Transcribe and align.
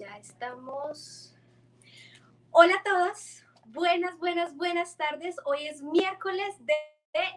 Ya 0.00 0.16
estamos. 0.16 1.34
Hola 2.52 2.76
a 2.76 2.82
todos. 2.82 3.44
Buenas, 3.66 4.18
buenas, 4.18 4.56
buenas 4.56 4.96
tardes. 4.96 5.36
Hoy 5.44 5.66
es 5.66 5.82
miércoles 5.82 6.56
de, 6.60 6.72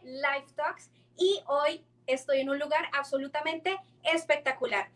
Live 0.04 0.48
Talks 0.56 0.90
y 1.18 1.42
hoy 1.46 1.86
estoy 2.08 2.40
en 2.40 2.50
un 2.50 2.60
lugar 2.60 2.86
absolutamente 2.94 3.78
espectacular. 4.04 4.90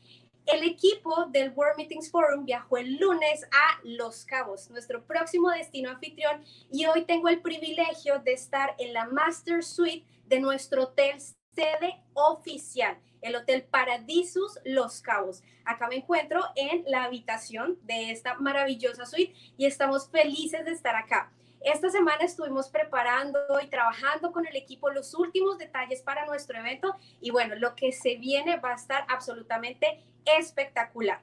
El 0.46 0.64
equipo 0.64 1.26
del 1.26 1.52
World 1.52 1.76
Meetings 1.76 2.10
Forum 2.10 2.46
viajó 2.46 2.78
el 2.78 2.96
lunes 3.00 3.44
a 3.52 3.82
Los 3.84 4.24
Cabos, 4.24 4.70
nuestro 4.70 5.06
próximo 5.06 5.50
destino 5.50 5.90
anfitrión, 5.90 6.46
y 6.72 6.86
hoy 6.86 7.04
tengo 7.04 7.28
el 7.28 7.42
privilegio 7.42 8.20
de 8.20 8.32
estar 8.32 8.76
en 8.80 8.94
la 8.94 9.08
Master 9.08 9.62
Suite 9.62 10.08
de 10.26 10.40
nuestro 10.40 10.84
hotel 10.84 11.20
sede 11.20 12.02
oficial 12.14 12.98
el 13.28 13.36
Hotel 13.36 13.64
Paradisus 13.64 14.60
Los 14.66 15.02
Cabos. 15.02 15.44
Acá 15.66 15.88
me 15.88 15.98
encuentro 15.98 16.42
en 16.56 16.84
la 16.88 17.04
habitación 17.04 17.78
de 17.84 18.12
esta 18.12 18.36
maravillosa 18.36 19.06
suite 19.06 19.34
y 19.58 19.66
estamos 19.66 20.10
felices 20.10 20.66
de 20.66 20.72
estar 20.72 20.96
acá. 20.96 21.32
Esta 21.62 21.90
semana 21.90 22.24
estuvimos 22.24 22.70
preparando 22.70 23.40
y 23.62 23.68
trabajando 23.68 24.32
con 24.32 24.48
el 24.48 24.56
equipo 24.56 24.90
los 24.90 25.14
últimos 25.14 25.58
detalles 25.58 26.02
para 26.02 26.26
nuestro 26.26 26.58
evento 26.58 26.96
y 27.20 27.32
bueno, 27.32 27.56
lo 27.56 27.76
que 27.76 27.92
se 27.92 28.16
viene 28.16 28.58
va 28.58 28.72
a 28.72 28.76
estar 28.76 29.06
absolutamente 29.10 30.04
espectacular. 30.38 31.22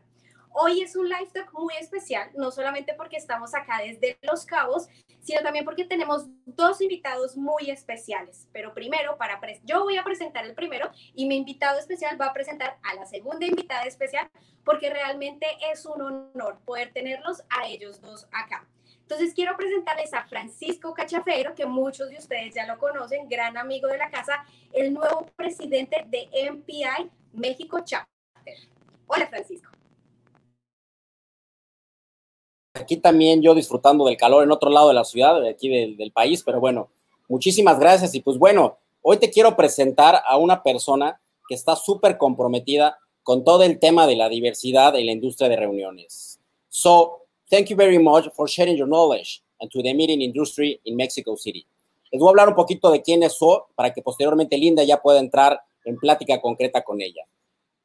Hoy 0.56 0.82
es 0.82 0.94
un 0.94 1.08
live 1.08 1.30
talk 1.32 1.52
muy 1.52 1.74
especial, 1.80 2.30
no 2.36 2.52
solamente 2.52 2.94
porque 2.94 3.16
estamos 3.16 3.56
acá 3.56 3.80
desde 3.84 4.16
Los 4.22 4.46
Cabos, 4.46 4.86
sino 5.20 5.42
también 5.42 5.64
porque 5.64 5.84
tenemos 5.84 6.26
dos 6.46 6.80
invitados 6.80 7.36
muy 7.36 7.70
especiales. 7.70 8.46
Pero 8.52 8.72
primero, 8.72 9.18
para 9.18 9.40
yo 9.64 9.82
voy 9.82 9.96
a 9.96 10.04
presentar 10.04 10.44
el 10.44 10.54
primero 10.54 10.92
y 11.12 11.26
mi 11.26 11.38
invitado 11.38 11.80
especial 11.80 12.20
va 12.20 12.26
a 12.26 12.32
presentar 12.32 12.78
a 12.84 12.94
la 12.94 13.04
segunda 13.04 13.44
invitada 13.44 13.82
especial 13.82 14.30
porque 14.64 14.90
realmente 14.90 15.44
es 15.72 15.84
un 15.86 16.00
honor 16.00 16.60
poder 16.64 16.92
tenerlos 16.92 17.42
a 17.50 17.66
ellos 17.66 18.00
dos 18.00 18.28
acá. 18.30 18.64
Entonces 19.00 19.34
quiero 19.34 19.56
presentarles 19.56 20.14
a 20.14 20.24
Francisco 20.28 20.94
Cachafero, 20.94 21.56
que 21.56 21.66
muchos 21.66 22.10
de 22.10 22.18
ustedes 22.18 22.54
ya 22.54 22.64
lo 22.64 22.78
conocen, 22.78 23.28
gran 23.28 23.56
amigo 23.56 23.88
de 23.88 23.98
la 23.98 24.08
casa, 24.08 24.44
el 24.72 24.94
nuevo 24.94 25.26
presidente 25.34 26.04
de 26.06 26.28
MPI 26.48 27.10
México 27.32 27.80
Chapter. 27.84 28.54
Hola 29.08 29.26
Francisco. 29.26 29.73
Aquí 32.76 32.96
también 32.96 33.40
yo 33.40 33.54
disfrutando 33.54 34.04
del 34.04 34.16
calor 34.16 34.42
en 34.42 34.50
otro 34.50 34.68
lado 34.68 34.88
de 34.88 34.94
la 34.94 35.04
ciudad, 35.04 35.40
de 35.40 35.48
aquí 35.48 35.68
del, 35.68 36.10
país, 36.10 36.42
pero 36.44 36.58
bueno, 36.58 36.88
muchísimas 37.28 37.78
gracias. 37.78 38.16
Y 38.16 38.20
pues 38.20 38.36
bueno, 38.36 38.78
hoy 39.00 39.16
te 39.18 39.30
quiero 39.30 39.54
presentar 39.54 40.20
a 40.26 40.36
una 40.38 40.60
persona 40.60 41.20
que 41.48 41.54
está 41.54 41.76
súper 41.76 42.18
comprometida 42.18 42.98
con 43.22 43.44
todo 43.44 43.62
el 43.62 43.78
tema 43.78 44.08
de 44.08 44.16
la 44.16 44.28
diversidad 44.28 44.96
en 44.96 45.06
la 45.06 45.12
industria 45.12 45.48
de 45.48 45.54
reuniones. 45.54 46.40
So, 46.68 47.20
thank 47.48 47.66
you 47.66 47.76
very 47.76 48.00
much 48.00 48.28
for 48.34 48.48
sharing 48.48 48.76
your 48.76 48.88
knowledge 48.88 49.40
and 49.60 49.70
to 49.70 49.80
the 49.80 49.94
meeting 49.94 50.20
industry 50.20 50.80
in 50.82 50.96
Mexico 50.96 51.36
City. 51.36 51.64
Les 52.10 52.18
voy 52.18 52.26
a 52.26 52.30
hablar 52.30 52.48
un 52.48 52.56
poquito 52.56 52.90
de 52.90 53.02
quién 53.02 53.22
es 53.22 53.34
So 53.34 53.68
para 53.76 53.94
que 53.94 54.02
posteriormente 54.02 54.58
Linda 54.58 54.82
ya 54.82 55.00
pueda 55.00 55.20
entrar 55.20 55.60
en 55.84 55.96
plática 55.96 56.40
concreta 56.40 56.82
con 56.82 57.00
ella. 57.00 57.22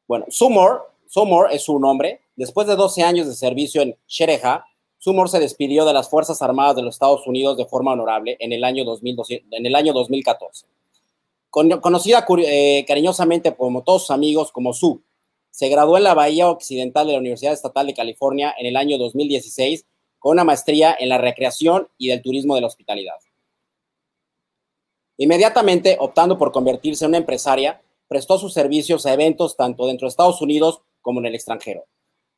Bueno, 0.08 0.26
Sumor, 0.30 0.90
Sumor 1.06 1.50
es 1.52 1.62
su 1.62 1.78
nombre. 1.78 2.22
Después 2.36 2.66
de 2.66 2.76
12 2.76 3.04
años 3.04 3.28
de 3.28 3.36
servicio 3.36 3.84
en 3.84 3.96
Shereha, 4.08 4.66
Sumor 5.00 5.30
se 5.30 5.40
despidió 5.40 5.86
de 5.86 5.94
las 5.94 6.10
Fuerzas 6.10 6.42
Armadas 6.42 6.76
de 6.76 6.82
los 6.82 6.96
Estados 6.96 7.26
Unidos 7.26 7.56
de 7.56 7.66
forma 7.66 7.94
honorable 7.94 8.36
en 8.40 8.52
el 8.52 8.66
año, 8.66 8.84
en 9.02 9.66
el 9.66 9.76
año 9.76 9.94
2014. 9.94 10.66
conocida 11.50 12.26
eh, 12.46 12.86
cariñosamente 12.86 13.56
como 13.56 13.82
todos 13.84 14.04
sus 14.04 14.12
amigos 14.12 14.52
como 14.52 14.74
Su, 14.74 15.02
se 15.52 15.70
graduó 15.70 15.98
en 15.98 16.04
la 16.04 16.14
Bahía 16.14 16.50
Occidental 16.50 17.08
de 17.08 17.14
la 17.14 17.20
Universidad 17.20 17.54
Estatal 17.54 17.88
de 17.88 17.94
California 17.94 18.54
en 18.58 18.66
el 18.66 18.76
año 18.76 18.98
2016 18.98 19.86
con 20.20 20.34
una 20.34 20.44
maestría 20.44 20.96
en 21.00 21.08
la 21.08 21.18
recreación 21.18 21.88
y 21.98 22.10
del 22.10 22.22
turismo 22.22 22.56
de 22.56 22.62
la 22.62 22.68
hospitalidad. 22.68 23.16
Inmediatamente, 25.16 25.96
optando 26.00 26.38
por 26.38 26.52
convertirse 26.52 27.06
en 27.06 27.12
una 27.12 27.18
empresaria, 27.20 27.82
prestó 28.10 28.38
sus 28.38 28.54
servicios 28.54 29.06
a 29.06 29.14
eventos 29.14 29.56
tanto 29.56 29.88
dentro 29.88 30.08
de 30.08 30.10
Estados 30.10 30.42
Unidos 30.42 30.82
como 31.02 31.22
en 31.22 31.28
el 31.28 31.36
extranjero. 31.36 31.86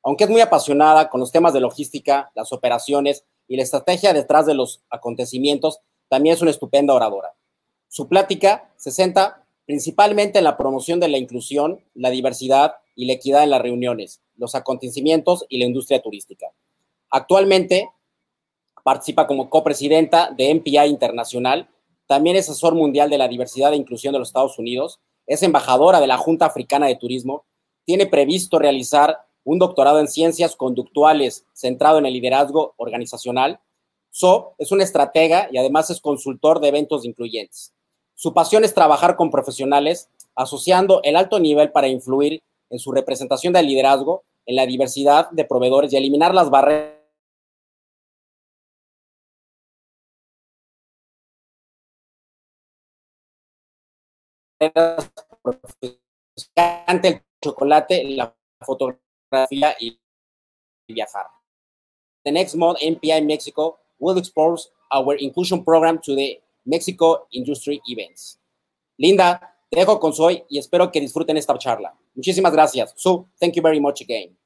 Aunque 0.03 0.23
es 0.23 0.29
muy 0.29 0.41
apasionada 0.41 1.09
con 1.09 1.19
los 1.19 1.31
temas 1.31 1.53
de 1.53 1.59
logística, 1.59 2.31
las 2.35 2.51
operaciones 2.53 3.23
y 3.47 3.57
la 3.57 3.63
estrategia 3.63 4.13
detrás 4.13 4.45
de 4.45 4.55
los 4.55 4.81
acontecimientos, 4.89 5.79
también 6.09 6.35
es 6.35 6.41
una 6.41 6.51
estupenda 6.51 6.93
oradora. 6.93 7.33
Su 7.87 8.07
plática 8.07 8.71
se 8.77 8.91
centra 8.91 9.45
principalmente 9.65 10.39
en 10.39 10.45
la 10.45 10.57
promoción 10.57 10.99
de 10.99 11.07
la 11.07 11.17
inclusión, 11.17 11.83
la 11.93 12.09
diversidad 12.09 12.75
y 12.95 13.05
la 13.05 13.13
equidad 13.13 13.43
en 13.43 13.51
las 13.51 13.61
reuniones, 13.61 14.21
los 14.35 14.55
acontecimientos 14.55 15.45
y 15.49 15.59
la 15.59 15.65
industria 15.65 16.01
turística. 16.01 16.47
Actualmente 17.09 17.89
participa 18.83 19.27
como 19.27 19.49
copresidenta 19.49 20.31
de 20.31 20.53
MPI 20.55 20.87
Internacional, 20.87 21.69
también 22.07 22.35
es 22.35 22.49
asesor 22.49 22.75
mundial 22.75 23.09
de 23.09 23.17
la 23.17 23.27
diversidad 23.27 23.73
e 23.73 23.77
inclusión 23.77 24.13
de 24.13 24.19
los 24.19 24.29
Estados 24.29 24.57
Unidos, 24.57 24.99
es 25.27 25.43
embajadora 25.43 26.01
de 26.01 26.07
la 26.07 26.17
Junta 26.17 26.45
Africana 26.45 26.87
de 26.87 26.95
Turismo, 26.95 27.45
tiene 27.85 28.05
previsto 28.05 28.59
realizar 28.59 29.19
un 29.43 29.59
doctorado 29.59 29.99
en 29.99 30.07
ciencias 30.07 30.55
conductuales 30.55 31.45
centrado 31.53 31.99
en 31.99 32.05
el 32.05 32.13
liderazgo 32.13 32.73
organizacional. 32.77 33.59
So 34.09 34.55
es 34.57 34.71
un 34.71 34.81
estratega 34.81 35.47
y 35.51 35.57
además 35.57 35.89
es 35.89 36.01
consultor 36.01 36.59
de 36.59 36.67
eventos 36.67 37.05
incluyentes. 37.05 37.73
Su 38.15 38.33
pasión 38.33 38.63
es 38.63 38.73
trabajar 38.73 39.15
con 39.15 39.31
profesionales, 39.31 40.09
asociando 40.35 41.01
el 41.03 41.15
alto 41.15 41.39
nivel 41.39 41.71
para 41.71 41.87
influir 41.87 42.43
en 42.69 42.79
su 42.79 42.91
representación 42.91 43.53
del 43.53 43.67
liderazgo, 43.67 44.23
en 44.45 44.55
la 44.55 44.65
diversidad 44.65 45.29
de 45.31 45.45
proveedores 45.45 45.91
y 45.93 45.97
eliminar 45.97 46.33
las 46.33 46.49
barreras 46.49 47.01
el 57.03 57.21
chocolate, 57.41 58.03
la 58.03 58.35
fotografía 58.61 59.10
y 59.79 59.99
viajar. 60.87 61.25
The 62.23 62.31
next 62.31 62.55
month, 62.55 62.79
MPI 62.79 63.25
Mexico 63.25 63.79
will 63.99 64.17
expose 64.17 64.69
our 64.91 65.15
inclusion 65.15 65.63
program 65.63 65.99
to 66.03 66.15
the 66.15 66.39
Mexico 66.65 67.27
Industry 67.31 67.81
Events. 67.87 68.39
Linda, 68.97 69.39
te 69.69 69.79
dejo 69.79 69.99
con 69.99 70.13
Soy 70.13 70.43
y 70.49 70.59
espero 70.59 70.91
que 70.91 70.99
disfruten 70.99 71.37
esta 71.37 71.57
charla. 71.57 71.95
Muchísimas 72.13 72.51
gracias. 72.53 72.93
So, 72.97 73.29
thank 73.39 73.55
you 73.55 73.63
very 73.63 73.79
much 73.79 74.01
again. 74.01 74.37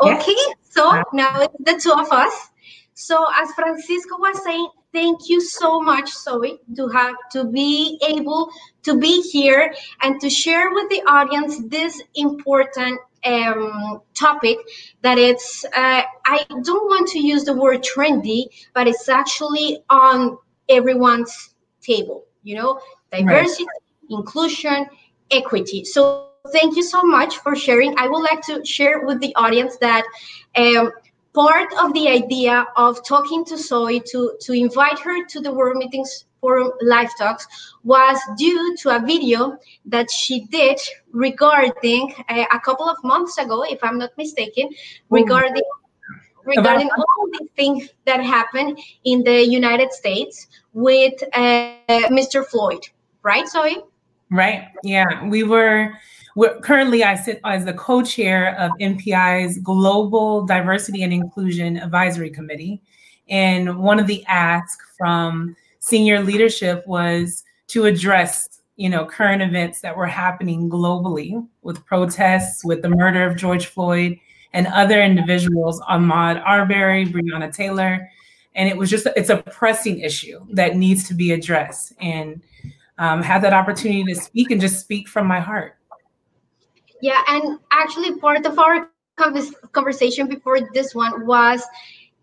Okay, 0.00 0.36
so 0.62 1.02
now 1.12 1.40
it's 1.42 1.54
the 1.64 1.80
two 1.80 1.92
of 1.92 2.10
us. 2.12 2.50
So 2.94 3.26
as 3.40 3.50
Francisco 3.52 4.16
was 4.18 4.42
saying, 4.44 4.68
thank 4.92 5.28
you 5.28 5.40
so 5.40 5.80
much, 5.80 6.12
Zoe, 6.12 6.60
to 6.76 6.88
have 6.88 7.14
to 7.32 7.44
be 7.44 8.00
able 8.08 8.50
to 8.82 8.98
be 8.98 9.22
here 9.22 9.74
and 10.02 10.20
to 10.20 10.30
share 10.30 10.70
with 10.72 10.88
the 10.90 11.02
audience 11.02 11.60
this 11.68 12.02
important 12.14 13.00
um, 13.24 14.00
topic 14.14 14.58
that 15.02 15.18
it's 15.18 15.64
uh, 15.64 16.02
I 16.26 16.44
don't 16.62 16.88
want 16.88 17.08
to 17.08 17.18
use 17.18 17.44
the 17.44 17.54
word 17.54 17.82
trendy, 17.82 18.46
but 18.74 18.86
it's 18.86 19.08
actually 19.08 19.82
on 19.90 20.38
everyone's 20.68 21.54
table. 21.80 22.24
You 22.42 22.56
know, 22.56 22.80
diversity, 23.12 23.64
right. 23.64 24.18
inclusion, 24.18 24.86
equity. 25.30 25.84
So 25.84 26.27
thank 26.52 26.76
you 26.76 26.82
so 26.82 27.02
much 27.02 27.38
for 27.38 27.54
sharing. 27.56 27.94
I 27.98 28.08
would 28.08 28.22
like 28.22 28.42
to 28.42 28.64
share 28.64 29.04
with 29.04 29.20
the 29.20 29.34
audience 29.36 29.76
that 29.78 30.04
um, 30.56 30.92
part 31.34 31.72
of 31.80 31.92
the 31.94 32.08
idea 32.08 32.66
of 32.76 33.04
talking 33.06 33.44
to 33.46 33.56
Zoe 33.56 34.00
to, 34.00 34.34
to 34.40 34.52
invite 34.52 34.98
her 35.00 35.24
to 35.26 35.40
the 35.40 35.52
World 35.52 35.76
Meetings 35.76 36.24
Forum 36.40 36.72
Live 36.80 37.10
Talks 37.18 37.46
was 37.84 38.18
due 38.36 38.76
to 38.78 38.96
a 38.96 39.00
video 39.00 39.58
that 39.86 40.10
she 40.10 40.44
did 40.46 40.78
regarding 41.12 42.14
uh, 42.28 42.44
a 42.52 42.60
couple 42.60 42.88
of 42.88 42.96
months 43.04 43.38
ago, 43.38 43.64
if 43.64 43.82
I'm 43.82 43.98
not 43.98 44.10
mistaken, 44.16 44.70
regarding 45.10 45.62
regarding 46.44 46.88
all 46.96 47.26
the 47.32 47.46
things 47.56 47.90
that 48.06 48.24
happened 48.24 48.78
in 49.04 49.22
the 49.22 49.44
United 49.46 49.92
States 49.92 50.46
with 50.72 51.22
uh, 51.34 51.74
Mr. 51.88 52.46
Floyd, 52.46 52.88
right, 53.22 53.46
Zoe? 53.46 53.82
Right. 54.30 54.68
Yeah, 54.82 55.26
we 55.26 55.42
were 55.42 55.92
we're, 56.36 56.58
currently, 56.60 57.04
I 57.04 57.14
sit 57.14 57.40
as 57.44 57.64
the 57.64 57.72
co-chair 57.74 58.56
of 58.56 58.70
MPI's 58.80 59.58
Global 59.58 60.46
Diversity 60.46 61.02
and 61.02 61.12
Inclusion 61.12 61.78
Advisory 61.78 62.30
Committee, 62.30 62.80
and 63.28 63.78
one 63.78 63.98
of 63.98 64.06
the 64.06 64.24
asks 64.26 64.84
from 64.96 65.56
senior 65.80 66.20
leadership 66.20 66.86
was 66.86 67.44
to 67.68 67.84
address 67.84 68.58
you 68.78 68.88
know, 68.88 69.04
current 69.04 69.42
events 69.42 69.80
that 69.80 69.96
were 69.96 70.06
happening 70.06 70.70
globally 70.70 71.44
with 71.62 71.84
protests, 71.84 72.64
with 72.64 72.80
the 72.80 72.88
murder 72.88 73.26
of 73.26 73.36
George 73.36 73.66
Floyd 73.66 74.16
and 74.52 74.68
other 74.68 75.02
individuals, 75.02 75.80
Ahmaud 75.80 76.40
Arbery, 76.46 77.04
Breonna 77.04 77.52
Taylor. 77.52 78.08
And 78.54 78.68
it 78.68 78.76
was 78.76 78.88
just, 78.88 79.08
it's 79.16 79.30
a 79.30 79.38
pressing 79.38 79.98
issue 79.98 80.38
that 80.52 80.76
needs 80.76 81.08
to 81.08 81.14
be 81.14 81.32
addressed. 81.32 81.92
And 82.00 82.40
um, 82.98 83.20
had 83.20 83.42
that 83.42 83.52
opportunity 83.52 84.04
to 84.04 84.14
speak 84.14 84.52
and 84.52 84.60
just 84.60 84.80
speak 84.80 85.08
from 85.08 85.26
my 85.26 85.40
heart. 85.40 85.76
Yeah, 87.00 87.22
and 87.28 87.58
actually, 87.70 88.18
part 88.18 88.44
of 88.46 88.58
our 88.58 88.90
conversation 89.72 90.28
before 90.28 90.58
this 90.74 90.94
one 90.94 91.26
was 91.26 91.62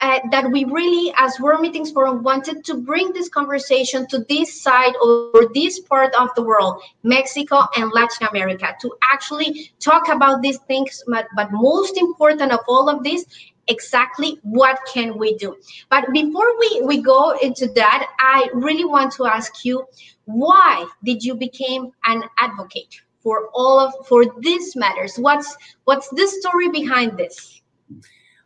uh, 0.01 0.19
that 0.31 0.51
we 0.51 0.65
really, 0.65 1.13
as 1.17 1.39
World 1.39 1.61
Meetings 1.61 1.91
Forum, 1.91 2.23
wanted 2.23 2.65
to 2.65 2.75
bring 2.75 3.13
this 3.13 3.29
conversation 3.29 4.05
to 4.07 4.25
this 4.27 4.61
side 4.61 4.93
or 5.01 5.49
this 5.53 5.79
part 5.79 6.13
of 6.15 6.29
the 6.35 6.43
world, 6.43 6.81
Mexico 7.03 7.65
and 7.77 7.91
Latin 7.93 8.27
America, 8.27 8.75
to 8.81 8.91
actually 9.11 9.71
talk 9.79 10.09
about 10.09 10.41
these 10.41 10.57
things. 10.67 11.03
But, 11.07 11.27
but 11.35 11.51
most 11.51 11.97
important 11.97 12.51
of 12.51 12.59
all 12.67 12.89
of 12.89 13.03
this, 13.03 13.25
exactly 13.67 14.39
what 14.43 14.79
can 14.93 15.17
we 15.17 15.35
do? 15.37 15.55
But 15.89 16.11
before 16.11 16.59
we, 16.59 16.81
we 16.83 17.01
go 17.01 17.37
into 17.41 17.67
that, 17.69 18.07
I 18.19 18.49
really 18.53 18.85
want 18.85 19.13
to 19.13 19.25
ask 19.25 19.63
you, 19.63 19.85
why 20.25 20.85
did 21.03 21.23
you 21.23 21.35
become 21.35 21.91
an 22.05 22.23
advocate 22.39 23.01
for 23.25 23.49
all 23.55 23.79
of 23.79 23.91
for 24.07 24.23
these 24.39 24.75
matters? 24.75 25.17
What's 25.17 25.57
what's 25.85 26.07
the 26.09 26.27
story 26.27 26.69
behind 26.69 27.17
this? 27.17 27.61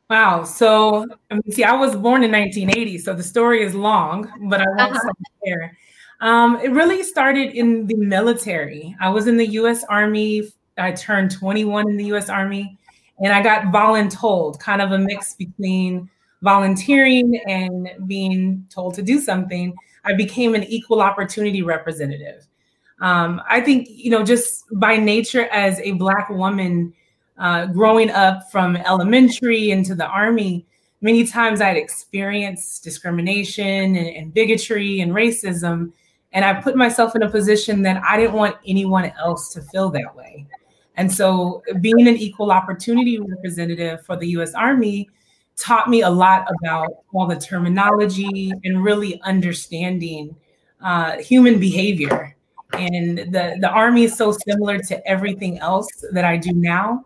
Wow. 0.09 0.45
So, 0.45 1.05
I 1.29 1.35
mean, 1.35 1.51
see, 1.51 1.63
I 1.63 1.73
was 1.73 1.95
born 1.95 2.23
in 2.23 2.31
1980, 2.31 2.97
so 2.97 3.13
the 3.13 3.21
story 3.21 3.61
is 3.61 3.75
long, 3.75 4.31
but 4.49 4.61
I 4.61 4.65
won't 4.69 4.79
uh-huh. 4.79 4.99
stop 4.99 5.17
there. 5.43 5.77
Um, 6.21 6.59
it 6.63 6.71
really 6.71 7.03
started 7.03 7.53
in 7.53 7.85
the 7.85 7.95
military. 7.95 8.95
I 8.99 9.09
was 9.09 9.27
in 9.27 9.37
the 9.37 9.45
U.S. 9.61 9.83
Army. 9.83 10.43
I 10.77 10.93
turned 10.93 11.31
21 11.31 11.89
in 11.89 11.97
the 11.97 12.05
U.S. 12.05 12.29
Army, 12.29 12.77
and 13.19 13.31
I 13.31 13.43
got 13.43 13.65
voluntold, 13.65 14.59
kind 14.59 14.81
of 14.81 14.93
a 14.93 14.97
mix 14.97 15.35
between 15.35 16.09
volunteering 16.41 17.39
and 17.47 17.89
being 18.07 18.65
told 18.69 18.95
to 18.95 19.03
do 19.03 19.19
something. 19.19 19.75
I 20.05 20.13
became 20.13 20.55
an 20.55 20.63
equal 20.63 21.01
opportunity 21.01 21.61
representative. 21.61 22.47
Um, 23.01 23.41
I 23.49 23.61
think, 23.61 23.87
you 23.89 24.11
know, 24.11 24.23
just 24.23 24.65
by 24.73 24.97
nature 24.97 25.47
as 25.51 25.79
a 25.79 25.93
Black 25.93 26.29
woman, 26.29 26.93
uh, 27.37 27.67
growing 27.67 28.09
up 28.09 28.51
from 28.51 28.75
elementary 28.75 29.71
into 29.71 29.95
the 29.95 30.05
army, 30.05 30.65
many 31.01 31.25
times 31.25 31.61
I'd 31.61 31.77
experienced 31.77 32.83
discrimination 32.83 33.95
and, 33.95 34.07
and, 34.07 34.33
bigotry 34.33 34.99
and 34.99 35.13
racism. 35.13 35.93
And 36.33 36.43
I 36.43 36.61
put 36.61 36.75
myself 36.75 37.15
in 37.15 37.23
a 37.23 37.29
position 37.29 37.81
that 37.83 38.03
I 38.03 38.17
didn't 38.17 38.33
want 38.33 38.57
anyone 38.67 39.11
else 39.17 39.53
to 39.53 39.61
feel 39.61 39.89
that 39.91 40.15
way. 40.15 40.45
And 40.97 41.11
so 41.11 41.63
being 41.79 42.07
an 42.07 42.17
equal 42.17 42.51
opportunity 42.51 43.17
representative 43.19 44.05
for 44.05 44.17
the 44.17 44.27
US 44.39 44.53
Army 44.53 45.09
taught 45.55 45.89
me 45.89 46.01
a 46.01 46.09
lot 46.09 46.45
about 46.59 46.89
all 47.13 47.25
the 47.25 47.37
terminology 47.37 48.51
and 48.65 48.83
really 48.83 49.21
understanding 49.21 50.35
uh, 50.81 51.17
human 51.17 51.59
behavior. 51.59 52.35
And 52.73 53.17
the, 53.17 53.57
the 53.59 53.69
Army 53.69 54.03
is 54.03 54.15
so 54.15 54.31
similar 54.47 54.77
to 54.79 55.07
everything 55.07 55.59
else 55.59 55.87
that 56.11 56.23
I 56.23 56.37
do 56.37 56.53
now 56.53 57.05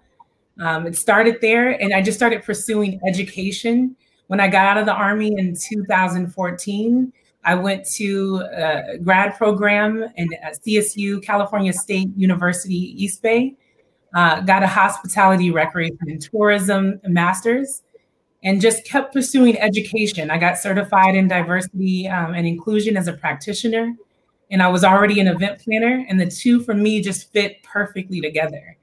um, 0.60 0.86
it 0.86 0.96
started 0.96 1.38
there, 1.42 1.72
and 1.82 1.94
I 1.94 2.02
just 2.02 2.18
started 2.18 2.44
pursuing 2.44 3.00
education. 3.08 3.96
When 4.28 4.40
I 4.40 4.48
got 4.48 4.66
out 4.66 4.78
of 4.78 4.86
the 4.86 4.94
Army 4.94 5.34
in 5.38 5.56
2014, 5.56 7.14
I 7.46 7.56
went 7.56 7.86
to 7.96 8.44
a 8.54 8.98
grad 9.00 9.36
program 9.36 10.06
in 10.16 10.30
CSU, 10.66 11.24
California 11.24 11.74
State 11.74 12.10
University, 12.16 12.96
East 13.04 13.22
Bay. 13.22 13.56
Uh, 14.16 14.42
got 14.42 14.62
a 14.62 14.68
hospitality, 14.68 15.50
recreation, 15.50 15.98
and 16.02 16.22
tourism 16.22 17.02
master's, 17.04 17.82
and 18.44 18.62
just 18.62 18.86
kept 18.86 19.12
pursuing 19.12 19.60
education. 19.60 20.30
I 20.30 20.38
got 20.38 20.60
certified 20.60 21.16
in 21.16 21.28
diversity 21.28 22.08
um, 22.08 22.36
and 22.36 22.46
inclusion 22.46 22.96
as 22.96 23.08
a 23.08 23.14
practitioner, 23.14 23.96
and 24.54 24.62
I 24.62 24.70
was 24.70 24.84
already 24.84 25.20
an 25.20 25.28
event 25.28 25.60
planner, 25.60 26.06
and 26.08 26.22
the 26.22 26.30
two 26.30 26.62
for 26.62 26.76
me 26.76 27.02
just 27.02 27.32
fit 27.34 27.62
perfectly 27.64 28.22
together. 28.22 28.78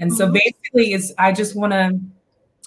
And 0.00 0.12
so 0.12 0.24
mm-hmm. 0.24 0.34
basically, 0.34 0.92
it's 0.92 1.12
I 1.16 1.30
just 1.30 1.54
want 1.54 1.72
to, 1.72 1.98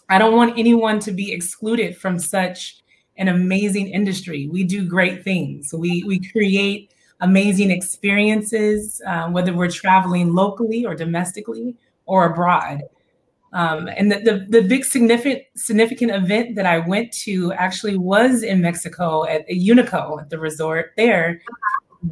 I 0.10 0.18
don't 0.18 0.36
want 0.36 0.58
anyone 0.58 1.00
to 1.02 1.12
be 1.12 1.34
excluded 1.34 1.98
from 1.98 2.18
such 2.18 2.82
an 3.18 3.28
amazing 3.28 3.90
industry. 3.90 4.48
We 4.48 4.64
do 4.64 4.88
great 4.88 5.24
things. 5.24 5.74
We 5.74 6.04
we 6.08 6.20
create 6.32 6.92
amazing 7.20 7.72
experiences, 7.72 9.02
uh, 9.06 9.28
whether 9.30 9.54
we're 9.54 9.70
traveling 9.70 10.34
locally 10.34 10.86
or 10.86 10.96
domestically 10.96 11.76
or 12.06 12.26
abroad. 12.26 12.84
Um, 13.54 13.88
and 13.88 14.12
the, 14.12 14.20
the, 14.20 14.46
the 14.50 14.68
big 14.68 14.84
significant 14.84 15.44
significant 15.56 16.12
event 16.12 16.56
that 16.56 16.66
I 16.66 16.80
went 16.80 17.12
to 17.24 17.54
actually 17.54 17.98
was 17.98 18.44
in 18.44 18.62
Mexico 18.62 19.26
at 19.26 19.48
Unico 19.50 20.22
at 20.22 20.30
the 20.30 20.40
resort 20.40 20.92
there, 20.98 21.42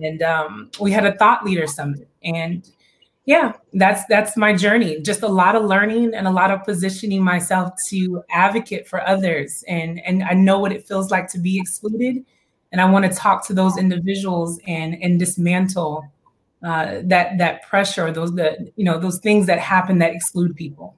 and 0.01 0.21
um, 0.21 0.71
we 0.79 0.91
had 0.91 1.05
a 1.05 1.15
thought 1.15 1.45
leader 1.45 1.67
summit. 1.67 2.07
And 2.23 2.67
yeah 3.25 3.53
that's 3.73 4.05
that's 4.07 4.35
my 4.35 4.53
journey. 4.53 4.99
Just 5.01 5.23
a 5.23 5.27
lot 5.27 5.55
of 5.55 5.63
learning 5.63 6.13
and 6.13 6.27
a 6.27 6.31
lot 6.31 6.51
of 6.51 6.63
positioning 6.63 7.23
myself 7.23 7.71
to 7.89 8.23
advocate 8.29 8.87
for 8.87 9.05
others. 9.07 9.63
And 9.67 10.01
and 10.05 10.23
i 10.23 10.33
know 10.33 10.59
what 10.59 10.71
it 10.71 10.87
feels 10.87 11.11
like 11.11 11.27
to 11.29 11.39
be 11.39 11.57
excluded. 11.57 12.25
And 12.71 12.81
i 12.81 12.85
want 12.89 13.05
to 13.05 13.11
talk 13.11 13.45
to 13.47 13.53
those 13.53 13.77
individuals 13.77 14.59
and 14.67 14.95
and 15.01 15.19
dismantle 15.19 16.11
uh, 16.63 17.01
that 17.03 17.37
that 17.37 17.61
pressure 17.63 18.11
those 18.11 18.33
the 18.35 18.71
you 18.75 18.85
know 18.85 18.97
those 18.99 19.19
things 19.19 19.47
that 19.47 19.59
happen 19.59 19.99
that 19.99 20.13
exclude 20.13 20.55
people. 20.55 20.95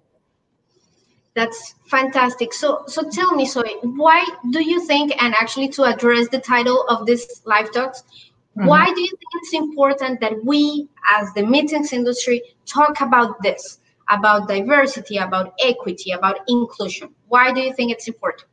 That's 1.36 1.76
fantastic. 1.88 2.54
So 2.54 2.84
so 2.88 3.10
tell 3.10 3.36
me 3.36 3.46
so 3.46 3.64
why 3.82 4.26
do 4.52 4.64
you 4.64 4.86
think 4.86 5.22
and 5.22 5.34
actually 5.36 5.68
to 5.70 5.84
address 5.84 6.30
the 6.30 6.40
title 6.40 6.86
of 6.88 7.06
this 7.06 7.42
live 7.46 7.72
talks 7.74 8.04
Mm-hmm. 8.58 8.68
Why 8.68 8.86
do 8.86 9.02
you 9.02 9.08
think 9.08 9.30
it's 9.36 9.54
important 9.54 10.20
that 10.22 10.34
we, 10.44 10.88
as 11.14 11.34
the 11.34 11.46
meetings 11.46 11.92
industry, 11.94 12.42
talk 12.66 13.02
about 13.02 13.42
this, 13.42 13.80
about 14.10 14.48
diversity, 14.48 15.18
about 15.18 15.54
equity, 15.60 16.12
about 16.12 16.40
inclusion? 16.48 17.10
Why 17.28 17.52
do 17.52 17.62
you 17.62 17.74
think 17.74 17.92
it's 17.92 18.08
important? 18.08 18.50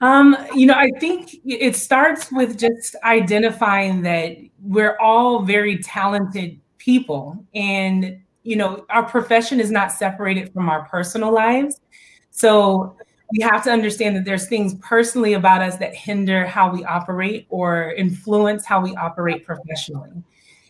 Um, 0.00 0.36
you 0.54 0.66
know, 0.66 0.74
I 0.74 0.90
think 1.00 1.36
it 1.44 1.74
starts 1.74 2.30
with 2.30 2.58
just 2.58 2.94
identifying 3.02 4.02
that 4.02 4.36
we're 4.62 4.96
all 4.98 5.42
very 5.42 5.78
talented 5.78 6.60
people 6.78 7.44
and 7.54 8.20
you 8.48 8.56
know, 8.56 8.86
our 8.88 9.02
profession 9.02 9.60
is 9.60 9.70
not 9.70 9.92
separated 9.92 10.50
from 10.54 10.70
our 10.70 10.88
personal 10.88 11.30
lives. 11.30 11.82
So 12.30 12.96
we 13.32 13.42
have 13.42 13.62
to 13.64 13.70
understand 13.70 14.16
that 14.16 14.24
there's 14.24 14.48
things 14.48 14.74
personally 14.76 15.34
about 15.34 15.60
us 15.60 15.76
that 15.76 15.94
hinder 15.94 16.46
how 16.46 16.72
we 16.72 16.84
operate 16.84 17.46
or 17.50 17.92
influence 17.92 18.64
how 18.64 18.80
we 18.80 18.94
operate 18.96 19.44
professionally. 19.44 20.10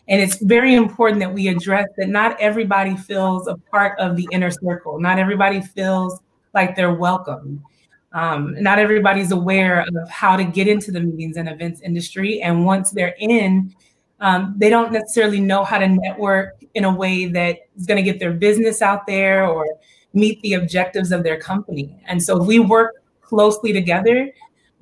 And 0.09 0.21
it's 0.21 0.37
very 0.37 0.73
important 0.73 1.19
that 1.21 1.33
we 1.33 1.47
address 1.47 1.87
that 1.97 2.09
not 2.09 2.39
everybody 2.39 2.97
feels 2.97 3.47
a 3.47 3.55
part 3.71 3.97
of 3.99 4.17
the 4.17 4.27
inner 4.31 4.51
circle. 4.51 4.99
Not 4.99 5.19
everybody 5.19 5.61
feels 5.61 6.19
like 6.53 6.75
they're 6.75 6.93
welcome. 6.93 7.63
Um, 8.11 8.55
not 8.59 8.79
everybody's 8.79 9.31
aware 9.31 9.81
of 9.81 10.09
how 10.09 10.35
to 10.35 10.43
get 10.43 10.67
into 10.67 10.91
the 10.91 10.99
meetings 10.99 11.37
and 11.37 11.47
events 11.47 11.79
industry. 11.81 12.41
And 12.41 12.65
once 12.65 12.89
they're 12.89 13.15
in, 13.19 13.73
um, 14.19 14.55
they 14.57 14.69
don't 14.69 14.91
necessarily 14.91 15.39
know 15.39 15.63
how 15.63 15.77
to 15.77 15.87
network 15.87 16.55
in 16.73 16.85
a 16.85 16.93
way 16.93 17.25
that 17.27 17.59
is 17.77 17.85
going 17.85 18.03
to 18.03 18.11
get 18.11 18.19
their 18.19 18.33
business 18.33 18.81
out 18.81 19.05
there 19.05 19.45
or 19.45 19.65
meet 20.13 20.41
the 20.41 20.53
objectives 20.53 21.11
of 21.11 21.23
their 21.23 21.39
company. 21.39 21.95
And 22.07 22.21
so 22.21 22.41
we 22.41 22.59
work 22.59 22.95
closely 23.21 23.73
together 23.73 24.31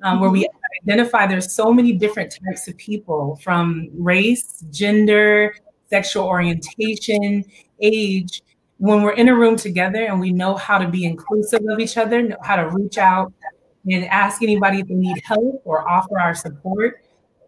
um, 0.02 0.20
where 0.20 0.30
we 0.30 0.44
mm-hmm. 0.44 0.90
identify 0.90 1.26
there's 1.26 1.52
so 1.52 1.72
many 1.72 1.92
different 1.92 2.34
types 2.44 2.68
of 2.68 2.76
people 2.76 3.38
from 3.42 3.88
race, 3.94 4.64
gender, 4.70 5.54
sexual 5.90 6.24
orientation, 6.24 7.44
age. 7.80 8.42
When 8.78 9.02
we're 9.02 9.14
in 9.14 9.28
a 9.28 9.34
room 9.34 9.56
together 9.56 10.04
and 10.04 10.20
we 10.20 10.32
know 10.32 10.54
how 10.54 10.78
to 10.78 10.88
be 10.88 11.04
inclusive 11.04 11.62
of 11.68 11.80
each 11.80 11.96
other, 11.96 12.22
know 12.22 12.36
how 12.42 12.56
to 12.56 12.68
reach 12.68 12.96
out 12.96 13.32
and 13.90 14.04
ask 14.04 14.42
anybody 14.42 14.80
if 14.80 14.86
they 14.86 14.94
need 14.94 15.20
help 15.24 15.62
or 15.64 15.88
offer 15.88 16.18
our 16.18 16.34
support, 16.34 17.02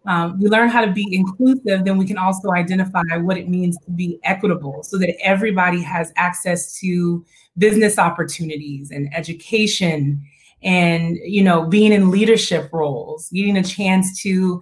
um, 0.07 0.39
we 0.39 0.49
learn 0.49 0.69
how 0.69 0.83
to 0.83 0.91
be 0.91 1.07
inclusive, 1.11 1.85
then 1.85 1.97
we 1.97 2.05
can 2.05 2.17
also 2.17 2.51
identify 2.51 3.03
what 3.17 3.37
it 3.37 3.47
means 3.47 3.77
to 3.85 3.91
be 3.91 4.19
equitable 4.23 4.81
so 4.83 4.97
that 4.97 5.15
everybody 5.21 5.81
has 5.81 6.11
access 6.15 6.79
to 6.79 7.23
business 7.57 7.99
opportunities 7.99 8.91
and 8.91 9.13
education 9.13 10.21
and 10.63 11.17
you 11.23 11.43
know 11.43 11.65
being 11.65 11.91
in 11.91 12.11
leadership 12.11 12.71
roles 12.71 13.29
getting 13.29 13.57
a 13.57 13.63
chance 13.63 14.21
to 14.21 14.61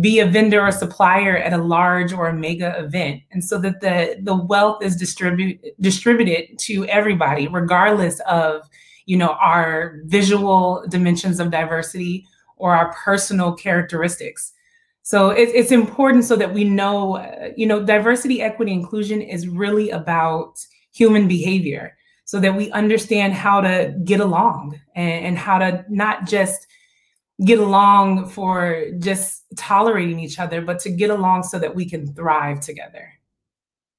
be 0.00 0.20
a 0.20 0.26
vendor 0.26 0.60
or 0.60 0.70
supplier 0.70 1.36
at 1.38 1.52
a 1.52 1.58
large 1.58 2.12
or 2.12 2.28
a 2.28 2.32
mega 2.32 2.78
event. 2.78 3.22
And 3.32 3.42
so 3.42 3.58
that 3.58 3.80
the 3.80 4.18
the 4.22 4.36
wealth 4.36 4.82
is 4.82 4.96
distributed 4.96 5.72
distributed 5.80 6.58
to 6.60 6.86
everybody 6.86 7.48
regardless 7.48 8.20
of 8.20 8.68
you 9.06 9.16
know 9.16 9.30
our 9.40 10.00
visual 10.04 10.84
dimensions 10.88 11.40
of 11.40 11.50
diversity 11.50 12.26
or 12.56 12.74
our 12.74 12.92
personal 12.92 13.52
characteristics 13.52 14.52
So 15.08 15.30
it, 15.30 15.48
it's 15.54 15.72
important 15.72 16.26
so 16.26 16.36
that 16.36 16.52
we 16.52 16.64
know, 16.64 17.16
you 17.56 17.66
know, 17.66 17.82
diversity, 17.82 18.42
equity, 18.42 18.72
inclusion 18.72 19.22
is 19.22 19.48
really 19.48 19.88
about 19.88 20.62
human 20.92 21.26
behavior 21.26 21.96
so 22.26 22.38
that 22.40 22.54
we 22.54 22.70
understand 22.72 23.32
how 23.32 23.62
to 23.62 23.98
get 24.04 24.20
along 24.20 24.78
and, 24.94 25.24
and 25.24 25.38
how 25.38 25.60
to 25.60 25.82
not 25.88 26.26
just 26.26 26.66
get 27.42 27.58
along 27.58 28.28
for 28.28 28.84
just 28.98 29.44
tolerating 29.56 30.20
each 30.20 30.38
other, 30.38 30.60
but 30.60 30.78
to 30.80 30.90
get 30.90 31.08
along 31.08 31.44
so 31.44 31.58
that 31.58 31.74
we 31.74 31.88
can 31.88 32.12
thrive 32.12 32.60
together. 32.60 33.10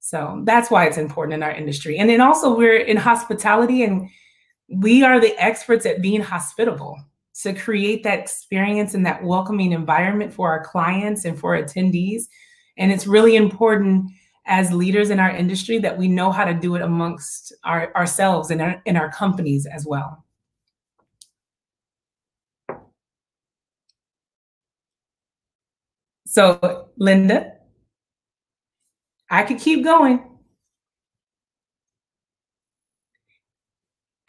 So 0.01 0.43
that's 0.45 0.69
why 0.69 0.85
it's 0.85 0.99
important 0.99 1.33
in 1.33 1.41
our 1.41 1.55
industry. 1.55 1.97
And 1.97 2.07
then 2.07 2.21
also, 2.21 2.55
we're 2.55 2.77
in 2.77 2.97
hospitality 2.97 3.81
and 3.83 4.07
we 4.71 5.01
are 5.01 5.19
the 5.19 5.35
experts 5.43 5.87
at 5.87 6.03
being 6.03 6.21
hospitable 6.21 6.99
to 7.43 7.53
create 7.53 8.03
that 8.03 8.19
experience 8.19 8.93
and 8.93 9.05
that 9.05 9.23
welcoming 9.23 9.71
environment 9.71 10.33
for 10.33 10.49
our 10.49 10.63
clients 10.63 11.25
and 11.25 11.39
for 11.39 11.57
attendees. 11.57 12.23
And 12.77 12.91
it's 12.91 13.07
really 13.07 13.35
important 13.35 14.11
as 14.45 14.71
leaders 14.71 15.09
in 15.09 15.19
our 15.19 15.29
industry 15.29 15.77
that 15.79 15.97
we 15.97 16.07
know 16.07 16.31
how 16.31 16.43
to 16.43 16.53
do 16.53 16.75
it 16.75 16.81
amongst 16.81 17.53
our, 17.63 17.93
ourselves 17.95 18.51
and 18.51 18.61
our, 18.61 18.81
in 18.85 18.97
our 18.97 19.11
companies 19.11 19.65
as 19.65 19.85
well. 19.85 20.25
So, 26.25 26.89
Linda, 26.97 27.53
I 29.29 29.43
could 29.43 29.59
keep 29.59 29.83
going. 29.83 30.28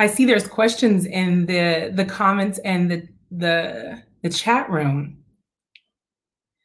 I 0.01 0.07
see 0.07 0.25
there's 0.25 0.47
questions 0.47 1.05
in 1.05 1.45
the 1.45 1.93
the 1.95 2.07
comments 2.07 2.59
and 2.61 2.91
the 2.91 3.07
the 3.31 4.03
the 4.23 4.31
chat 4.31 4.71
room. 4.71 5.19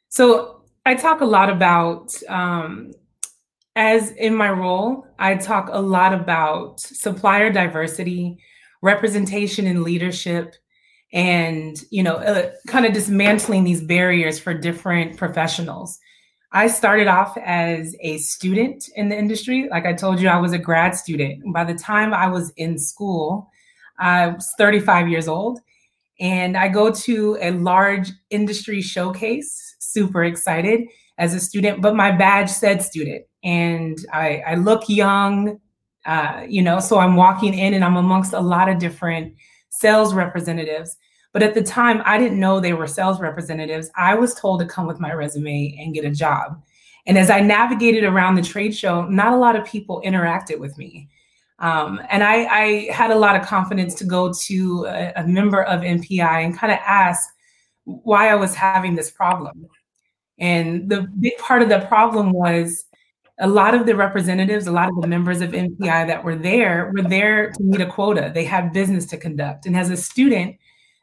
So 0.08 0.62
I 0.86 0.94
talk 0.94 1.20
a 1.20 1.26
lot 1.26 1.50
about 1.50 2.14
um, 2.30 2.92
as 3.76 4.12
in 4.12 4.34
my 4.34 4.50
role, 4.50 5.06
I 5.18 5.34
talk 5.34 5.68
a 5.70 5.82
lot 5.82 6.14
about 6.14 6.80
supplier 6.80 7.52
diversity, 7.52 8.38
representation 8.80 9.66
in 9.66 9.84
leadership, 9.84 10.54
and 11.12 11.76
you 11.90 12.02
know, 12.02 12.14
uh, 12.14 12.52
kind 12.68 12.86
of 12.86 12.94
dismantling 12.94 13.64
these 13.64 13.82
barriers 13.82 14.38
for 14.38 14.54
different 14.54 15.18
professionals. 15.18 15.98
I 16.56 16.68
started 16.68 17.06
off 17.06 17.36
as 17.44 17.94
a 18.00 18.16
student 18.16 18.88
in 18.96 19.10
the 19.10 19.18
industry. 19.18 19.68
Like 19.70 19.84
I 19.84 19.92
told 19.92 20.18
you, 20.18 20.28
I 20.28 20.38
was 20.38 20.54
a 20.54 20.58
grad 20.58 20.94
student. 20.94 21.52
By 21.52 21.64
the 21.64 21.74
time 21.74 22.14
I 22.14 22.28
was 22.28 22.50
in 22.56 22.78
school, 22.78 23.50
I 23.98 24.28
was 24.28 24.50
35 24.56 25.10
years 25.10 25.28
old. 25.28 25.60
And 26.18 26.56
I 26.56 26.68
go 26.68 26.90
to 26.90 27.36
a 27.42 27.50
large 27.50 28.10
industry 28.30 28.80
showcase, 28.80 29.76
super 29.80 30.24
excited 30.24 30.88
as 31.18 31.34
a 31.34 31.40
student, 31.40 31.82
but 31.82 31.94
my 31.94 32.10
badge 32.10 32.48
said 32.48 32.80
student. 32.80 33.26
And 33.44 33.98
I, 34.14 34.42
I 34.46 34.54
look 34.54 34.88
young, 34.88 35.60
uh, 36.06 36.46
you 36.48 36.62
know, 36.62 36.80
so 36.80 36.98
I'm 36.98 37.16
walking 37.16 37.52
in 37.52 37.74
and 37.74 37.84
I'm 37.84 37.96
amongst 37.96 38.32
a 38.32 38.40
lot 38.40 38.70
of 38.70 38.78
different 38.78 39.34
sales 39.68 40.14
representatives. 40.14 40.96
But 41.36 41.42
at 41.42 41.52
the 41.52 41.62
time, 41.62 42.00
I 42.06 42.16
didn't 42.16 42.40
know 42.40 42.60
they 42.60 42.72
were 42.72 42.86
sales 42.86 43.20
representatives. 43.20 43.90
I 43.94 44.14
was 44.14 44.34
told 44.34 44.58
to 44.60 44.64
come 44.64 44.86
with 44.86 44.98
my 44.98 45.12
resume 45.12 45.76
and 45.78 45.92
get 45.92 46.06
a 46.06 46.10
job. 46.10 46.62
And 47.06 47.18
as 47.18 47.28
I 47.28 47.40
navigated 47.40 48.04
around 48.04 48.36
the 48.36 48.42
trade 48.42 48.74
show, 48.74 49.04
not 49.04 49.34
a 49.34 49.36
lot 49.36 49.54
of 49.54 49.66
people 49.66 50.00
interacted 50.02 50.58
with 50.58 50.78
me. 50.78 51.10
Um, 51.58 52.00
and 52.08 52.24
I, 52.24 52.46
I, 52.46 52.90
had 52.90 53.10
a 53.10 53.16
lot 53.16 53.38
of 53.38 53.46
confidence 53.46 53.94
to 53.96 54.04
go 54.04 54.32
to 54.46 54.86
a, 54.86 55.12
a 55.16 55.26
member 55.26 55.62
of 55.64 55.82
MPI 55.82 56.42
and 56.42 56.56
kind 56.56 56.72
of 56.72 56.78
ask 56.86 57.28
why 57.84 58.30
I 58.30 58.34
was 58.34 58.54
having 58.54 58.94
this 58.94 59.10
problem. 59.10 59.66
And 60.38 60.88
the 60.88 61.02
big 61.20 61.36
part 61.36 61.60
of 61.60 61.68
the 61.68 61.80
problem 61.80 62.32
was 62.32 62.86
a 63.40 63.46
lot 63.46 63.74
of 63.74 63.84
the 63.84 63.94
representatives, 63.94 64.68
a 64.68 64.72
lot 64.72 64.88
of 64.88 65.02
the 65.02 65.06
members 65.06 65.42
of 65.42 65.50
MPI 65.50 66.06
that 66.06 66.24
were 66.24 66.36
there 66.36 66.90
were 66.94 67.02
there 67.02 67.50
to 67.50 67.62
meet 67.62 67.82
a 67.82 67.86
quota. 67.86 68.32
They 68.34 68.44
had 68.44 68.72
business 68.72 69.04
to 69.08 69.18
conduct. 69.18 69.66
And 69.66 69.76
as 69.76 69.90
a 69.90 69.98
student, 69.98 70.56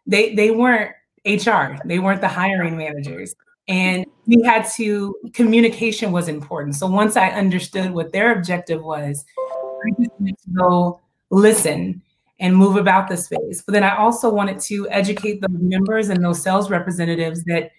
they 0.06 0.36
they 0.36 0.52
weren't 0.52 0.92
HR, 1.26 1.78
they 1.86 2.00
weren't 2.00 2.22
the 2.22 2.28
hiring 2.28 2.78
managers. 2.78 3.36
And 3.68 4.06
we 4.26 4.42
had 4.44 4.68
to 4.76 5.16
communication 5.34 6.12
was 6.12 6.28
important. 6.28 6.76
So 6.76 6.88
once 6.88 7.16
I 7.16 7.30
understood 7.30 7.92
what 7.92 8.12
their 8.12 8.34
objective 8.38 8.84
was, 8.84 9.24
I 9.38 9.90
just 10.02 10.12
wanted 10.20 10.38
to 10.40 10.50
go 10.58 11.02
listen 11.30 12.02
and 12.40 12.56
move 12.56 12.76
about 12.76 13.08
the 13.08 13.16
space. 13.16 13.64
But 13.66 13.74
then 13.74 13.84
I 13.84 13.96
also 13.96 14.30
wanted 14.30 14.60
to 14.62 14.90
educate 14.90 15.40
the 15.42 15.50
members 15.50 16.10
and 16.10 16.24
those 16.24 16.42
sales 16.42 16.70
representatives 16.70 17.44
that 17.46 17.72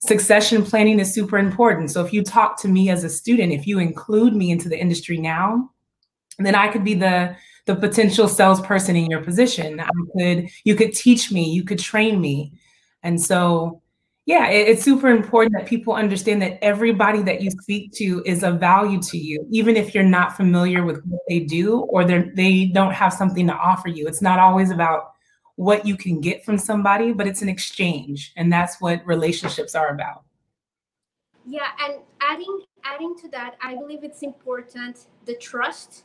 succession 0.00 0.64
planning 0.64 0.98
is 0.98 1.12
super 1.14 1.38
important. 1.38 1.90
So 1.90 2.04
if 2.04 2.12
you 2.12 2.22
talk 2.22 2.60
to 2.62 2.68
me 2.68 2.90
as 2.90 3.04
a 3.04 3.10
student, 3.10 3.52
if 3.52 3.66
you 3.66 3.78
include 3.78 4.34
me 4.34 4.50
into 4.50 4.68
the 4.68 4.78
industry 4.78 5.18
now, 5.18 5.70
then 6.38 6.54
I 6.54 6.68
could 6.68 6.84
be 6.84 6.94
the 6.94 7.36
the 7.68 7.76
potential 7.76 8.28
salesperson 8.28 8.96
in 8.96 9.10
your 9.10 9.22
position. 9.22 9.78
I 9.78 9.84
mm-hmm. 9.84 10.18
could, 10.18 10.50
you 10.64 10.74
could 10.74 10.94
teach 10.94 11.30
me, 11.30 11.52
you 11.52 11.62
could 11.62 11.78
train 11.78 12.18
me. 12.18 12.54
And 13.02 13.20
so, 13.20 13.82
yeah, 14.24 14.48
it, 14.48 14.68
it's 14.68 14.82
super 14.82 15.08
important 15.08 15.54
that 15.54 15.68
people 15.68 15.92
understand 15.92 16.40
that 16.40 16.64
everybody 16.64 17.20
that 17.22 17.42
you 17.42 17.50
speak 17.50 17.92
to 17.96 18.22
is 18.24 18.42
of 18.42 18.58
value 18.58 19.02
to 19.02 19.18
you, 19.18 19.46
even 19.50 19.76
if 19.76 19.94
you're 19.94 20.02
not 20.02 20.34
familiar 20.34 20.82
with 20.82 21.04
what 21.04 21.20
they 21.28 21.40
do 21.40 21.80
or 21.80 22.04
they 22.06 22.30
they 22.34 22.64
don't 22.64 22.94
have 22.94 23.12
something 23.12 23.46
to 23.46 23.54
offer 23.54 23.90
you. 23.90 24.08
It's 24.08 24.22
not 24.22 24.38
always 24.38 24.70
about 24.70 25.12
what 25.56 25.84
you 25.84 25.94
can 25.94 26.22
get 26.22 26.46
from 26.46 26.56
somebody, 26.56 27.12
but 27.12 27.26
it's 27.26 27.42
an 27.42 27.50
exchange, 27.50 28.32
and 28.36 28.50
that's 28.50 28.80
what 28.80 29.06
relationships 29.06 29.74
are 29.74 29.88
about. 29.88 30.24
Yeah, 31.46 31.68
and 31.84 32.00
adding 32.22 32.60
adding 32.82 33.14
to 33.18 33.28
that, 33.28 33.56
I 33.60 33.74
believe 33.74 34.04
it's 34.04 34.22
important 34.22 35.06
the 35.26 35.34
trust 35.34 36.04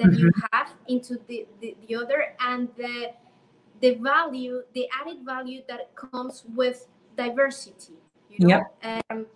that 0.00 0.08
mm-hmm. 0.08 0.26
you 0.26 0.32
have 0.52 0.72
into 0.88 1.18
the, 1.28 1.46
the, 1.60 1.76
the 1.86 1.94
other 1.94 2.34
and 2.40 2.68
the 2.76 3.12
the 3.80 3.94
value 3.96 4.62
the 4.74 4.88
added 5.00 5.18
value 5.24 5.62
that 5.68 5.94
comes 5.94 6.44
with 6.54 6.88
diversity 7.16 7.94
you 8.30 8.46
know 8.46 8.62
yep. 8.82 9.04
um, 9.10 9.26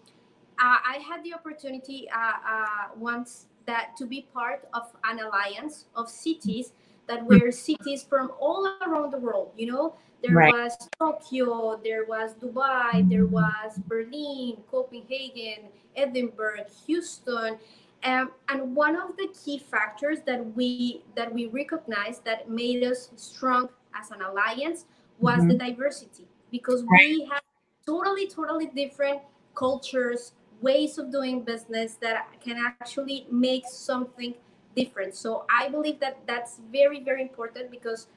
uh, 0.59 0.79
i 0.87 0.99
had 1.07 1.23
the 1.25 1.33
opportunity 1.35 2.09
uh, 2.11 2.33
uh, 2.49 2.67
once 2.97 3.47
that 3.67 3.97
to 3.97 4.07
be 4.07 4.27
part 4.33 4.69
of 4.75 4.83
an 5.05 5.21
alliance 5.21 5.87
of 5.97 6.09
cities 6.09 6.73
that 7.07 7.21
mm-hmm. 7.21 7.45
were 7.45 7.53
cities 7.53 8.03
from 8.03 8.33
all 8.41 8.67
around 8.87 9.13
the 9.13 9.19
world 9.19 9.53
you 9.57 9.67
know 9.71 9.95
there 10.23 10.35
right. 10.35 10.53
was 10.53 10.77
tokyo 10.99 11.81
there 11.85 12.05
was 12.07 12.35
dubai 12.35 13.09
there 13.09 13.27
was 13.27 13.79
berlin 13.87 14.57
copenhagen 14.71 15.69
edinburgh 15.97 16.65
houston 16.87 17.59
um, 18.05 18.33
and 18.51 18.77
one 18.77 18.97
of 18.97 19.17
the 19.17 19.29
key 19.45 19.59
factors 19.59 20.19
that 20.27 20.55
we 20.55 21.03
that 21.17 21.33
we 21.33 21.47
recognized 21.47 22.25
that 22.25 22.51
made 22.51 22.85
us 22.85 23.11
strong 23.17 23.69
as 23.99 24.11
an 24.11 24.21
alliance 24.21 24.85
was 25.19 25.39
mm-hmm. 25.39 25.49
the 25.49 25.55
diversity 25.55 26.27
because 26.51 26.85
we 26.99 27.27
have 27.31 27.43
totally 27.87 28.27
totally 28.27 28.67
different 28.67 29.21
cultures 29.55 30.33
ways 30.61 30.99
of 30.99 31.11
doing 31.11 31.43
business 31.43 31.95
that 31.95 32.29
can 32.43 32.57
actually 32.59 33.27
make 33.31 33.65
something 33.67 34.35
different. 34.77 35.15
So 35.15 35.45
i 35.49 35.69
believe 35.69 36.01
that 36.01 36.19
that's 36.27 36.61
very 36.71 37.03
very 37.03 37.23
important 37.23 37.71
because 37.71 38.09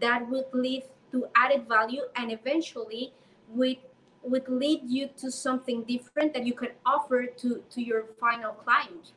that 0.00 0.28
would 0.30 0.46
lead 0.52 0.84
to 1.12 1.26
added 1.36 1.68
value 1.68 2.02
and 2.16 2.32
eventually 2.32 3.12
would 3.48 3.76
would 4.22 4.48
lead 4.48 4.80
you 4.86 5.10
to 5.18 5.30
something 5.30 5.84
different 5.84 6.32
that 6.32 6.46
you 6.46 6.54
can 6.54 6.70
offer 6.86 7.26
to 7.26 7.62
to 7.68 7.82
your 7.82 8.04
final 8.18 8.52
client 8.52 9.12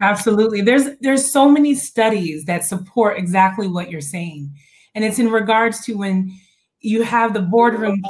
Absolutely. 0.00 0.60
There's 0.60 0.96
there's 1.00 1.30
so 1.30 1.48
many 1.48 1.74
studies 1.74 2.44
that 2.44 2.64
support 2.64 3.18
exactly 3.18 3.68
what 3.68 3.90
you're 3.90 4.00
saying. 4.00 4.52
And 4.94 5.04
it's 5.04 5.18
in 5.18 5.30
regards 5.30 5.84
to 5.86 5.94
when 5.94 6.32
you 6.80 7.02
have 7.02 7.32
the 7.34 7.40
boardroom 7.40 8.02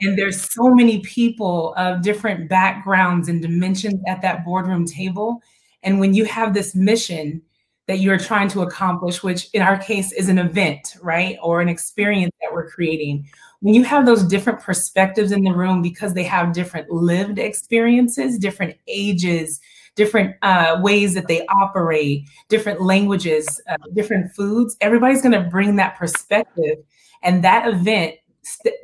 and 0.00 0.18
there's 0.18 0.52
so 0.52 0.74
many 0.74 0.98
people 1.00 1.74
of 1.76 2.02
different 2.02 2.48
backgrounds 2.48 3.28
and 3.28 3.40
dimensions 3.40 4.02
at 4.08 4.20
that 4.22 4.44
boardroom 4.44 4.84
table. 4.84 5.40
And 5.82 6.00
when 6.00 6.14
you 6.14 6.24
have 6.24 6.54
this 6.54 6.74
mission 6.74 7.42
that 7.86 7.98
you're 7.98 8.18
trying 8.18 8.48
to 8.48 8.62
accomplish, 8.62 9.22
which 9.22 9.48
in 9.52 9.62
our 9.62 9.76
case 9.76 10.12
is 10.12 10.28
an 10.28 10.38
event, 10.38 10.96
right? 11.02 11.36
Or 11.42 11.60
an 11.60 11.68
experience 11.68 12.32
that 12.40 12.52
we're 12.52 12.68
creating. 12.70 13.28
When 13.60 13.74
you 13.74 13.84
have 13.84 14.06
those 14.06 14.24
different 14.24 14.60
perspectives 14.60 15.32
in 15.32 15.42
the 15.42 15.52
room 15.52 15.82
because 15.82 16.14
they 16.14 16.22
have 16.24 16.52
different 16.52 16.90
lived 16.90 17.38
experiences, 17.38 18.38
different 18.38 18.76
ages, 18.88 19.60
different 19.94 20.34
uh, 20.42 20.78
ways 20.80 21.14
that 21.14 21.28
they 21.28 21.46
operate, 21.46 22.28
different 22.48 22.80
languages, 22.80 23.60
uh, 23.68 23.76
different 23.94 24.32
foods. 24.34 24.76
Everybody's 24.80 25.22
going 25.22 25.32
to 25.32 25.48
bring 25.48 25.76
that 25.76 25.96
perspective. 25.96 26.78
And 27.22 27.44
that 27.44 27.68
event, 27.68 28.14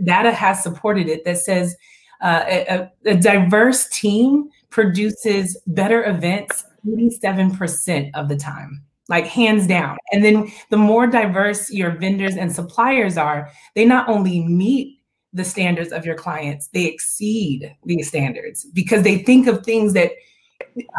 data 0.04 0.32
has 0.32 0.62
supported 0.62 1.08
it 1.08 1.24
that 1.24 1.38
says 1.38 1.74
uh, 2.22 2.44
a, 2.46 2.90
a 3.06 3.16
diverse 3.16 3.88
team 3.88 4.48
produces 4.70 5.60
better 5.66 6.04
events 6.04 6.64
87% 6.86 8.10
of 8.14 8.28
the 8.28 8.36
time 8.36 8.84
like 9.08 9.26
hands 9.26 9.66
down. 9.66 9.96
And 10.12 10.24
then 10.24 10.52
the 10.70 10.76
more 10.76 11.06
diverse 11.06 11.70
your 11.70 11.92
vendors 11.92 12.36
and 12.36 12.54
suppliers 12.54 13.16
are, 13.16 13.50
they 13.74 13.84
not 13.84 14.08
only 14.08 14.44
meet 14.46 14.98
the 15.32 15.44
standards 15.44 15.92
of 15.92 16.04
your 16.04 16.14
clients. 16.14 16.68
They 16.68 16.84
exceed 16.84 17.74
these 17.84 18.08
standards 18.08 18.66
because 18.72 19.02
they 19.02 19.18
think 19.18 19.46
of 19.46 19.64
things 19.64 19.92
that 19.94 20.12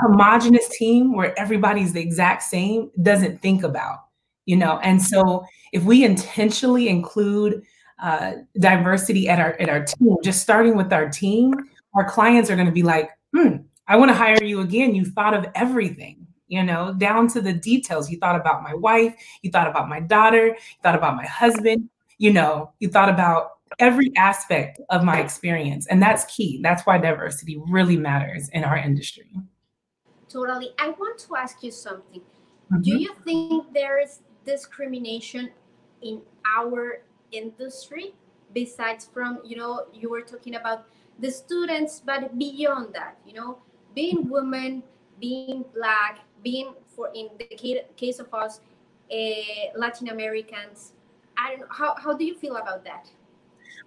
homogenous 0.01 0.67
team 0.69 1.13
where 1.15 1.37
everybody's 1.39 1.93
the 1.93 2.01
exact 2.01 2.43
same 2.43 2.91
doesn't 3.01 3.41
think 3.41 3.63
about, 3.63 3.99
you 4.45 4.55
know. 4.55 4.79
And 4.79 5.01
so 5.01 5.45
if 5.73 5.83
we 5.83 6.03
intentionally 6.03 6.89
include 6.89 7.63
uh, 8.01 8.33
diversity 8.59 9.27
at 9.27 9.39
our 9.39 9.53
at 9.59 9.69
our 9.69 9.83
team, 9.83 10.15
just 10.23 10.41
starting 10.41 10.75
with 10.75 10.91
our 10.93 11.09
team, 11.09 11.53
our 11.95 12.09
clients 12.09 12.49
are 12.49 12.55
going 12.55 12.67
to 12.67 12.73
be 12.73 12.83
like, 12.83 13.09
hmm, 13.35 13.57
I 13.87 13.95
want 13.97 14.09
to 14.09 14.15
hire 14.15 14.43
you 14.43 14.61
again. 14.61 14.95
You 14.95 15.05
thought 15.05 15.33
of 15.33 15.45
everything, 15.55 16.25
you 16.47 16.63
know, 16.63 16.93
down 16.93 17.27
to 17.29 17.41
the 17.41 17.53
details. 17.53 18.09
You 18.09 18.17
thought 18.19 18.39
about 18.39 18.63
my 18.63 18.73
wife, 18.73 19.15
you 19.41 19.51
thought 19.51 19.67
about 19.67 19.89
my 19.89 19.99
daughter, 19.99 20.47
you 20.47 20.81
thought 20.83 20.95
about 20.95 21.15
my 21.15 21.25
husband, 21.25 21.89
you 22.17 22.31
know, 22.31 22.71
you 22.79 22.89
thought 22.89 23.09
about 23.09 23.51
every 23.77 24.11
aspect 24.17 24.79
of 24.89 25.03
my 25.03 25.19
experience. 25.19 25.87
And 25.87 26.01
that's 26.01 26.25
key. 26.25 26.59
That's 26.61 26.85
why 26.85 26.97
diversity 26.97 27.61
really 27.67 27.97
matters 27.97 28.49
in 28.49 28.63
our 28.63 28.77
industry. 28.77 29.31
Totally. 30.29 30.69
I 30.77 30.89
want 30.91 31.19
to 31.19 31.35
ask 31.35 31.63
you 31.63 31.71
something. 31.71 32.21
Mm-hmm. 32.71 32.81
Do 32.81 32.97
you 32.97 33.15
think 33.25 33.73
there 33.73 33.99
is 33.99 34.21
discrimination 34.45 35.49
in 36.01 36.21
our 36.45 37.01
industry 37.31 38.13
besides 38.53 39.09
from, 39.11 39.39
you 39.43 39.57
know, 39.57 39.85
you 39.93 40.09
were 40.09 40.21
talking 40.21 40.55
about 40.55 40.85
the 41.19 41.31
students, 41.31 42.01
but 42.05 42.37
beyond 42.37 42.93
that, 42.93 43.17
you 43.25 43.33
know, 43.33 43.57
being 43.93 44.29
women, 44.29 44.83
being 45.19 45.65
black, 45.73 46.19
being 46.43 46.73
for 46.95 47.09
in 47.13 47.29
the 47.37 47.83
case 47.95 48.19
of 48.19 48.33
us, 48.33 48.61
uh, 49.11 49.75
Latin 49.75 50.09
Americans. 50.09 50.93
I 51.37 51.51
don't 51.51 51.61
know. 51.61 51.67
How, 51.69 51.95
how 51.97 52.13
do 52.13 52.23
you 52.23 52.35
feel 52.35 52.57
about 52.57 52.83
that? 52.85 53.09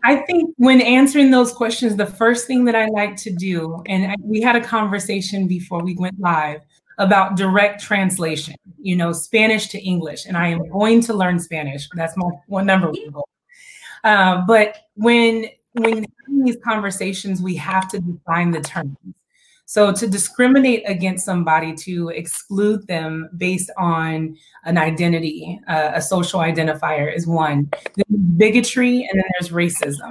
I 0.04 0.16
think 0.16 0.54
when 0.56 0.80
answering 0.80 1.30
those 1.30 1.52
questions, 1.52 1.97
the 1.97 2.06
first 2.06 2.47
thing 2.47 2.64
that 2.64 2.75
I 2.75 2.87
like 2.87 3.16
to 3.18 3.30
do, 3.30 3.82
and 3.87 4.14
we 4.21 4.40
had 4.40 4.56
a 4.56 4.61
conversation 4.61 5.47
before 5.47 5.82
we 5.82 5.94
went 5.94 6.18
live 6.18 6.61
about 6.99 7.36
direct 7.36 7.82
translation, 7.82 8.54
you 8.80 8.97
know, 8.97 9.12
Spanish 9.12 9.69
to 9.69 9.78
English, 9.80 10.26
and 10.26 10.36
I 10.36 10.49
am 10.49 10.69
going 10.69 11.00
to 11.02 11.15
learn 11.15 11.38
Spanish. 11.38 11.88
That's 11.95 12.17
my 12.17 12.28
one 12.49 12.67
number 12.67 12.88
one 12.88 13.10
goal. 13.10 13.28
Uh, 14.04 14.43
but 14.47 14.78
when 14.95 15.47
when 15.75 16.04
having 16.25 16.45
these 16.45 16.58
conversations, 16.65 17.41
we 17.41 17.56
have 17.56 17.88
to 17.88 18.00
define 18.00 18.50
the 18.50 18.60
terms. 18.60 18.97
So 19.66 19.92
to 19.92 20.06
discriminate 20.06 20.82
against 20.86 21.25
somebody, 21.25 21.75
to 21.76 22.08
exclude 22.10 22.86
them 22.86 23.30
based 23.36 23.70
on 23.78 24.36
an 24.64 24.76
identity, 24.76 25.60
uh, 25.68 25.92
a 25.94 26.02
social 26.02 26.40
identifier 26.40 27.14
is 27.14 27.26
one. 27.26 27.70
There's 27.94 28.20
bigotry 28.36 29.08
and 29.10 29.20
then 29.20 29.25
there's 29.38 29.50
racism, 29.50 30.10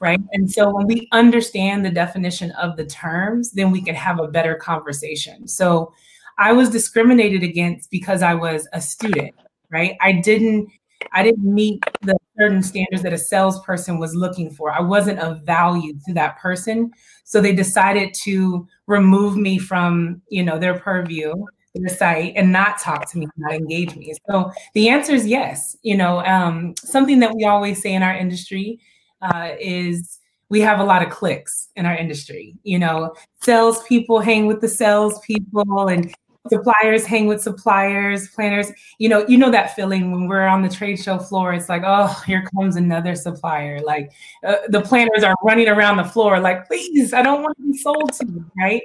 right? 0.00 0.20
And 0.32 0.50
so 0.50 0.70
when 0.70 0.86
we 0.86 1.08
understand 1.12 1.84
the 1.84 1.90
definition 1.90 2.50
of 2.52 2.76
the 2.76 2.86
terms, 2.86 3.52
then 3.52 3.70
we 3.70 3.82
can 3.82 3.94
have 3.94 4.20
a 4.20 4.28
better 4.28 4.54
conversation. 4.54 5.48
So 5.48 5.92
I 6.38 6.52
was 6.52 6.70
discriminated 6.70 7.42
against 7.42 7.90
because 7.90 8.22
I 8.22 8.34
was 8.34 8.66
a 8.72 8.80
student, 8.80 9.34
right? 9.70 9.96
I 10.00 10.12
didn't 10.12 10.68
I 11.12 11.22
didn't 11.22 11.44
meet 11.44 11.84
the 12.02 12.16
certain 12.38 12.62
standards 12.62 13.02
that 13.02 13.12
a 13.12 13.18
salesperson 13.18 13.98
was 13.98 14.14
looking 14.14 14.50
for. 14.50 14.72
I 14.72 14.80
wasn't 14.80 15.18
of 15.20 15.42
value 15.42 15.94
to 16.06 16.14
that 16.14 16.38
person. 16.38 16.90
So 17.24 17.40
they 17.40 17.54
decided 17.54 18.14
to 18.24 18.66
remove 18.86 19.36
me 19.36 19.58
from, 19.58 20.20
you 20.28 20.42
know, 20.42 20.58
their 20.58 20.78
purview, 20.78 21.34
their 21.74 21.94
site, 21.94 22.34
and 22.36 22.52
not 22.52 22.78
talk 22.78 23.10
to 23.10 23.18
me, 23.18 23.26
not 23.36 23.54
engage 23.54 23.96
me. 23.96 24.14
So 24.28 24.50
the 24.74 24.88
answer 24.88 25.12
is 25.12 25.26
yes. 25.26 25.76
You 25.82 25.96
know, 25.96 26.24
um, 26.24 26.74
something 26.76 27.18
that 27.20 27.34
we 27.34 27.44
always 27.44 27.80
say 27.80 27.92
in 27.94 28.02
our 28.02 28.14
industry 28.14 28.78
uh, 29.22 29.50
is 29.58 30.20
we 30.50 30.60
have 30.60 30.78
a 30.78 30.84
lot 30.84 31.02
of 31.02 31.10
clicks 31.10 31.68
in 31.76 31.86
our 31.86 31.96
industry. 31.96 32.54
You 32.62 32.78
know, 32.78 33.14
salespeople 33.42 34.20
hang 34.20 34.46
with 34.46 34.60
the 34.60 34.68
salespeople, 34.68 35.88
and 35.88 36.14
suppliers 36.48 37.06
hang 37.06 37.26
with 37.26 37.42
suppliers, 37.42 38.28
planners. 38.28 38.70
You 38.98 39.08
know, 39.08 39.26
you 39.26 39.38
know 39.38 39.50
that 39.50 39.74
feeling 39.74 40.12
when 40.12 40.28
we're 40.28 40.46
on 40.46 40.62
the 40.62 40.68
trade 40.68 40.96
show 40.96 41.18
floor. 41.18 41.52
It's 41.52 41.68
like, 41.68 41.82
oh, 41.84 42.22
here 42.26 42.44
comes 42.54 42.76
another 42.76 43.14
supplier. 43.14 43.80
Like 43.80 44.12
uh, 44.46 44.56
the 44.68 44.82
planners 44.82 45.22
are 45.22 45.34
running 45.42 45.68
around 45.68 45.96
the 45.96 46.04
floor, 46.04 46.40
like, 46.40 46.66
please, 46.66 47.12
I 47.12 47.22
don't 47.22 47.42
want 47.42 47.56
to 47.58 47.72
be 47.72 47.78
sold 47.78 48.12
to, 48.14 48.44
right? 48.58 48.82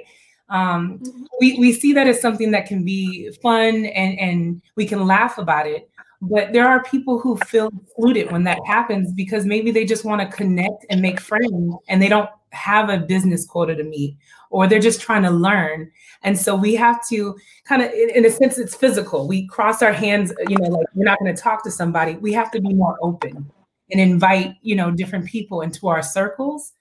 Um, 0.48 0.98
mm-hmm. 0.98 1.22
we 1.40 1.58
we 1.58 1.72
see 1.72 1.92
that 1.92 2.08
as 2.08 2.20
something 2.20 2.50
that 2.50 2.66
can 2.66 2.84
be 2.84 3.30
fun 3.42 3.86
and 3.86 4.18
and 4.18 4.62
we 4.76 4.86
can 4.86 5.06
laugh 5.06 5.38
about 5.38 5.66
it. 5.66 5.88
But 6.22 6.52
there 6.52 6.68
are 6.68 6.82
people 6.82 7.18
who 7.18 7.38
feel 7.38 7.70
excluded 7.82 8.30
when 8.30 8.44
that 8.44 8.58
happens 8.66 9.10
because 9.12 9.46
maybe 9.46 9.70
they 9.70 9.86
just 9.86 10.04
want 10.04 10.20
to 10.20 10.36
connect 10.36 10.84
and 10.90 11.00
make 11.00 11.18
friends 11.18 11.76
and 11.88 12.02
they 12.02 12.08
don't 12.08 12.28
have 12.50 12.90
a 12.90 12.98
business 12.98 13.46
quota 13.46 13.74
to 13.74 13.84
meet 13.84 14.16
or 14.50 14.66
they're 14.66 14.80
just 14.80 15.00
trying 15.00 15.22
to 15.22 15.30
learn. 15.30 15.90
And 16.22 16.38
so 16.38 16.54
we 16.54 16.74
have 16.74 17.06
to 17.08 17.36
kind 17.64 17.82
of, 17.82 17.90
in 17.92 18.26
a 18.26 18.30
sense, 18.30 18.58
it's 18.58 18.74
physical. 18.74 19.26
We 19.26 19.46
cross 19.46 19.80
our 19.80 19.92
hands, 19.92 20.32
you 20.48 20.56
know, 20.58 20.68
like 20.68 20.86
we're 20.94 21.04
not 21.04 21.18
going 21.18 21.34
to 21.34 21.40
talk 21.40 21.64
to 21.64 21.70
somebody. 21.70 22.16
We 22.16 22.32
have 22.34 22.50
to 22.50 22.60
be 22.60 22.74
more 22.74 22.98
open 23.00 23.50
and 23.90 24.00
invite, 24.00 24.56
you 24.62 24.74
know, 24.74 24.90
different 24.90 25.26
people 25.26 25.62
into 25.62 25.88
our 25.88 26.02
circles. 26.02 26.72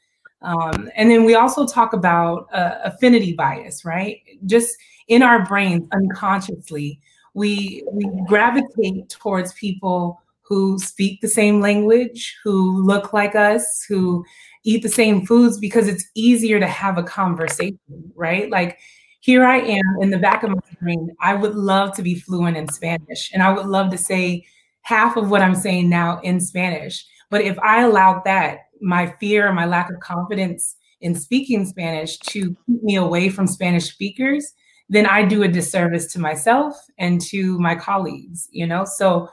Um, 0.42 0.90
and 0.96 1.10
then 1.10 1.26
we 1.26 1.36
also 1.36 1.66
talk 1.66 1.94
about 1.94 2.48
uh, 2.54 2.80
affinity 2.84 3.34
bias, 3.34 3.86
right? 3.86 4.22
Just 4.46 4.76
in 5.08 5.22
our 5.22 5.46
brains, 5.46 5.88
unconsciously, 5.92 7.00
we 7.34 7.84
we 7.92 8.10
gravitate 8.28 9.10
towards 9.10 9.54
people 9.54 10.22
who 10.42 10.80
speak 10.80 11.22
the 11.22 11.28
same 11.28 11.62
language, 11.62 12.36
who 12.44 12.82
look 12.84 13.14
like 13.14 13.36
us, 13.36 13.86
who 13.88 14.26
eat 14.70 14.84
the 14.84 14.90
same 14.90 15.26
foods 15.26 15.58
because 15.58 15.88
it's 15.88 16.06
easier 16.14 16.60
to 16.60 16.68
have 16.68 16.98
a 16.98 17.04
conversation, 17.04 17.80
right? 18.16 18.50
Like 18.52 18.78
here 19.22 19.44
I 19.44 19.58
am 19.58 19.98
in 20.02 20.12
the 20.12 20.20
back 20.20 20.44
of 20.44 20.52
my 20.52 20.62
brain. 20.80 21.10
I 21.20 21.34
would 21.34 21.56
love 21.56 21.96
to 21.96 22.04
be 22.04 22.16
fluent 22.16 22.56
in 22.56 22.68
Spanish 22.68 23.32
and 23.34 23.42
I 23.42 23.52
would 23.52 23.66
love 23.66 23.90
to 23.92 23.98
say 23.98 24.46
half 24.82 25.18
of 25.18 25.32
what 25.32 25.42
I'm 25.42 25.56
saying 25.56 25.90
now 25.90 26.20
in 26.22 26.40
Spanish. 26.40 27.06
But 27.32 27.42
if 27.42 27.58
I 27.60 27.82
allowed 27.82 28.24
that, 28.26 28.60
my 28.82 29.14
fear, 29.20 29.52
my 29.52 29.66
lack 29.66 29.90
of 29.92 30.00
confidence 30.00 30.76
in 31.02 31.16
speaking 31.16 31.66
Spanish 31.66 32.18
to 32.20 32.56
keep 32.66 32.84
me 32.84 32.96
away 32.96 33.30
from 33.30 33.48
Spanish 33.48 33.92
speakers, 33.92 34.54
then 34.88 35.06
I 35.06 35.24
do 35.24 35.44
a 35.44 35.48
disservice 35.48 36.12
to 36.14 36.20
myself 36.20 36.76
and 36.98 37.20
to 37.22 37.58
my 37.60 37.76
colleagues, 37.76 38.48
you 38.52 38.68
know? 38.68 38.86
So 38.86 39.30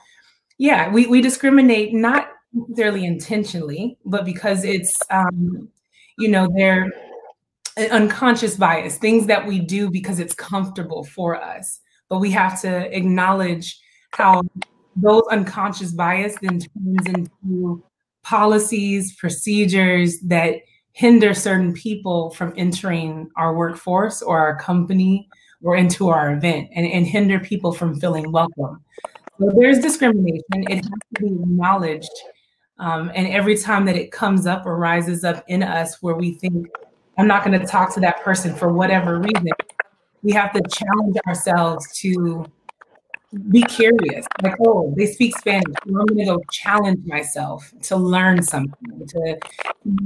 yeah, 0.58 0.90
we, 0.90 1.06
we 1.06 1.20
discriminate 1.20 1.92
not 1.92 2.28
necessarily 2.56 3.04
intentionally, 3.04 3.98
but 4.04 4.24
because 4.24 4.64
it's, 4.64 4.94
um, 5.10 5.68
you 6.18 6.28
know, 6.28 6.48
they're 6.56 6.90
unconscious 7.90 8.56
bias, 8.56 8.96
things 8.96 9.26
that 9.26 9.46
we 9.46 9.60
do 9.60 9.90
because 9.90 10.18
it's 10.18 10.34
comfortable 10.34 11.04
for 11.04 11.36
us. 11.42 11.80
But 12.08 12.18
we 12.18 12.30
have 12.30 12.60
to 12.62 12.96
acknowledge 12.96 13.78
how 14.12 14.42
those 14.94 15.24
unconscious 15.30 15.92
bias 15.92 16.36
then 16.40 16.60
turns 16.60 17.06
into 17.06 17.84
policies, 18.22 19.14
procedures 19.16 20.20
that 20.20 20.56
hinder 20.92 21.34
certain 21.34 21.74
people 21.74 22.30
from 22.30 22.54
entering 22.56 23.28
our 23.36 23.54
workforce 23.54 24.22
or 24.22 24.38
our 24.38 24.56
company 24.58 25.28
or 25.62 25.76
into 25.76 26.08
our 26.08 26.32
event 26.32 26.70
and, 26.74 26.86
and 26.86 27.06
hinder 27.06 27.38
people 27.38 27.72
from 27.72 28.00
feeling 28.00 28.32
welcome. 28.32 28.82
So 29.38 29.52
there's 29.54 29.80
discrimination. 29.80 30.42
It 30.50 30.76
has 30.76 30.84
to 30.84 31.20
be 31.20 31.26
acknowledged 31.26 32.10
um, 32.78 33.10
and 33.14 33.26
every 33.28 33.56
time 33.56 33.84
that 33.86 33.96
it 33.96 34.12
comes 34.12 34.46
up 34.46 34.66
or 34.66 34.76
rises 34.76 35.24
up 35.24 35.44
in 35.48 35.62
us 35.62 36.02
where 36.02 36.14
we 36.14 36.32
think, 36.34 36.68
I'm 37.18 37.26
not 37.26 37.44
going 37.44 37.58
to 37.58 37.66
talk 37.66 37.94
to 37.94 38.00
that 38.00 38.22
person 38.22 38.54
for 38.54 38.72
whatever 38.72 39.18
reason, 39.18 39.48
we 40.22 40.32
have 40.32 40.52
to 40.52 40.60
challenge 40.68 41.16
ourselves 41.26 41.98
to 42.00 42.44
be 43.48 43.62
curious. 43.62 44.26
Like, 44.42 44.56
oh, 44.66 44.92
they 44.96 45.06
speak 45.06 45.36
Spanish. 45.38 45.74
I'm 45.86 45.94
going 45.94 46.18
to 46.18 46.24
go 46.24 46.42
challenge 46.50 47.06
myself 47.06 47.72
to 47.82 47.96
learn 47.96 48.42
something, 48.42 49.06
to 49.08 49.38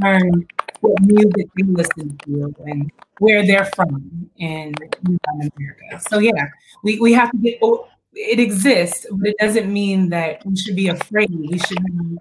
learn 0.03 0.47
what 0.81 1.01
music 1.03 1.49
they 1.57 1.65
listen 1.65 2.17
to 2.19 2.55
and 2.67 2.91
where 3.19 3.45
they're 3.45 3.67
from 3.77 4.31
in 4.39 4.75
Latin 5.05 5.19
America. 5.57 6.01
So, 6.09 6.19
yeah, 6.19 6.47
we, 6.83 6.99
we 7.01 7.13
have 7.13 7.31
to 7.33 7.37
get, 7.39 7.59
oh, 7.63 7.89
it 8.15 8.41
exists, 8.41 9.07
but 9.11 9.29
it 9.29 9.37
doesn't 9.39 9.73
mean 9.73 10.09
that 10.11 10.45
we 10.47 10.57
should 10.57 10.77
be 10.77 10.89
afraid. 10.89 11.31
We 11.31 11.59
should 11.59 11.85
be 11.85 12.19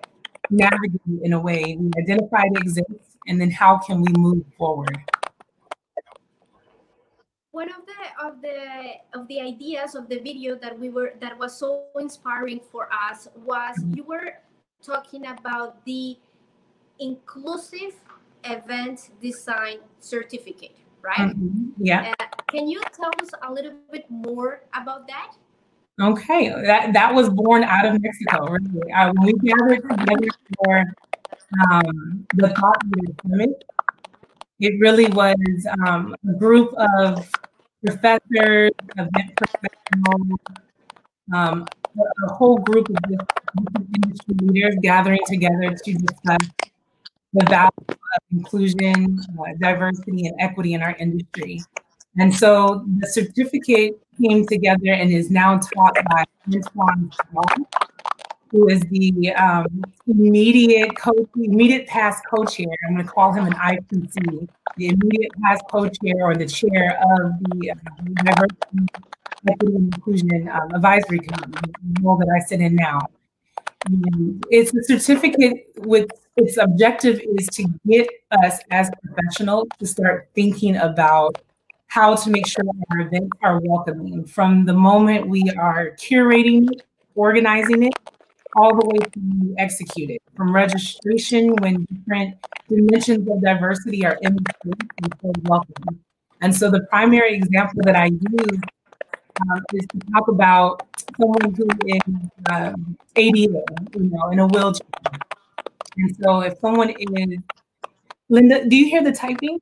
navigate 0.49 1.21
in 1.23 1.33
a 1.33 1.39
way. 1.39 1.77
We 1.79 1.91
identify 1.97 2.43
it 2.45 2.57
exists 2.57 3.17
and 3.27 3.39
then 3.39 3.51
how 3.51 3.77
can 3.77 4.01
we 4.01 4.11
move 4.17 4.43
forward? 4.57 4.97
One 7.51 7.69
of 7.69 7.81
the 7.85 8.25
of 8.25 8.41
the 8.41 9.19
of 9.19 9.27
the 9.27 9.41
ideas 9.41 9.95
of 9.95 10.07
the 10.07 10.19
video 10.19 10.55
that 10.55 10.77
we 10.77 10.89
were 10.89 11.13
that 11.19 11.37
was 11.37 11.57
so 11.57 11.85
inspiring 11.99 12.61
for 12.71 12.89
us 12.93 13.27
was 13.35 13.75
you 13.93 14.03
were 14.03 14.39
talking 14.81 15.27
about 15.27 15.83
the 15.85 16.17
inclusive 16.99 17.95
event 18.45 19.09
design 19.21 19.79
certificate 19.99 20.75
right? 21.01 21.35
Mm-hmm. 21.35 21.83
yeah. 21.83 22.13
Uh, 22.19 22.25
can 22.49 22.67
you 22.67 22.81
tell 22.93 23.11
us 23.21 23.29
a 23.47 23.51
little 23.51 23.73
bit 23.91 24.05
more 24.09 24.63
about 24.73 25.07
that 25.07 25.33
Okay, 26.01 26.49
that 26.49 26.93
that 26.93 27.13
was 27.13 27.29
born 27.29 27.63
out 27.63 27.85
of 27.85 28.01
Mexico. 28.01 28.47
Really, 28.47 28.91
uh, 28.93 29.11
when 29.13 29.25
we 29.25 29.33
gathered 29.49 29.81
together 29.89 30.27
for 30.57 30.85
um, 31.71 32.25
the 32.35 32.49
Thought 32.49 32.77
Leader 32.85 33.13
Summit. 33.23 33.63
It 34.59 34.79
really 34.79 35.07
was 35.07 35.35
um, 35.85 36.15
a 36.27 36.33
group 36.33 36.73
of 36.73 37.29
professors, 37.85 38.71
event 38.97 39.35
professionals, 39.37 40.39
um, 41.33 41.65
a 41.97 42.33
whole 42.33 42.57
group 42.57 42.89
of 42.89 42.97
industry 44.03 44.35
leaders 44.41 44.75
gathering 44.81 45.19
together 45.27 45.75
to 45.75 45.93
discuss 45.93 46.49
the 47.33 47.45
value 47.45 47.69
of 47.87 48.21
inclusion, 48.31 49.19
uh, 49.39 49.53
diversity, 49.59 50.27
and 50.27 50.35
equity 50.39 50.73
in 50.73 50.81
our 50.81 50.95
industry. 50.97 51.61
And 52.19 52.35
so 52.35 52.83
the 52.99 53.07
certificate 53.07 53.97
came 54.21 54.45
together 54.45 54.91
and 54.91 55.09
is 55.09 55.31
now 55.31 55.57
taught 55.57 55.95
by 56.09 56.25
Antoine 56.53 57.11
Small, 57.29 57.45
who 58.51 58.67
is 58.67 58.81
the 58.81 59.33
um, 59.35 59.65
immediate 60.05 60.97
co 60.97 61.13
immediate 61.35 61.87
past 61.87 62.21
co-chair. 62.29 62.67
I'm 62.87 62.95
going 62.95 63.05
to 63.05 63.11
call 63.11 63.31
him 63.31 63.45
an 63.45 63.53
IPC, 63.53 64.49
the 64.75 64.87
immediate 64.87 65.31
past 65.41 65.63
co-chair 65.71 66.15
or 66.19 66.35
the 66.35 66.45
chair 66.45 66.99
of 67.15 67.39
the 67.39 67.71
uh, 67.71 67.75
Diversity, 68.23 68.87
Equity, 69.49 69.75
and 69.75 69.93
Inclusion 69.93 70.49
um, 70.49 70.73
Advisory 70.75 71.19
Committee, 71.19 71.71
the 71.93 72.01
role 72.01 72.17
that 72.17 72.27
I 72.35 72.45
sit 72.45 72.59
in 72.59 72.75
now. 72.75 72.99
And 73.85 74.43
it's 74.49 74.73
a 74.75 74.83
certificate 74.83 75.67
with 75.77 76.09
its 76.35 76.57
objective 76.57 77.21
is 77.37 77.47
to 77.47 77.65
get 77.87 78.09
us 78.43 78.59
as 78.71 78.91
professionals 79.01 79.69
to 79.79 79.85
start 79.85 80.27
thinking 80.35 80.75
about 80.75 81.41
how 81.89 82.15
to 82.15 82.29
make 82.29 82.47
sure 82.47 82.63
that 82.63 82.85
our 82.91 83.01
events 83.01 83.37
are 83.41 83.59
welcoming 83.63 84.23
from 84.23 84.63
the 84.65 84.73
moment 84.73 85.27
we 85.27 85.49
are 85.57 85.91
curating 85.97 86.71
it, 86.71 86.83
organizing 87.15 87.83
it, 87.83 87.93
all 88.55 88.75
the 88.79 88.85
way 88.85 88.99
to 88.99 89.55
execute 89.57 90.11
it. 90.11 90.21
From 90.35 90.53
registration, 90.53 91.55
when 91.57 91.85
different 91.85 92.35
dimensions 92.69 93.27
of 93.27 93.41
diversity 93.41 94.05
are 94.05 94.17
in 94.21 94.35
the 94.35 94.73
and 95.01 95.15
so 95.19 95.33
welcome. 95.43 95.99
And 96.41 96.55
so 96.55 96.69
the 96.69 96.81
primary 96.81 97.33
example 97.33 97.81
that 97.83 97.95
I 97.95 98.05
use 98.05 98.59
um, 99.41 99.63
is 99.73 99.85
to 99.87 99.99
talk 100.13 100.27
about 100.27 100.83
someone 101.19 101.55
who 101.55 101.67
is 101.87 102.01
um, 102.51 102.97
ADA, 103.15 103.63
you 103.95 104.11
know, 104.11 104.29
in 104.29 104.39
a 104.39 104.47
wheelchair. 104.47 104.87
And 105.97 106.15
so 106.21 106.41
if 106.41 106.59
someone 106.59 106.91
is, 106.91 107.39
Linda, 108.29 108.69
do 108.69 108.75
you 108.75 108.85
hear 108.85 109.03
the 109.03 109.11
typing? 109.11 109.59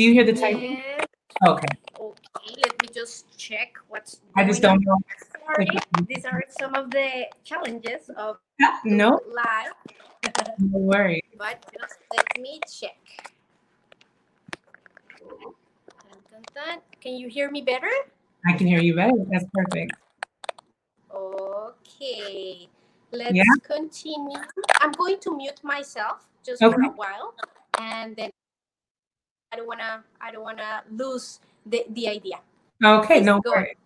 Do 0.00 0.04
you 0.04 0.14
hear 0.14 0.24
the 0.24 0.32
typing? 0.32 0.80
Yes. 0.80 1.04
Okay. 1.46 1.66
Okay, 2.00 2.54
let 2.64 2.72
me 2.80 2.88
just 2.88 3.36
check 3.36 3.74
what's. 3.88 4.22
I 4.34 4.44
just 4.44 4.62
don't 4.62 4.80
know. 4.82 4.96
Sorry, 5.44 5.68
these 6.08 6.24
are 6.24 6.42
some 6.48 6.74
of 6.74 6.90
the 6.90 7.26
challenges 7.44 8.08
of 8.16 8.38
No, 8.82 9.20
live, 9.28 9.76
no 10.58 10.78
worry. 10.78 11.20
but 11.36 11.60
just 11.78 11.98
let 12.16 12.24
me 12.40 12.60
check. 12.64 12.96
Dun, 15.20 15.52
dun, 16.32 16.42
dun. 16.54 16.78
Can 17.02 17.16
you 17.16 17.28
hear 17.28 17.50
me 17.50 17.60
better? 17.60 17.92
I 18.48 18.56
can 18.56 18.68
hear 18.68 18.80
you 18.80 18.96
better. 18.96 19.12
That's 19.30 19.44
perfect. 19.52 19.92
Okay, 21.12 22.70
let's 23.12 23.36
Yeah. 23.36 23.44
continue. 23.64 24.40
I'm 24.80 24.92
going 24.92 25.20
to 25.20 25.36
mute 25.36 25.60
myself 25.62 26.24
just 26.42 26.62
for 26.62 26.72
a 26.72 26.88
while, 26.88 27.34
and 27.78 28.16
then 28.16 28.30
I 29.52 29.56
don't 29.56 29.66
wanna 29.66 30.04
I 30.20 30.30
don't 30.30 30.44
wanna 30.44 30.82
lose 30.92 31.40
the 31.66 31.84
the 31.90 32.08
idea. 32.08 32.36
Okay, 32.84 33.18
Please 33.18 33.26
no 33.26 33.40
worries. 33.44 33.76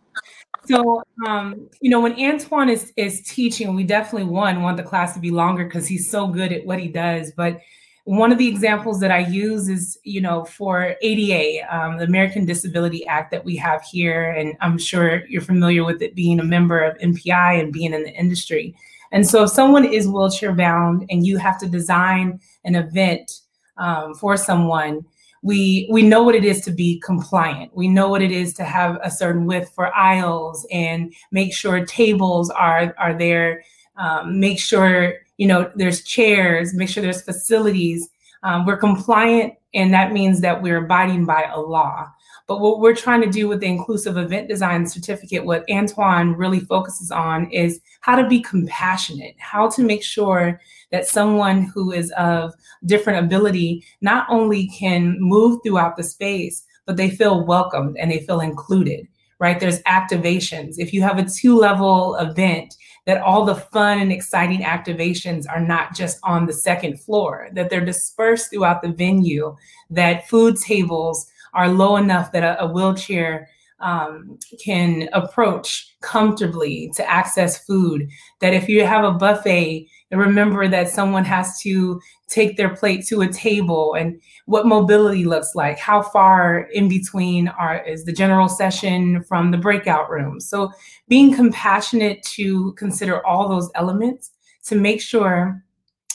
So, 0.66 1.02
um, 1.26 1.68
you 1.80 1.90
know, 1.90 2.00
when 2.00 2.12
Antoine 2.20 2.68
is 2.68 2.92
is 2.96 3.22
teaching, 3.22 3.74
we 3.74 3.84
definitely 3.84 4.28
one 4.28 4.62
want 4.62 4.76
the 4.76 4.82
class 4.82 5.14
to 5.14 5.20
be 5.20 5.30
longer 5.30 5.64
because 5.64 5.86
he's 5.86 6.10
so 6.10 6.26
good 6.26 6.52
at 6.52 6.66
what 6.66 6.78
he 6.78 6.88
does. 6.88 7.32
But 7.32 7.60
one 8.04 8.30
of 8.30 8.36
the 8.36 8.46
examples 8.46 9.00
that 9.00 9.10
I 9.10 9.20
use 9.20 9.68
is, 9.68 9.98
you 10.04 10.20
know, 10.20 10.44
for 10.44 10.94
ADA, 11.00 11.74
um, 11.74 11.96
the 11.96 12.04
American 12.04 12.44
Disability 12.44 13.06
Act 13.06 13.30
that 13.30 13.44
we 13.44 13.56
have 13.56 13.82
here, 13.82 14.32
and 14.32 14.54
I'm 14.60 14.76
sure 14.76 15.26
you're 15.26 15.40
familiar 15.40 15.84
with 15.84 16.02
it 16.02 16.14
being 16.14 16.40
a 16.40 16.44
member 16.44 16.80
of 16.80 16.98
MPI 16.98 17.58
and 17.58 17.72
being 17.72 17.94
in 17.94 18.02
the 18.02 18.12
industry. 18.12 18.76
And 19.12 19.26
so, 19.26 19.44
if 19.44 19.50
someone 19.50 19.86
is 19.86 20.06
wheelchair 20.08 20.52
bound 20.52 21.06
and 21.08 21.26
you 21.26 21.38
have 21.38 21.58
to 21.60 21.66
design 21.66 22.40
an 22.64 22.74
event 22.74 23.40
um, 23.78 24.14
for 24.14 24.36
someone, 24.36 25.04
we 25.44 25.86
we 25.90 26.02
know 26.02 26.22
what 26.22 26.34
it 26.34 26.44
is 26.44 26.62
to 26.62 26.72
be 26.72 26.98
compliant. 27.00 27.70
We 27.76 27.86
know 27.86 28.08
what 28.08 28.22
it 28.22 28.32
is 28.32 28.54
to 28.54 28.64
have 28.64 28.98
a 29.02 29.10
certain 29.10 29.44
width 29.44 29.70
for 29.74 29.94
aisles 29.94 30.66
and 30.72 31.14
make 31.32 31.54
sure 31.54 31.84
tables 31.84 32.48
are 32.48 32.94
are 32.98 33.16
there. 33.16 33.62
Um, 33.96 34.40
make 34.40 34.58
sure 34.58 35.12
you 35.36 35.46
know 35.46 35.70
there's 35.76 36.02
chairs. 36.02 36.74
Make 36.74 36.88
sure 36.88 37.02
there's 37.02 37.22
facilities. 37.22 38.08
Um, 38.42 38.64
we're 38.64 38.78
compliant, 38.78 39.52
and 39.74 39.92
that 39.92 40.12
means 40.12 40.40
that 40.40 40.62
we're 40.62 40.84
abiding 40.84 41.26
by 41.26 41.44
a 41.52 41.60
law. 41.60 42.06
But 42.46 42.60
what 42.60 42.80
we're 42.80 42.94
trying 42.94 43.22
to 43.22 43.30
do 43.30 43.48
with 43.48 43.60
the 43.60 43.66
inclusive 43.66 44.18
event 44.18 44.48
design 44.48 44.86
certificate, 44.86 45.46
what 45.46 45.64
Antoine 45.70 46.34
really 46.34 46.60
focuses 46.60 47.10
on 47.10 47.50
is 47.50 47.80
how 48.02 48.16
to 48.16 48.28
be 48.28 48.40
compassionate, 48.40 49.34
how 49.38 49.70
to 49.70 49.82
make 49.82 50.02
sure 50.02 50.60
that 50.92 51.06
someone 51.06 51.62
who 51.62 51.90
is 51.90 52.10
of 52.12 52.52
different 52.84 53.24
ability 53.24 53.82
not 54.02 54.26
only 54.28 54.68
can 54.68 55.16
move 55.18 55.60
throughout 55.62 55.96
the 55.96 56.02
space, 56.02 56.64
but 56.86 56.98
they 56.98 57.08
feel 57.08 57.46
welcomed 57.46 57.96
and 57.98 58.10
they 58.10 58.20
feel 58.20 58.40
included, 58.40 59.08
right? 59.38 59.58
There's 59.58 59.82
activations. 59.84 60.74
If 60.76 60.92
you 60.92 61.00
have 61.00 61.18
a 61.18 61.24
two 61.24 61.58
level 61.58 62.14
event, 62.16 62.74
that 63.06 63.20
all 63.20 63.44
the 63.44 63.54
fun 63.54 63.98
and 63.98 64.10
exciting 64.10 64.60
activations 64.60 65.44
are 65.48 65.60
not 65.60 65.94
just 65.94 66.18
on 66.22 66.46
the 66.46 66.52
second 66.52 66.98
floor, 67.00 67.48
that 67.52 67.68
they're 67.68 67.84
dispersed 67.84 68.50
throughout 68.50 68.80
the 68.80 68.88
venue, 68.88 69.54
that 69.90 70.26
food 70.28 70.56
tables 70.56 71.26
are 71.54 71.68
low 71.68 71.96
enough 71.96 72.32
that 72.32 72.42
a, 72.42 72.62
a 72.62 72.66
wheelchair 72.66 73.48
um, 73.80 74.38
can 74.62 75.08
approach 75.12 75.94
comfortably 76.00 76.90
to 76.96 77.10
access 77.10 77.64
food, 77.64 78.08
that 78.40 78.54
if 78.54 78.68
you 78.68 78.84
have 78.84 79.04
a 79.04 79.12
buffet, 79.12 79.88
remember 80.10 80.68
that 80.68 80.88
someone 80.88 81.24
has 81.24 81.60
to 81.60 82.00
take 82.28 82.56
their 82.56 82.74
plate 82.74 83.04
to 83.06 83.20
a 83.22 83.28
table 83.28 83.94
and 83.94 84.20
what 84.46 84.66
mobility 84.66 85.24
looks 85.24 85.54
like 85.54 85.78
how 85.78 86.00
far 86.00 86.68
in 86.72 86.88
between 86.88 87.48
are 87.48 87.82
is 87.84 88.04
the 88.04 88.12
general 88.12 88.48
session 88.48 89.22
from 89.24 89.50
the 89.50 89.58
breakout 89.58 90.08
room. 90.10 90.40
So 90.40 90.72
being 91.08 91.34
compassionate 91.34 92.22
to 92.34 92.72
consider 92.74 93.24
all 93.26 93.48
those 93.48 93.70
elements 93.74 94.30
to 94.66 94.76
make 94.76 95.00
sure 95.00 95.62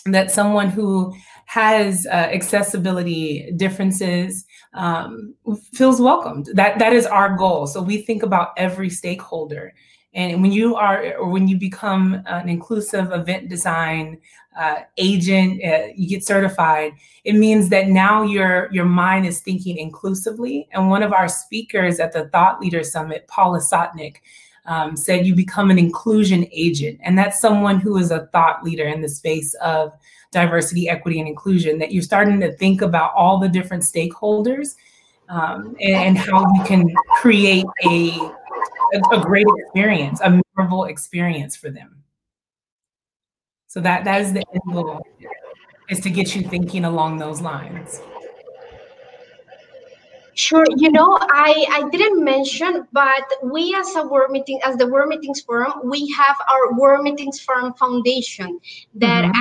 that 0.06 0.32
someone 0.32 0.70
who 0.70 1.14
has 1.46 2.08
uh, 2.08 2.14
accessibility 2.14 3.52
differences 3.58 4.46
um, 4.74 5.34
feels 5.74 6.00
welcomed 6.00 6.48
that 6.54 6.78
that 6.80 6.94
is 6.94 7.06
our 7.06 7.36
goal 7.36 7.66
so 7.66 7.82
we 7.82 8.02
think 8.02 8.24
about 8.24 8.54
every 8.58 8.90
stakeholder 8.90 9.74
and 10.14 10.42
when 10.42 10.52
you 10.52 10.76
are, 10.76 11.16
or 11.18 11.30
when 11.30 11.48
you 11.48 11.58
become 11.58 12.24
an 12.26 12.50
inclusive 12.50 13.12
event 13.12 13.48
design 13.48 14.20
uh, 14.58 14.78
agent, 14.98 15.64
uh, 15.64 15.88
you 15.96 16.10
get 16.10 16.26
certified. 16.26 16.94
It 17.24 17.34
means 17.34 17.70
that 17.70 17.88
now 17.88 18.24
your 18.24 18.70
your 18.72 18.86
mind 18.86 19.28
is 19.28 19.42
thinking 19.42 19.78
inclusively. 19.78 20.68
And 20.72 20.90
one 20.90 21.04
of 21.04 21.14
our 21.14 21.30
speakers 21.30 22.00
at 22.00 22.12
the 22.12 22.28
Thought 22.30 22.60
Leader 22.60 22.84
Summit, 22.84 23.28
Paula 23.28 23.60
Sotnick, 23.60 24.18
um, 24.66 24.98
said 24.98 25.28
you 25.28 25.36
become 25.36 25.70
an 25.70 25.78
inclusion 25.78 26.48
agent, 26.52 27.00
and 27.04 27.18
that's 27.18 27.40
someone 27.40 27.80
who 27.80 27.96
is 27.98 28.10
a 28.10 28.26
thought 28.28 28.64
leader 28.64 28.88
in 28.88 29.02
the 29.02 29.10
space 29.10 29.54
of 29.56 29.94
diversity, 30.32 30.90
equity, 30.90 31.20
and 31.20 31.28
inclusion. 31.28 31.80
That 31.80 31.92
you're 31.92 32.04
starting 32.04 32.40
to 32.42 32.52
think 32.54 32.82
about 32.82 33.14
all 33.16 33.40
the 33.40 33.50
different 33.50 33.84
stakeholders 33.84 34.76
um, 35.30 35.76
and, 35.80 35.96
and 35.96 36.18
how 36.18 36.42
you 36.54 36.64
can 36.66 36.94
create 37.22 37.66
a 37.86 38.12
a, 38.94 39.18
a 39.18 39.22
great 39.22 39.46
experience, 39.58 40.20
a 40.22 40.42
memorable 40.58 40.86
experience 40.86 41.56
for 41.56 41.70
them. 41.70 42.04
So 43.68 43.80
that 43.82 44.04
that 44.06 44.22
is 44.22 44.34
the 44.34 44.44
end 44.52 44.74
goal, 44.74 45.06
is 45.90 46.00
to 46.02 46.10
get 46.10 46.36
you 46.36 46.42
thinking 46.44 46.86
along 46.86 47.20
those 47.20 47.42
lines. 47.42 48.02
Sure. 50.34 50.66
You 50.78 50.90
know, 50.90 51.18
I, 51.20 51.66
I 51.70 51.90
didn't 51.90 52.24
mention, 52.24 52.88
but 52.94 53.26
we 53.44 53.76
as 53.76 53.94
a 53.98 54.08
World 54.08 54.32
Meeting, 54.32 54.62
as 54.64 54.78
the 54.78 54.88
World 54.88 55.10
Meetings 55.10 55.42
Forum, 55.42 55.74
we 55.84 56.10
have 56.18 56.38
our 56.50 56.80
World 56.80 57.04
Meetings 57.04 57.42
Forum 57.42 57.74
Foundation 57.74 58.58
that 58.96 59.26
Mhm. 59.26 59.36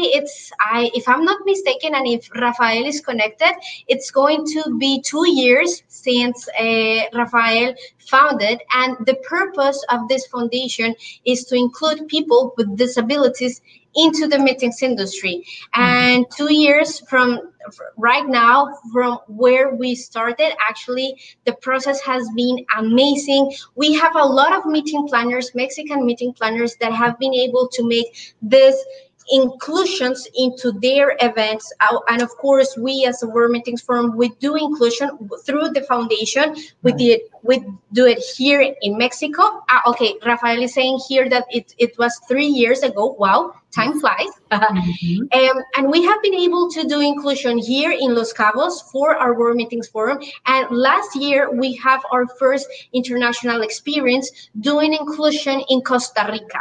It's 0.00 0.50
I 0.60 0.90
if 0.94 1.08
I'm 1.08 1.24
not 1.24 1.40
mistaken, 1.44 1.94
and 1.94 2.06
if 2.06 2.30
Rafael 2.34 2.84
is 2.84 3.00
connected, 3.00 3.52
it's 3.88 4.10
going 4.10 4.46
to 4.46 4.76
be 4.78 5.02
two 5.02 5.28
years 5.28 5.82
since 5.88 6.48
uh, 6.58 7.02
Rafael 7.12 7.74
founded, 7.98 8.60
and 8.74 8.96
the 9.06 9.16
purpose 9.28 9.82
of 9.90 10.08
this 10.08 10.26
foundation 10.26 10.94
is 11.24 11.44
to 11.44 11.56
include 11.56 12.08
people 12.08 12.54
with 12.56 12.76
disabilities 12.76 13.60
into 13.94 14.26
the 14.26 14.38
meetings 14.38 14.82
industry. 14.82 15.44
And 15.74 16.26
two 16.34 16.52
years 16.52 17.00
from 17.08 17.52
right 17.96 18.26
now, 18.26 18.74
from 18.92 19.18
where 19.28 19.74
we 19.74 19.94
started, 19.94 20.52
actually, 20.68 21.20
the 21.44 21.52
process 21.52 22.00
has 22.00 22.28
been 22.34 22.64
amazing. 22.76 23.52
We 23.74 23.92
have 23.94 24.16
a 24.16 24.24
lot 24.24 24.52
of 24.54 24.66
meeting 24.66 25.06
planners, 25.06 25.54
Mexican 25.54 26.06
meeting 26.06 26.32
planners, 26.32 26.76
that 26.76 26.92
have 26.92 27.18
been 27.18 27.34
able 27.34 27.68
to 27.68 27.86
make 27.86 28.34
this 28.40 28.82
inclusions 29.30 30.26
into 30.36 30.72
their 30.72 31.16
events. 31.20 31.72
And 32.08 32.22
of 32.22 32.30
course 32.36 32.76
we 32.76 33.04
as 33.06 33.22
a 33.22 33.28
world 33.28 33.52
meetings 33.52 33.82
forum 33.82 34.16
we 34.16 34.30
do 34.40 34.56
inclusion 34.56 35.10
through 35.44 35.70
the 35.70 35.82
foundation. 35.82 36.56
We 36.82 36.92
did 36.92 37.20
we 37.42 37.64
do 37.92 38.06
it 38.06 38.18
here 38.18 38.60
in 38.60 38.98
mexico. 38.98 39.42
Uh, 39.42 39.90
okay 39.90 40.14
rafael 40.24 40.62
is 40.62 40.74
saying 40.74 41.00
here 41.08 41.28
that 41.28 41.46
it, 41.50 41.74
it 41.78 41.98
was 41.98 42.18
three 42.28 42.46
years 42.46 42.82
ago. 42.82 43.16
Wow 43.18 43.54
time 43.74 43.98
flies. 44.00 44.28
Mm-hmm. 44.52 45.22
um, 45.32 45.64
and 45.78 45.88
we 45.90 46.04
have 46.04 46.20
been 46.22 46.34
able 46.34 46.70
to 46.70 46.86
do 46.86 47.00
inclusion 47.00 47.56
here 47.56 47.90
in 47.90 48.14
los 48.14 48.34
cabos 48.34 48.82
for 48.92 49.16
our 49.16 49.32
world 49.38 49.56
meetings 49.56 49.88
forum. 49.88 50.18
And 50.44 50.70
last 50.70 51.16
year 51.16 51.50
we 51.50 51.74
have 51.76 52.02
our 52.12 52.26
first 52.38 52.68
international 52.92 53.62
experience 53.62 54.50
doing 54.60 54.92
inclusion 54.92 55.62
in 55.70 55.80
costa 55.80 56.28
rica. 56.30 56.60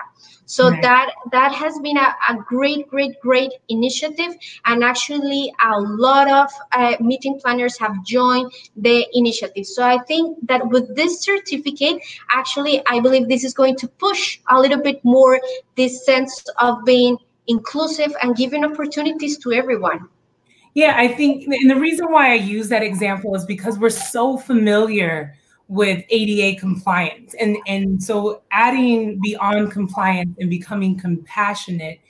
So 0.52 0.70
right. 0.70 0.82
that 0.82 1.12
that 1.32 1.54
has 1.54 1.80
been 1.80 1.98
a, 1.98 2.16
a, 2.28 2.36
great 2.36 2.90
great 2.90 3.20
great 3.22 3.52
initiative. 3.70 4.36
And 4.66 4.84
actually 4.84 5.54
a 5.64 5.80
lot 5.80 6.30
of 6.30 6.50
uh, 6.74 6.96
meeting 7.00 7.40
planners 7.40 7.78
have 7.80 8.04
joined 8.04 8.52
the 8.76 9.08
initiative. 9.14 9.66
So 9.66 9.82
i 9.84 9.98
think 10.10 10.38
that 10.50 10.68
with 10.74 10.94
this 10.96 11.22
certificate 11.22 11.98
actually 12.40 12.76
i 12.88 13.00
believe 13.00 13.28
this 13.28 13.44
is 13.44 13.54
going 13.54 13.78
to 13.78 13.88
push 14.06 14.40
a 14.50 14.60
little 14.60 14.82
bit 14.90 15.00
more 15.04 15.40
this 15.76 16.06
sense 16.06 16.44
of 16.60 16.84
being 16.86 17.01
inclusive 17.48 18.14
and 18.22 18.36
giving 18.36 18.64
opportunities 18.64 19.38
to 19.38 19.52
everyone 19.52 20.08
yeah 20.74 20.96
i 20.98 21.08
think 21.08 21.48
and 21.48 21.70
the 21.70 21.76
reason 21.76 22.12
why 22.12 22.32
i 22.32 22.36
use 22.36 22.70
that 22.70 22.84
example 22.84 23.36
is 23.36 23.46
because 23.46 23.78
we're 23.80 23.90
so 23.90 24.38
familiar 24.38 25.36
with 25.72 26.04
ADA 26.10 26.60
compliance. 26.60 27.34
And, 27.40 27.56
and 27.66 28.04
so 28.04 28.42
adding 28.52 29.22
beyond 29.22 29.72
compliance 29.72 30.36
and 30.38 30.50
becoming 30.50 31.00
compassionate, 31.00 32.02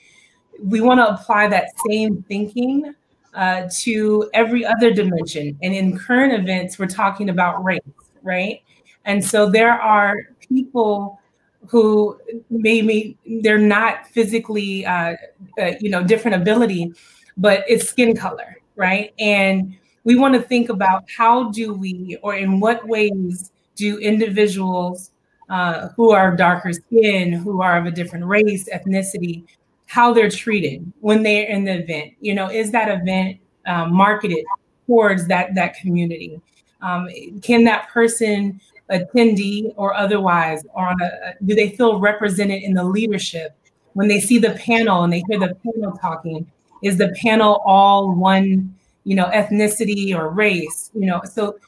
we 0.60 0.80
want 0.80 0.98
to 0.98 1.08
apply 1.08 1.46
that 1.46 1.68
same 1.88 2.24
thinking 2.24 2.92
uh, 3.34 3.68
to 3.82 4.28
every 4.34 4.64
other 4.64 4.92
dimension. 4.92 5.56
And 5.62 5.72
in 5.72 5.96
current 5.96 6.32
events, 6.32 6.76
we're 6.76 6.88
talking 6.88 7.28
about 7.28 7.62
race, 7.62 7.80
right? 8.24 8.62
And 9.04 9.24
so 9.24 9.48
there 9.48 9.80
are 9.80 10.16
people 10.40 11.20
who 11.68 12.18
maybe 12.50 13.16
they're 13.40 13.58
not 13.58 14.06
physically, 14.08 14.84
uh, 14.84 15.14
uh, 15.60 15.72
you 15.80 15.90
know, 15.90 16.02
different 16.02 16.36
ability, 16.36 16.92
but 17.36 17.64
it's 17.68 17.88
skin 17.88 18.16
color, 18.16 18.56
right? 18.76 19.14
And 19.18 19.76
we 20.04 20.16
want 20.16 20.34
to 20.34 20.42
think 20.42 20.68
about 20.68 21.04
how 21.16 21.50
do 21.50 21.72
we, 21.72 22.18
or 22.22 22.34
in 22.34 22.60
what 22.60 22.86
ways 22.86 23.52
do 23.76 23.98
individuals 23.98 25.12
uh, 25.48 25.88
who 25.96 26.10
are 26.10 26.34
darker 26.34 26.72
skin, 26.72 27.32
who 27.32 27.62
are 27.62 27.78
of 27.78 27.86
a 27.86 27.90
different 27.90 28.24
race, 28.24 28.68
ethnicity, 28.72 29.44
how 29.86 30.12
they're 30.12 30.30
treated 30.30 30.90
when 31.00 31.22
they're 31.22 31.46
in 31.46 31.64
the 31.64 31.82
event. 31.82 32.12
You 32.20 32.34
know, 32.34 32.50
is 32.50 32.70
that 32.72 32.88
event 32.88 33.38
um, 33.66 33.92
marketed 33.92 34.44
towards 34.86 35.26
that 35.28 35.54
that 35.54 35.74
community? 35.74 36.40
Um, 36.80 37.08
can 37.42 37.64
that 37.64 37.88
person 37.88 38.60
attendee 38.92 39.72
or 39.76 39.94
otherwise 39.94 40.62
or 40.74 40.88
on 40.88 41.00
a 41.02 41.34
do 41.44 41.54
they 41.54 41.70
feel 41.70 41.98
represented 41.98 42.62
in 42.62 42.74
the 42.74 42.84
leadership 42.84 43.56
when 43.94 44.08
they 44.08 44.20
see 44.20 44.38
the 44.38 44.50
panel 44.52 45.02
and 45.02 45.12
they 45.12 45.22
hear 45.28 45.38
the 45.38 45.54
panel 45.64 45.92
talking 45.98 46.50
is 46.82 46.96
the 46.98 47.14
panel 47.22 47.62
all 47.64 48.14
one 48.14 48.74
you 49.04 49.16
know 49.16 49.26
ethnicity 49.26 50.14
or 50.14 50.30
race 50.30 50.90
you 50.94 51.06
know 51.06 51.20
so 51.24 51.58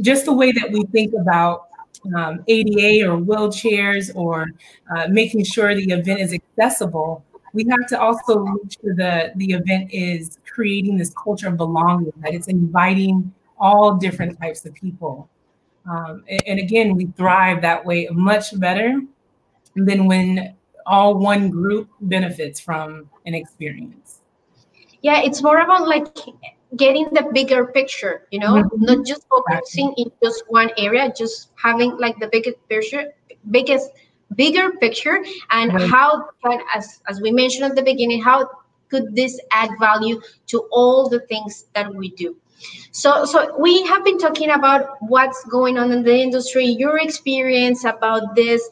just 0.00 0.24
the 0.24 0.32
way 0.32 0.52
that 0.52 0.70
we 0.72 0.82
think 0.84 1.14
about 1.14 1.68
um, 2.16 2.44
ADA 2.48 3.08
or 3.08 3.18
wheelchairs 3.18 4.14
or 4.14 4.48
uh, 4.94 5.08
making 5.08 5.44
sure 5.44 5.74
the 5.74 5.90
event 5.92 6.20
is 6.20 6.32
accessible, 6.32 7.24
we 7.52 7.66
have 7.68 7.86
to 7.88 8.00
also 8.00 8.44
make 8.44 8.72
sure 8.80 8.94
that 8.94 9.36
the 9.38 9.52
event 9.52 9.90
is 9.92 10.38
creating 10.50 10.96
this 10.96 11.12
culture 11.14 11.48
of 11.48 11.56
belonging, 11.56 12.12
that 12.18 12.34
it's 12.34 12.48
inviting 12.48 13.32
all 13.58 13.96
different 13.96 14.38
types 14.40 14.64
of 14.64 14.74
people. 14.74 15.28
Um, 15.88 16.24
and, 16.46 16.58
again, 16.58 16.96
we 16.96 17.06
thrive 17.16 17.62
that 17.62 17.84
way 17.84 18.08
much 18.10 18.58
better 18.58 19.00
than 19.74 20.06
when 20.06 20.54
all 20.86 21.14
one 21.18 21.50
group 21.50 21.88
benefits 22.00 22.60
from 22.60 23.08
an 23.26 23.34
experience. 23.34 24.20
Yeah, 25.02 25.22
it's 25.22 25.42
more 25.42 25.60
about 25.60 25.86
like 25.86 26.08
getting 26.76 27.08
the 27.12 27.30
bigger 27.32 27.66
picture 27.66 28.26
you 28.30 28.38
know 28.38 28.62
mm-hmm. 28.62 28.84
not 28.84 29.06
just 29.06 29.26
focusing 29.28 29.94
in 29.96 30.10
just 30.22 30.44
one 30.48 30.70
area 30.76 31.10
just 31.16 31.50
having 31.56 31.96
like 31.96 32.18
the 32.20 32.28
biggest 32.30 32.56
picture 32.68 33.04
biggest 33.50 33.90
bigger 34.34 34.70
picture 34.72 35.24
and 35.50 35.72
right. 35.72 35.88
how 35.88 36.28
can 36.44 36.60
as 36.74 37.00
as 37.08 37.20
we 37.22 37.30
mentioned 37.30 37.64
at 37.64 37.74
the 37.74 37.82
beginning 37.82 38.22
how 38.22 38.46
could 38.90 39.14
this 39.16 39.40
add 39.50 39.70
value 39.80 40.20
to 40.46 40.68
all 40.70 41.08
the 41.08 41.20
things 41.20 41.66
that 41.74 41.94
we 41.94 42.10
do 42.10 42.36
so 42.90 43.24
so 43.24 43.56
we 43.58 43.82
have 43.84 44.04
been 44.04 44.18
talking 44.18 44.50
about 44.50 44.96
what's 45.00 45.44
going 45.44 45.78
on 45.78 45.92
in 45.92 46.02
the 46.02 46.16
industry 46.16 46.64
your 46.64 46.98
experience 46.98 47.84
about 47.84 48.34
this 48.34 48.68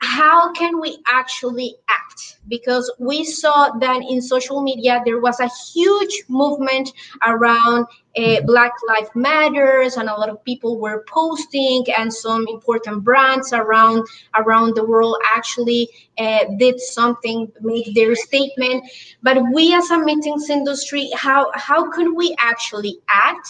how 0.00 0.52
can 0.52 0.80
we 0.80 0.98
actually 1.06 1.76
act? 1.88 2.38
Because 2.48 2.92
we 2.98 3.24
saw 3.24 3.70
that 3.78 4.02
in 4.02 4.20
social 4.20 4.62
media 4.62 5.00
there 5.04 5.20
was 5.20 5.40
a 5.40 5.48
huge 5.72 6.24
movement 6.28 6.90
around 7.26 7.86
uh, 8.16 8.40
Black 8.42 8.72
Lives 8.88 9.10
Matters, 9.14 9.96
and 9.96 10.08
a 10.08 10.14
lot 10.14 10.28
of 10.28 10.42
people 10.44 10.78
were 10.78 11.04
posting, 11.08 11.84
and 11.96 12.12
some 12.12 12.46
important 12.48 13.04
brands 13.04 13.52
around 13.52 14.06
around 14.34 14.74
the 14.76 14.84
world 14.84 15.16
actually 15.34 15.88
uh, 16.18 16.44
did 16.58 16.78
something, 16.80 17.50
made 17.60 17.94
their 17.94 18.14
statement. 18.14 18.84
But 19.22 19.38
we, 19.52 19.74
as 19.74 19.90
a 19.90 19.98
meetings 19.98 20.50
industry, 20.50 21.10
how 21.14 21.50
how 21.54 21.90
could 21.90 22.14
we 22.14 22.34
actually 22.38 22.98
act? 23.08 23.48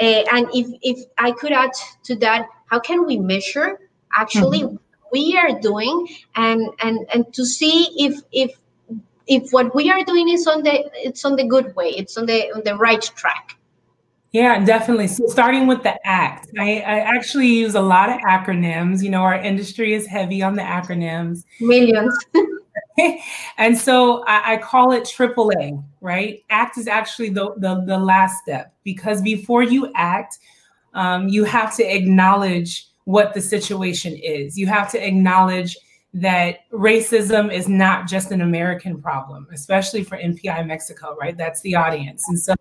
Uh, 0.00 0.24
and 0.32 0.48
if 0.52 0.66
if 0.82 1.04
I 1.18 1.32
could 1.32 1.52
add 1.52 1.70
to 2.04 2.16
that, 2.16 2.48
how 2.66 2.80
can 2.80 3.06
we 3.06 3.18
measure 3.18 3.78
actually? 4.14 4.62
Mm-hmm 4.62 4.76
we 5.12 5.36
are 5.36 5.58
doing 5.60 6.08
and 6.34 6.68
and 6.82 7.06
and 7.12 7.32
to 7.34 7.44
see 7.44 7.88
if 7.98 8.20
if 8.32 8.58
if 9.26 9.50
what 9.50 9.74
we 9.74 9.90
are 9.90 10.04
doing 10.04 10.28
is 10.28 10.46
on 10.46 10.62
the 10.62 10.90
it's 10.94 11.24
on 11.24 11.36
the 11.36 11.44
good 11.44 11.74
way 11.74 11.88
it's 11.88 12.16
on 12.16 12.26
the 12.26 12.52
on 12.52 12.62
the 12.64 12.76
right 12.76 13.02
track. 13.16 13.58
Yeah 14.32 14.64
definitely. 14.64 15.08
So 15.08 15.26
starting 15.26 15.66
with 15.66 15.82
the 15.82 15.94
act 16.06 16.50
I, 16.58 16.80
I 16.80 16.98
actually 17.00 17.48
use 17.48 17.74
a 17.74 17.80
lot 17.80 18.10
of 18.10 18.18
acronyms. 18.20 19.02
You 19.02 19.10
know 19.10 19.22
our 19.22 19.36
industry 19.36 19.94
is 19.94 20.06
heavy 20.06 20.42
on 20.42 20.56
the 20.56 20.62
acronyms. 20.62 21.44
Millions. 21.60 22.16
And 23.58 23.76
so 23.76 24.24
I, 24.26 24.54
I, 24.54 24.56
call 24.56 24.92
it 24.92 25.04
AAA, 25.04 25.82
right? 26.00 26.42
Act 26.50 26.78
is 26.78 26.88
actually 26.88 27.30
the, 27.30 27.54
the, 27.58 27.82
the 27.86 27.98
last 27.98 28.42
step 28.42 28.74
because 28.84 29.20
before 29.20 29.62
you 29.62 29.92
act, 29.94 30.38
um, 30.94 31.28
you 31.28 31.44
have 31.44 31.76
to 31.76 31.84
acknowledge 31.84 32.88
what 33.06 33.34
the 33.34 33.40
situation 33.40 34.14
is. 34.14 34.58
You 34.58 34.66
have 34.66 34.90
to 34.90 35.04
acknowledge 35.04 35.76
that 36.12 36.60
racism 36.72 37.52
is 37.52 37.68
not 37.68 38.08
just 38.08 38.30
an 38.30 38.40
American 38.40 39.00
problem, 39.00 39.46
especially 39.52 40.02
for 40.02 40.16
MPI 40.16 40.66
Mexico, 40.66 41.14
right? 41.20 41.36
That's 41.36 41.60
the 41.60 41.76
audience. 41.76 42.26
And 42.28 42.38
so 42.38 42.54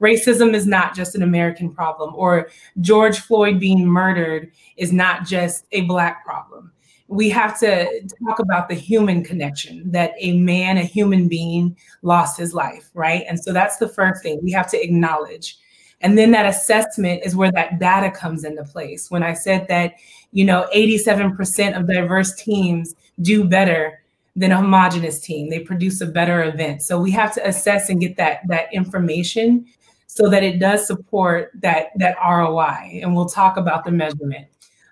racism 0.00 0.54
is 0.54 0.66
not 0.66 0.94
just 0.94 1.14
an 1.14 1.22
American 1.22 1.72
problem, 1.72 2.14
or 2.14 2.50
George 2.80 3.20
Floyd 3.20 3.58
being 3.58 3.86
murdered 3.86 4.52
is 4.76 4.92
not 4.92 5.24
just 5.26 5.66
a 5.72 5.82
Black 5.82 6.24
problem. 6.24 6.72
We 7.08 7.30
have 7.30 7.58
to 7.60 8.06
talk 8.28 8.38
about 8.38 8.68
the 8.68 8.76
human 8.76 9.24
connection 9.24 9.90
that 9.90 10.12
a 10.18 10.36
man, 10.38 10.76
a 10.76 10.84
human 10.84 11.26
being, 11.26 11.76
lost 12.02 12.38
his 12.38 12.54
life, 12.54 12.90
right? 12.94 13.24
And 13.28 13.40
so 13.40 13.52
that's 13.52 13.78
the 13.78 13.88
first 13.88 14.22
thing 14.22 14.38
we 14.42 14.52
have 14.52 14.70
to 14.70 14.80
acknowledge. 14.80 15.56
And 16.00 16.16
then 16.16 16.30
that 16.30 16.46
assessment 16.46 17.22
is 17.24 17.36
where 17.36 17.52
that 17.52 17.78
data 17.78 18.10
comes 18.10 18.44
into 18.44 18.64
place. 18.64 19.10
When 19.10 19.22
I 19.22 19.34
said 19.34 19.68
that, 19.68 19.94
you 20.32 20.44
know, 20.44 20.66
87% 20.74 21.78
of 21.78 21.86
diverse 21.86 22.34
teams 22.34 22.94
do 23.20 23.44
better 23.44 24.00
than 24.36 24.52
a 24.52 24.56
homogenous 24.56 25.20
team. 25.20 25.50
They 25.50 25.60
produce 25.60 26.00
a 26.00 26.06
better 26.06 26.42
event. 26.44 26.82
So 26.82 27.00
we 27.00 27.10
have 27.10 27.34
to 27.34 27.46
assess 27.46 27.90
and 27.90 28.00
get 28.00 28.16
that 28.16 28.46
that 28.48 28.72
information 28.72 29.66
so 30.06 30.28
that 30.28 30.42
it 30.42 30.58
does 30.58 30.86
support 30.86 31.50
that 31.56 31.88
that 31.96 32.16
ROI. 32.24 33.00
And 33.02 33.14
we'll 33.14 33.28
talk 33.28 33.56
about 33.56 33.84
the 33.84 33.90
measurement. 33.90 34.46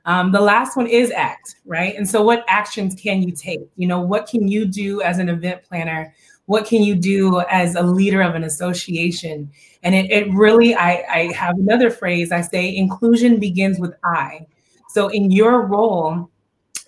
Um, 0.05 0.33
the 0.33 0.40
last 0.40 0.77
one 0.77 0.87
is 0.87 1.11
act, 1.11 1.57
right? 1.66 1.94
And 1.94 2.09
so 2.09 2.23
what 2.23 2.44
actions 2.49 2.94
can 2.94 3.23
you 3.23 3.31
take? 3.31 3.61
You 3.77 3.87
know, 3.87 4.01
what 4.01 4.27
can 4.27 4.49
you 4.49 4.64
do 4.64 5.03
as 5.03 5.18
an 5.18 5.29
event 5.29 5.62
planner 5.64 6.14
what 6.48 6.64
can 6.64 6.82
you 6.82 6.94
do 6.94 7.40
as 7.50 7.74
a 7.74 7.82
leader 7.82 8.22
of 8.22 8.34
an 8.34 8.42
association? 8.42 9.50
And 9.82 9.94
it, 9.94 10.11
it 10.11 10.32
really, 10.32 10.74
I, 10.74 11.04
I 11.11 11.32
have 11.34 11.54
another 11.58 11.90
phrase 11.90 12.32
I 12.32 12.40
say 12.40 12.74
inclusion 12.74 13.38
begins 13.38 13.78
with 13.78 13.92
I. 14.02 14.46
So 14.88 15.08
in 15.08 15.30
your 15.30 15.66
role, 15.66 16.30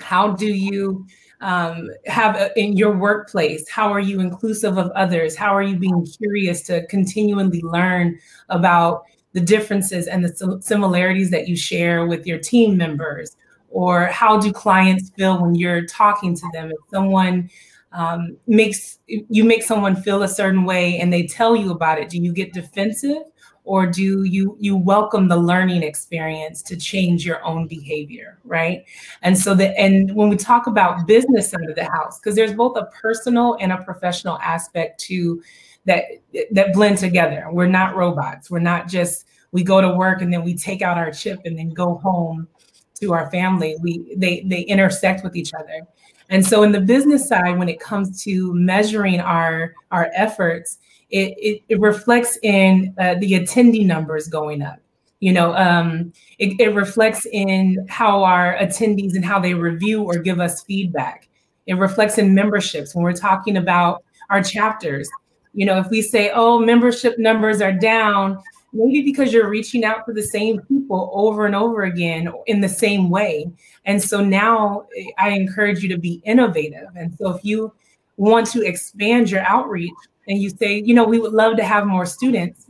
how 0.00 0.30
do 0.32 0.46
you 0.46 1.06
um, 1.42 1.90
have 2.06 2.36
a, 2.36 2.58
in 2.58 2.74
your 2.78 2.96
workplace? 2.96 3.68
How 3.68 3.92
are 3.92 4.00
you 4.00 4.20
inclusive 4.20 4.78
of 4.78 4.90
others? 4.92 5.36
How 5.36 5.54
are 5.54 5.62
you 5.62 5.76
being 5.76 6.06
curious 6.06 6.62
to 6.62 6.86
continually 6.86 7.60
learn 7.60 8.18
about 8.48 9.02
the 9.34 9.40
differences 9.40 10.06
and 10.06 10.24
the 10.24 10.58
similarities 10.62 11.30
that 11.32 11.48
you 11.48 11.54
share 11.54 12.06
with 12.06 12.26
your 12.26 12.38
team 12.38 12.78
members? 12.78 13.36
Or 13.68 14.06
how 14.06 14.40
do 14.40 14.52
clients 14.52 15.10
feel 15.10 15.38
when 15.38 15.54
you're 15.54 15.84
talking 15.84 16.34
to 16.34 16.50
them? 16.54 16.70
If 16.70 16.78
someone 16.90 17.50
um, 17.92 18.36
makes 18.46 18.98
you 19.06 19.44
make 19.44 19.62
someone 19.62 19.96
feel 19.96 20.22
a 20.22 20.28
certain 20.28 20.64
way 20.64 20.98
and 20.98 21.12
they 21.12 21.26
tell 21.26 21.56
you 21.56 21.72
about 21.72 21.98
it. 21.98 22.08
Do 22.08 22.18
you 22.18 22.32
get 22.32 22.52
defensive 22.52 23.22
or 23.64 23.86
do 23.86 24.22
you 24.24 24.56
you 24.60 24.76
welcome 24.76 25.28
the 25.28 25.36
learning 25.36 25.82
experience 25.82 26.62
to 26.62 26.76
change 26.76 27.26
your 27.26 27.44
own 27.44 27.66
behavior 27.66 28.38
right? 28.44 28.84
And 29.22 29.36
so 29.36 29.54
the 29.54 29.78
and 29.78 30.14
when 30.14 30.28
we 30.28 30.36
talk 30.36 30.66
about 30.66 31.06
business 31.06 31.52
under 31.52 31.74
the 31.74 31.84
house 31.84 32.20
because 32.20 32.36
there's 32.36 32.54
both 32.54 32.76
a 32.76 32.86
personal 33.02 33.56
and 33.60 33.72
a 33.72 33.82
professional 33.82 34.38
aspect 34.38 35.00
to 35.00 35.42
that 35.86 36.04
that 36.52 36.72
blend 36.72 36.98
together. 36.98 37.48
We're 37.50 37.66
not 37.66 37.96
robots. 37.96 38.50
We're 38.50 38.60
not 38.60 38.86
just 38.86 39.26
we 39.52 39.64
go 39.64 39.80
to 39.80 39.90
work 39.90 40.22
and 40.22 40.32
then 40.32 40.44
we 40.44 40.54
take 40.54 40.80
out 40.80 40.96
our 40.96 41.10
chip 41.10 41.40
and 41.44 41.58
then 41.58 41.70
go 41.70 41.96
home 41.96 42.46
to 43.00 43.12
our 43.14 43.30
family. 43.32 43.76
We 43.80 44.14
they 44.16 44.42
they 44.42 44.60
intersect 44.60 45.24
with 45.24 45.34
each 45.34 45.52
other 45.54 45.86
and 46.30 46.46
so 46.46 46.62
in 46.62 46.72
the 46.72 46.80
business 46.80 47.28
side 47.28 47.58
when 47.58 47.68
it 47.68 47.78
comes 47.78 48.22
to 48.24 48.54
measuring 48.54 49.20
our 49.20 49.74
our 49.90 50.10
efforts 50.14 50.78
it, 51.10 51.34
it, 51.38 51.62
it 51.68 51.80
reflects 51.80 52.38
in 52.42 52.94
uh, 52.98 53.14
the 53.18 53.32
attendee 53.32 53.84
numbers 53.84 54.28
going 54.28 54.62
up. 54.62 54.78
You 55.18 55.32
know, 55.32 55.54
um, 55.54 56.12
it, 56.38 56.58
it 56.58 56.74
reflects 56.74 57.26
in 57.30 57.84
how 57.88 58.22
our 58.22 58.56
attendees 58.56 59.14
and 59.14 59.24
how 59.24 59.38
they 59.38 59.52
review 59.52 60.02
or 60.02 60.18
give 60.18 60.40
us 60.40 60.62
feedback. 60.62 61.28
It 61.66 61.74
reflects 61.74 62.16
in 62.16 62.34
memberships 62.34 62.94
when 62.94 63.04
we're 63.04 63.12
talking 63.12 63.58
about 63.58 64.02
our 64.30 64.42
chapters. 64.42 65.10
You 65.52 65.66
know, 65.66 65.78
if 65.78 65.90
we 65.90 66.00
say, 66.00 66.30
oh, 66.32 66.58
membership 66.58 67.18
numbers 67.18 67.60
are 67.60 67.72
down, 67.72 68.38
maybe 68.72 69.02
because 69.02 69.32
you're 69.32 69.48
reaching 69.48 69.84
out 69.84 70.06
to 70.06 70.12
the 70.12 70.22
same 70.22 70.60
people 70.62 71.10
over 71.12 71.46
and 71.46 71.54
over 71.54 71.82
again 71.82 72.32
in 72.46 72.60
the 72.60 72.68
same 72.68 73.10
way. 73.10 73.50
And 73.84 74.02
so 74.02 74.22
now 74.22 74.86
eh, 74.96 75.04
I 75.18 75.30
encourage 75.30 75.82
you 75.82 75.88
to 75.90 75.98
be 75.98 76.22
innovative. 76.24 76.88
And 76.96 77.14
so 77.16 77.30
if 77.30 77.44
you 77.44 77.72
want 78.16 78.46
to 78.48 78.66
expand 78.66 79.30
your 79.30 79.42
outreach, 79.42 79.92
and 80.28 80.40
you 80.40 80.50
say, 80.50 80.80
you 80.84 80.94
know, 80.94 81.04
we 81.04 81.18
would 81.18 81.32
love 81.32 81.56
to 81.56 81.64
have 81.64 81.86
more 81.86 82.06
students, 82.06 82.66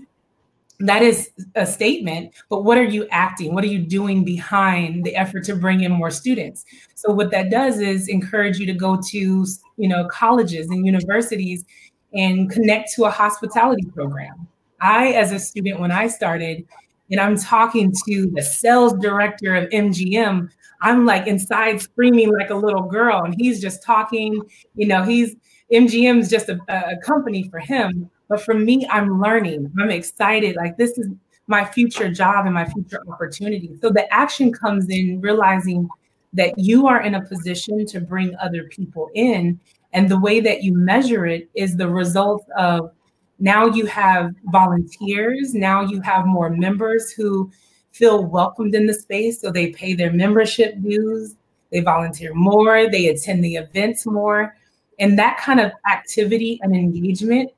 that 0.78 1.02
is 1.02 1.30
a 1.56 1.66
statement, 1.66 2.32
but 2.48 2.64
what 2.64 2.78
are 2.78 2.84
you 2.84 3.06
acting? 3.10 3.54
What 3.54 3.64
are 3.64 3.68
you 3.68 3.80
doing 3.80 4.24
behind 4.24 5.04
the 5.04 5.14
effort 5.14 5.44
to 5.44 5.56
bring 5.56 5.82
in 5.82 5.92
more 5.92 6.10
students? 6.10 6.64
So 6.94 7.12
what 7.12 7.30
that 7.32 7.50
does 7.50 7.80
is 7.80 8.08
encourage 8.08 8.58
you 8.58 8.64
to 8.66 8.72
go 8.72 8.98
to, 9.10 9.18
you 9.18 9.88
know, 9.88 10.08
colleges 10.08 10.70
and 10.70 10.86
universities 10.86 11.66
and 12.14 12.50
connect 12.50 12.94
to 12.94 13.04
a 13.04 13.10
hospitality 13.10 13.84
program. 13.94 14.48
I, 14.80 15.12
as 15.12 15.32
a 15.32 15.38
student, 15.38 15.80
when 15.80 15.90
I 15.90 16.08
started, 16.08 16.66
and 17.10 17.20
I'm 17.20 17.36
talking 17.36 17.92
to 18.06 18.30
the 18.34 18.42
sales 18.42 18.92
director 18.94 19.54
of 19.54 19.68
MGM, 19.70 20.48
I'm 20.80 21.04
like 21.04 21.26
inside 21.26 21.80
screaming 21.80 22.32
like 22.32 22.50
a 22.50 22.54
little 22.54 22.82
girl, 22.82 23.24
and 23.24 23.34
he's 23.36 23.60
just 23.60 23.82
talking, 23.82 24.40
you 24.74 24.86
know, 24.86 25.02
he's 25.02 25.36
MGM 25.72 26.20
is 26.20 26.30
just 26.30 26.48
a, 26.48 26.58
a 26.68 26.96
company 26.98 27.48
for 27.48 27.58
him. 27.58 28.10
But 28.28 28.42
for 28.42 28.54
me, 28.54 28.86
I'm 28.90 29.20
learning. 29.20 29.72
I'm 29.80 29.90
excited. 29.90 30.56
Like 30.56 30.76
this 30.76 30.98
is 30.98 31.08
my 31.46 31.64
future 31.64 32.08
job 32.10 32.46
and 32.46 32.54
my 32.54 32.64
future 32.64 33.02
opportunity. 33.08 33.76
So 33.80 33.90
the 33.90 34.12
action 34.12 34.52
comes 34.52 34.88
in 34.88 35.20
realizing 35.20 35.88
that 36.32 36.56
you 36.56 36.86
are 36.86 37.02
in 37.02 37.16
a 37.16 37.22
position 37.26 37.84
to 37.86 38.00
bring 38.00 38.36
other 38.36 38.64
people 38.64 39.10
in. 39.14 39.58
And 39.92 40.08
the 40.08 40.18
way 40.18 40.38
that 40.40 40.62
you 40.62 40.72
measure 40.72 41.26
it 41.26 41.50
is 41.54 41.76
the 41.76 41.88
result 41.88 42.46
of 42.56 42.92
now 43.40 43.66
you 43.66 43.86
have 43.86 44.34
volunteers, 44.44 45.54
now 45.54 45.80
you 45.80 46.00
have 46.02 46.26
more 46.26 46.50
members 46.50 47.10
who 47.10 47.50
feel 47.90 48.24
welcomed 48.24 48.74
in 48.74 48.86
the 48.86 48.94
space. 48.94 49.40
So 49.40 49.50
they 49.50 49.72
pay 49.72 49.94
their 49.94 50.12
membership 50.12 50.80
dues, 50.80 51.34
they 51.72 51.80
volunteer 51.80 52.34
more, 52.34 52.88
they 52.90 53.08
attend 53.08 53.42
the 53.42 53.56
events 53.56 54.06
more. 54.06 54.56
And 54.98 55.18
that 55.18 55.38
kind 55.38 55.58
of 55.58 55.72
activity 55.90 56.60
and 56.62 56.76
engagement 56.76 57.50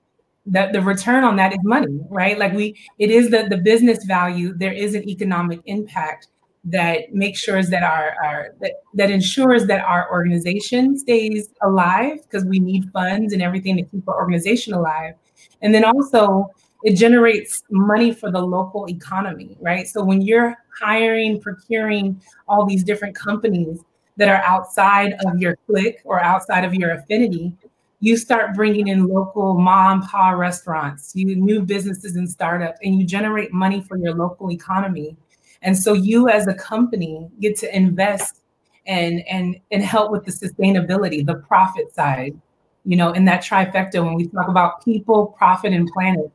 that 0.47 0.73
the 0.73 0.81
return 0.81 1.25
on 1.25 1.37
that 1.37 1.53
is 1.53 1.59
money 1.63 2.01
right? 2.09 2.39
Like 2.39 2.53
we 2.53 2.77
it 2.99 3.11
is 3.11 3.31
the 3.31 3.47
the 3.49 3.59
business 3.59 4.05
value. 4.05 4.55
There 4.55 4.73
is 4.73 4.95
an 4.95 5.09
economic 5.09 5.61
impact 5.67 6.29
that 6.65 7.13
makes 7.13 7.41
sure 7.41 7.63
that 7.63 7.83
our, 7.83 8.15
our 8.23 8.55
that, 8.61 8.73
that 8.95 9.11
ensures 9.11 9.67
that 9.67 9.85
our 9.85 10.11
organization 10.11 10.97
stays 10.99 11.49
alive 11.63 12.19
because 12.23 12.45
we 12.45 12.61
need 12.61 12.91
funds 12.93 13.33
and 13.33 13.43
everything 13.43 13.77
to 13.77 13.83
keep 13.83 14.09
our 14.09 14.17
organization 14.17 14.75
alive 14.75 15.15
and 15.63 15.75
then 15.75 15.85
also 15.85 16.51
it 16.85 16.95
generates 16.95 17.63
money 17.71 18.13
for 18.13 18.31
the 18.31 18.41
local 18.41 18.89
economy 18.89 19.57
right 19.61 19.87
so 19.87 20.05
when 20.05 20.21
you're 20.21 20.57
hiring 20.81 21.41
procuring 21.41 22.21
all 22.49 22.67
these 22.67 22.85
different 22.85 23.15
companies 23.15 23.81
that 24.17 24.29
are 24.29 24.43
outside 24.45 25.15
of 25.25 25.41
your 25.41 25.57
clique 25.67 26.01
or 26.05 26.21
outside 26.21 26.65
of 26.65 26.75
your 26.75 26.91
affinity, 26.91 27.57
you 28.01 28.17
start 28.17 28.55
bringing 28.55 28.89
in 28.89 29.07
local 29.07 29.55
mom 29.55 30.01
and 30.01 30.09
pop 30.09 30.37
restaurants, 30.37 31.13
you 31.15 31.37
new 31.37 31.63
businesses 31.63 32.17
and 32.17 32.29
startups, 32.29 32.79
and 32.83 32.99
you 32.99 33.07
generate 33.07 33.53
money 33.53 33.81
for 33.81 33.97
your 33.97 34.15
local 34.15 34.51
economy. 34.51 35.17
And 35.63 35.79
so 35.79 35.93
you 35.93 36.29
as 36.29 36.49
a 36.49 36.55
company 36.55 37.29
get 37.41 37.57
to 37.59 37.77
invest 37.77 38.41
and 38.87 39.23
and 39.29 39.57
and 39.71 39.83
help 39.83 40.11
with 40.11 40.25
the 40.25 40.33
sustainability, 40.33 41.25
the 41.25 41.37
profit 41.37 41.95
side, 41.95 42.35
you 42.85 42.97
know, 42.97 43.13
in 43.13 43.25
that 43.27 43.43
trifecta 43.43 44.05
when 44.05 44.15
we 44.15 44.29
talk 44.29 44.49
about 44.49 44.85
people, 44.85 45.35
profit, 45.39 45.73
and 45.73 45.89
planet. 45.89 46.31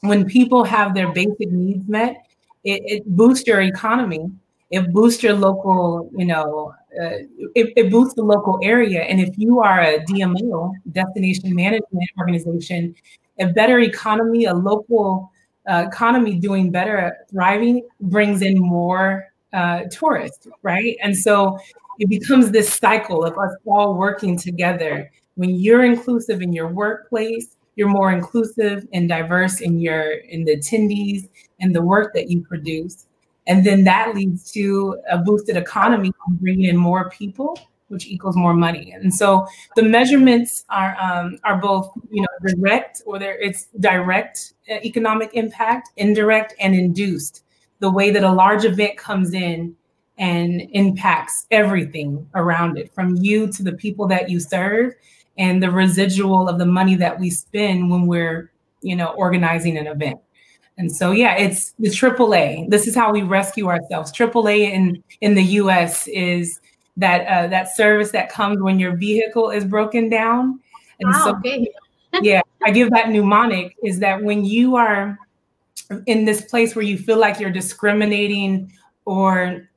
When 0.00 0.24
people 0.24 0.64
have 0.64 0.94
their 0.94 1.12
basic 1.12 1.50
needs 1.50 1.86
met, 1.88 2.26
it, 2.64 2.82
it 2.84 3.06
boosts 3.06 3.46
your 3.46 3.60
economy 3.60 4.30
it 4.70 4.92
boosts 4.92 5.22
your 5.22 5.34
local, 5.34 6.10
you 6.16 6.24
know, 6.24 6.74
uh, 7.00 7.18
it, 7.54 7.72
it, 7.76 7.90
boosts 7.90 8.14
the 8.14 8.22
local 8.22 8.58
area. 8.62 9.02
And 9.02 9.20
if 9.20 9.36
you 9.36 9.60
are 9.60 9.80
a 9.80 9.98
DMO, 10.04 10.72
destination 10.92 11.54
management 11.54 12.10
organization, 12.18 12.94
a 13.38 13.48
better 13.48 13.80
economy, 13.80 14.44
a 14.44 14.54
local 14.54 15.32
uh, 15.68 15.86
economy 15.88 16.36
doing 16.36 16.70
better, 16.70 17.16
thriving, 17.30 17.86
brings 18.00 18.42
in 18.42 18.58
more 18.58 19.26
uh, 19.52 19.82
tourists, 19.90 20.46
right? 20.62 20.96
And 21.02 21.16
so 21.16 21.58
it 22.00 22.08
becomes 22.08 22.50
this 22.50 22.72
cycle 22.74 23.24
of 23.24 23.38
us 23.38 23.54
all 23.66 23.94
working 23.94 24.36
together. 24.36 25.10
When 25.36 25.50
you're 25.50 25.84
inclusive 25.84 26.42
in 26.42 26.52
your 26.52 26.68
workplace, 26.68 27.56
you're 27.76 27.88
more 27.88 28.10
inclusive 28.10 28.86
and 28.92 29.08
diverse 29.08 29.60
in 29.60 29.78
your 29.78 30.10
in 30.10 30.44
the 30.44 30.56
attendees 30.56 31.28
and 31.60 31.74
the 31.74 31.82
work 31.82 32.12
that 32.14 32.28
you 32.28 32.42
produce 32.42 33.06
and 33.50 33.64
then 33.66 33.84
that 33.84 34.14
leads 34.14 34.50
to 34.52 34.96
a 35.10 35.18
boosted 35.18 35.56
economy, 35.56 36.12
bringing 36.40 36.66
in 36.66 36.76
more 36.76 37.10
people, 37.10 37.58
which 37.88 38.06
equals 38.06 38.36
more 38.36 38.54
money. 38.54 38.92
And 38.92 39.12
so 39.12 39.46
the 39.74 39.82
measurements 39.82 40.64
are 40.68 40.96
um, 41.00 41.38
are 41.42 41.58
both 41.58 41.90
you 42.10 42.22
know 42.22 42.52
direct 42.54 43.02
or 43.06 43.18
there 43.18 43.38
it's 43.40 43.66
direct 43.80 44.54
uh, 44.70 44.74
economic 44.84 45.30
impact, 45.34 45.90
indirect, 45.96 46.54
and 46.60 46.74
induced. 46.74 47.42
The 47.80 47.90
way 47.90 48.10
that 48.10 48.22
a 48.22 48.32
large 48.32 48.64
event 48.64 48.96
comes 48.96 49.32
in 49.32 49.74
and 50.20 50.68
impacts 50.72 51.46
everything 51.50 52.28
around 52.34 52.78
it, 52.78 52.94
from 52.94 53.16
you 53.16 53.48
to 53.48 53.62
the 53.64 53.72
people 53.72 54.06
that 54.06 54.30
you 54.30 54.38
serve, 54.38 54.94
and 55.38 55.62
the 55.62 55.70
residual 55.70 56.48
of 56.48 56.58
the 56.58 56.66
money 56.66 56.94
that 56.94 57.18
we 57.18 57.30
spend 57.30 57.90
when 57.90 58.06
we're 58.06 58.52
you 58.82 58.94
know 58.94 59.08
organizing 59.16 59.76
an 59.76 59.88
event. 59.88 60.20
And 60.78 60.94
so, 60.94 61.10
yeah, 61.10 61.36
it's 61.36 61.72
the 61.78 61.88
AAA. 61.88 62.70
This 62.70 62.86
is 62.86 62.94
how 62.94 63.12
we 63.12 63.22
rescue 63.22 63.66
ourselves. 63.68 64.12
AAA 64.12 64.70
in 64.70 65.02
in 65.20 65.34
the 65.34 65.42
U.S. 65.42 66.06
is 66.06 66.60
that 66.96 67.26
uh, 67.26 67.48
that 67.48 67.74
service 67.74 68.10
that 68.12 68.30
comes 68.30 68.60
when 68.60 68.78
your 68.78 68.96
vehicle 68.96 69.50
is 69.50 69.64
broken 69.64 70.08
down. 70.08 70.60
And 71.00 71.14
so, 71.16 71.36
okay. 71.36 71.66
yeah, 72.22 72.42
I 72.64 72.70
give 72.70 72.90
that 72.90 73.08
mnemonic 73.08 73.74
is 73.82 73.98
that 74.00 74.22
when 74.22 74.44
you 74.44 74.76
are 74.76 75.18
in 76.06 76.24
this 76.24 76.42
place 76.42 76.76
where 76.76 76.84
you 76.84 76.98
feel 76.98 77.18
like 77.18 77.40
you're 77.40 77.50
discriminating 77.50 78.72
or 79.06 79.69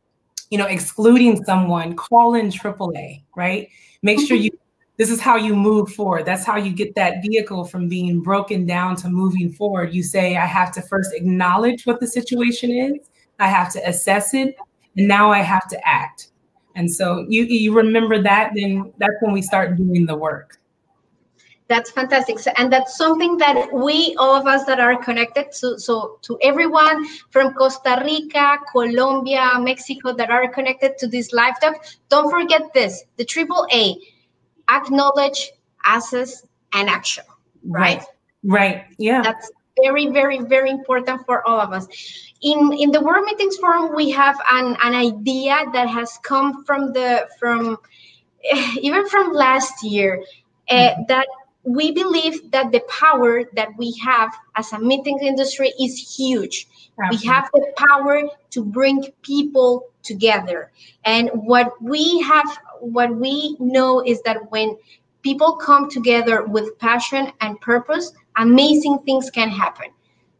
you 0.53 0.59
know 0.59 0.67
excluding 0.67 1.43
someone, 1.45 1.95
call 1.95 2.35
in 2.35 2.49
AAA. 2.49 3.23
Right. 3.35 3.69
Make 4.03 4.19
sure 4.19 4.37
mm-hmm. 4.37 4.43
you 4.43 4.59
this 4.97 5.09
is 5.09 5.19
how 5.19 5.35
you 5.35 5.55
move 5.55 5.91
forward. 5.91 6.27
That's 6.27 6.45
how 6.45 6.57
you 6.57 6.71
get 6.71 6.93
that 6.93 7.23
vehicle 7.23 7.65
from 7.65 7.87
being 7.87 8.21
broken 8.21 8.67
down 8.67 8.95
to 8.97 9.09
moving 9.09 9.51
forward. 9.51 9.91
You 9.95 10.03
say, 10.03 10.37
I 10.37 10.45
have 10.45 10.71
to 10.73 10.83
first 10.83 11.11
acknowledge 11.15 11.87
what 11.87 11.99
the 11.99 12.05
situation 12.05 12.69
is, 12.69 13.09
I 13.39 13.47
have 13.47 13.73
to 13.73 13.79
assess 13.89 14.35
it, 14.35 14.55
and 14.95 15.07
now 15.07 15.31
I 15.31 15.39
have 15.39 15.67
to 15.69 15.87
act. 15.87 16.27
And 16.75 16.91
so 16.91 17.25
you 17.27 17.45
you 17.45 17.73
remember 17.73 18.21
that, 18.21 18.51
then 18.55 18.93
that's 18.99 19.19
when 19.21 19.33
we 19.33 19.41
start 19.41 19.75
doing 19.75 20.05
the 20.05 20.15
work. 20.15 20.59
That's 21.69 21.91
fantastic. 21.91 22.39
So, 22.39 22.51
and 22.57 22.71
that's 22.71 22.97
something 22.97 23.37
that 23.37 23.71
we, 23.73 24.15
all 24.19 24.35
of 24.35 24.47
us 24.47 24.65
that 24.65 24.79
are 24.79 25.01
connected 25.01 25.51
to, 25.59 25.79
so 25.79 26.19
to 26.23 26.37
everyone 26.41 27.07
from 27.31 27.53
Costa 27.53 28.01
Rica, 28.03 28.57
Colombia, 28.71 29.53
Mexico 29.59 30.13
that 30.13 30.29
are 30.29 30.47
connected 30.49 30.97
to 30.97 31.07
this 31.07 31.31
live 31.31 31.59
talk, 31.61 31.75
don't 32.09 32.29
forget 32.29 32.73
this, 32.73 33.05
the 33.17 33.25
triple 33.25 33.65
A, 33.73 33.95
acknowledge, 34.69 35.51
assess, 35.85 36.45
and 36.73 36.89
action. 36.89 37.23
Right. 37.65 38.03
Right. 38.43 38.85
Yeah. 38.97 39.21
That's 39.21 39.49
very, 39.81 40.07
very, 40.07 40.39
very 40.39 40.69
important 40.69 41.25
for 41.25 41.47
all 41.47 41.59
of 41.59 41.71
us. 41.71 41.87
In 42.41 42.73
in 42.73 42.91
the 42.91 43.01
World 43.01 43.25
Meetings 43.25 43.57
Forum, 43.57 43.95
we 43.95 44.09
have 44.11 44.39
an, 44.51 44.75
an 44.83 44.93
idea 44.93 45.63
that 45.71 45.87
has 45.87 46.19
come 46.23 46.65
from 46.65 46.91
the 46.91 47.27
from 47.39 47.77
even 48.81 49.07
from 49.07 49.31
last 49.31 49.81
year. 49.83 50.23
mm-hmm. 50.69 51.03
that 51.07 51.27
we 51.63 51.91
believe 51.91 52.51
that 52.51 52.71
the 52.71 52.81
power 52.89 53.43
that 53.55 53.69
we 53.77 53.93
have 53.97 54.33
as 54.55 54.71
a 54.73 54.79
meeting 54.79 55.19
industry 55.19 55.73
is 55.79 56.17
huge. 56.17 56.67
Absolutely. 57.01 57.27
We 57.27 57.33
have 57.33 57.49
the 57.53 57.73
power 57.77 58.23
to 58.51 58.63
bring 58.63 59.03
people 59.21 59.87
together. 60.03 60.71
And 61.05 61.29
what 61.33 61.81
we 61.81 62.21
have, 62.21 62.59
what 62.81 63.15
we 63.15 63.55
know 63.59 64.01
is 64.05 64.21
that 64.23 64.51
when 64.51 64.77
people 65.21 65.55
come 65.55 65.89
together 65.89 66.43
with 66.43 66.77
passion 66.79 67.31
and 67.39 67.59
purpose, 67.61 68.11
amazing 68.37 68.99
things 69.05 69.31
can 69.31 69.49
happen. 69.49 69.87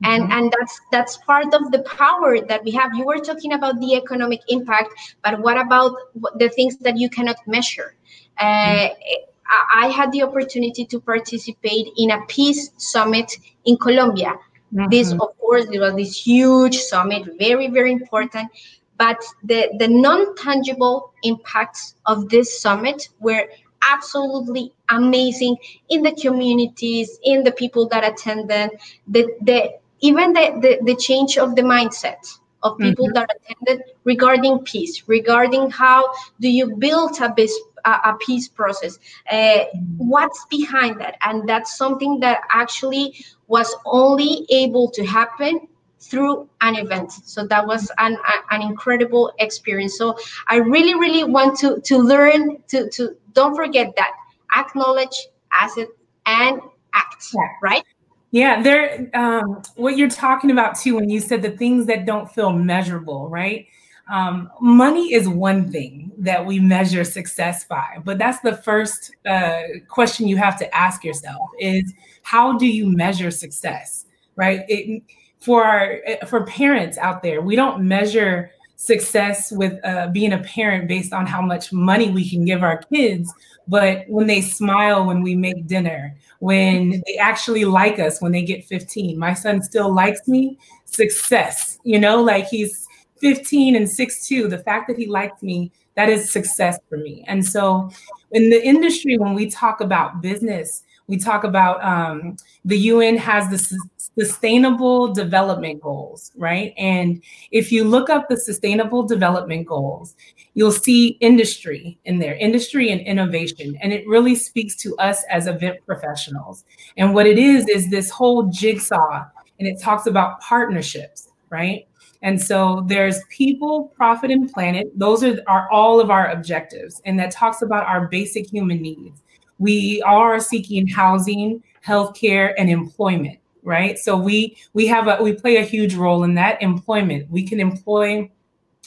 And, 0.03 0.23
mm-hmm. 0.23 0.31
and 0.33 0.53
that's 0.59 0.81
that's 0.91 1.17
part 1.17 1.53
of 1.53 1.71
the 1.71 1.79
power 1.83 2.41
that 2.41 2.61
we 2.65 2.71
have 2.71 2.93
you 2.93 3.05
were 3.05 3.19
talking 3.19 3.53
about 3.53 3.79
the 3.79 3.95
economic 3.95 4.41
impact 4.49 4.89
but 5.23 5.39
what 5.39 5.57
about 5.57 5.95
the 6.39 6.49
things 6.49 6.75
that 6.79 6.97
you 6.97 7.09
cannot 7.09 7.37
measure 7.47 7.95
uh, 8.37 8.43
mm-hmm 8.43 9.29
I 9.75 9.87
had 9.87 10.11
the 10.11 10.23
opportunity 10.23 10.85
to 10.85 10.99
participate 10.99 11.87
in 11.97 12.11
a 12.11 12.25
peace 12.27 12.71
summit 12.77 13.31
in 13.65 13.77
Colombia. 13.77 14.39
Mm-hmm. 14.73 14.89
This, 14.89 15.11
of 15.11 15.37
course, 15.39 15.65
it 15.71 15.79
was 15.79 15.95
this 15.95 16.25
huge 16.25 16.77
summit, 16.77 17.27
very, 17.37 17.67
very 17.67 17.91
important. 17.91 18.49
But 18.97 19.21
the, 19.43 19.69
the 19.79 19.87
non 19.87 20.35
tangible 20.35 21.13
impacts 21.23 21.95
of 22.05 22.29
this 22.29 22.59
summit 22.59 23.09
were 23.19 23.47
absolutely 23.91 24.73
amazing 24.89 25.57
in 25.89 26.03
the 26.03 26.13
communities, 26.13 27.19
in 27.23 27.43
the 27.43 27.51
people 27.51 27.87
that 27.89 28.03
attended, 28.03 28.71
the, 29.07 29.27
the, 29.41 29.73
even 29.99 30.33
the, 30.33 30.57
the, 30.61 30.93
the 30.93 30.95
change 30.95 31.37
of 31.37 31.55
the 31.55 31.61
mindset 31.61 32.25
of 32.63 32.77
people 32.77 33.07
mm-hmm. 33.07 33.13
that 33.13 33.29
attended 33.35 33.83
regarding 34.05 34.59
peace, 34.59 35.03
regarding 35.07 35.69
how 35.69 36.03
do 36.39 36.49
you 36.49 36.75
build 36.77 37.19
a, 37.19 37.29
bis- 37.29 37.59
a, 37.85 37.89
a 37.89 38.17
peace 38.25 38.47
process, 38.47 38.99
uh, 39.31 39.65
what's 39.97 40.45
behind 40.49 40.99
that, 40.99 41.17
and 41.23 41.47
that's 41.47 41.77
something 41.77 42.19
that 42.19 42.41
actually 42.51 43.15
was 43.47 43.73
only 43.85 44.45
able 44.49 44.89
to 44.91 45.05
happen 45.05 45.67
through 45.99 46.49
an 46.59 46.75
event 46.75 47.09
so 47.13 47.47
that 47.47 47.65
was 47.65 47.89
an, 47.97 48.17
an 48.51 48.61
incredible 48.61 49.31
experience 49.39 49.97
so 49.97 50.17
i 50.49 50.57
really 50.57 50.95
really 50.95 51.23
want 51.23 51.57
to 51.57 51.79
to 51.79 51.97
learn 51.97 52.61
to 52.67 52.89
to 52.89 53.15
don't 53.31 53.55
forget 53.55 53.95
that 53.95 54.11
acknowledge 54.57 55.15
asset 55.53 55.87
and 56.25 56.59
act 56.93 57.25
yeah. 57.33 57.47
right 57.61 57.85
yeah, 58.33 58.63
there. 58.63 59.11
Um, 59.13 59.61
what 59.75 59.95
you're 59.95 60.09
talking 60.09 60.49
about 60.49 60.75
too, 60.75 60.95
when 60.95 61.07
you 61.07 61.19
said 61.19 61.43
the 61.43 61.51
things 61.51 61.85
that 61.85 62.07
don't 62.07 62.27
feel 62.27 62.51
measurable, 62.51 63.29
right? 63.29 63.67
Um, 64.11 64.49
money 64.59 65.13
is 65.13 65.29
one 65.29 65.71
thing 65.71 66.11
that 66.17 66.45
we 66.45 66.59
measure 66.59 67.03
success 67.03 67.63
by, 67.65 67.99
but 68.03 68.17
that's 68.17 68.39
the 68.41 68.57
first 68.57 69.15
uh, 69.25 69.61
question 69.87 70.27
you 70.27 70.37
have 70.37 70.57
to 70.59 70.75
ask 70.75 71.03
yourself: 71.03 71.49
is 71.59 71.93
how 72.21 72.57
do 72.57 72.67
you 72.67 72.87
measure 72.87 73.31
success, 73.31 74.05
right? 74.35 74.61
It, 74.67 75.03
for 75.39 75.63
our 75.63 75.99
for 76.27 76.45
parents 76.45 76.97
out 76.97 77.23
there, 77.23 77.41
we 77.41 77.55
don't 77.55 77.87
measure 77.87 78.51
success 78.75 79.51
with 79.51 79.79
uh, 79.85 80.07
being 80.07 80.33
a 80.33 80.39
parent 80.39 80.89
based 80.89 81.13
on 81.13 81.25
how 81.25 81.41
much 81.41 81.71
money 81.71 82.09
we 82.11 82.29
can 82.29 82.43
give 82.43 82.63
our 82.63 82.83
kids, 82.91 83.33
but 83.69 84.03
when 84.09 84.27
they 84.27 84.41
smile 84.41 85.05
when 85.05 85.21
we 85.21 85.35
make 85.35 85.65
dinner 85.67 86.13
when 86.43 87.01
they 87.07 87.15
actually 87.15 87.63
like 87.63 87.99
us 87.99 88.21
when 88.21 88.33
they 88.33 88.41
get 88.41 88.65
15. 88.65 89.17
My 89.17 89.33
son 89.33 89.61
still 89.63 89.93
likes 89.93 90.27
me. 90.27 90.59
Success, 90.83 91.79
you 91.85 91.97
know, 91.97 92.21
like 92.21 92.47
he's 92.47 92.85
15 93.23 93.77
and 93.77 93.87
6'2. 93.87 94.49
The 94.49 94.57
fact 94.59 94.89
that 94.89 94.97
he 94.97 95.07
liked 95.07 95.41
me, 95.41 95.71
that 95.95 96.09
is 96.09 96.29
success 96.29 96.77
for 96.89 96.97
me. 96.97 97.23
And 97.25 97.43
so 97.43 97.89
in 98.31 98.49
the 98.49 98.61
industry, 98.61 99.17
when 99.17 99.33
we 99.33 99.49
talk 99.49 99.79
about 99.79 100.21
business, 100.21 100.83
we 101.07 101.17
talk 101.17 101.45
about 101.45 101.81
um, 101.83 102.35
the 102.65 102.77
UN 102.77 103.15
has 103.15 103.49
the 103.49 103.79
sustainable 104.19 105.13
development 105.13 105.81
goals, 105.81 106.33
right? 106.35 106.73
And 106.77 107.23
if 107.51 107.71
you 107.71 107.85
look 107.85 108.09
up 108.09 108.27
the 108.27 108.35
sustainable 108.35 109.03
development 109.03 109.67
goals, 109.67 110.15
you'll 110.53 110.71
see 110.71 111.17
industry 111.21 111.97
in 112.03 112.19
there, 112.19 112.35
industry 112.35 112.91
and 112.91 112.99
innovation. 113.01 113.77
And 113.81 113.93
it 113.93 114.05
really 114.05 114.35
speaks 114.35 114.75
to 114.77 114.97
us 114.97 115.23
as 115.29 115.47
event 115.47 115.77
professionals. 115.85 116.65
And 116.97 117.13
what 117.13 117.25
it 117.25 117.39
is, 117.39 117.69
is 117.69 117.89
this 117.89 118.09
whole 118.09 118.43
jigsaw, 118.43 119.25
and 119.59 119.67
it 119.67 119.79
talks 119.79 120.07
about 120.07 120.41
partnerships, 120.41 121.29
right? 121.49 121.87
And 122.23 122.41
so 122.41 122.83
there's 122.87 123.19
people, 123.29 123.91
profit, 123.95 124.31
and 124.31 124.51
planet. 124.51 124.87
Those 124.95 125.23
are, 125.23 125.37
are 125.47 125.69
all 125.71 125.99
of 125.99 126.09
our 126.09 126.31
objectives. 126.31 127.01
And 127.05 127.19
that 127.19 127.31
talks 127.31 127.61
about 127.61 127.85
our 127.85 128.07
basic 128.07 128.49
human 128.49 128.81
needs. 128.81 129.21
We 129.59 130.01
are 130.01 130.39
seeking 130.39 130.87
housing, 130.87 131.61
healthcare, 131.85 132.53
and 132.57 132.69
employment, 132.69 133.39
right? 133.61 133.99
So 133.99 134.17
we 134.17 134.57
we 134.73 134.87
have 134.87 135.07
a 135.07 135.21
we 135.21 135.33
play 135.33 135.57
a 135.57 135.63
huge 135.63 135.93
role 135.93 136.23
in 136.23 136.33
that 136.35 136.61
employment. 136.61 137.29
We 137.29 137.43
can 137.45 137.59
employ 137.59 138.31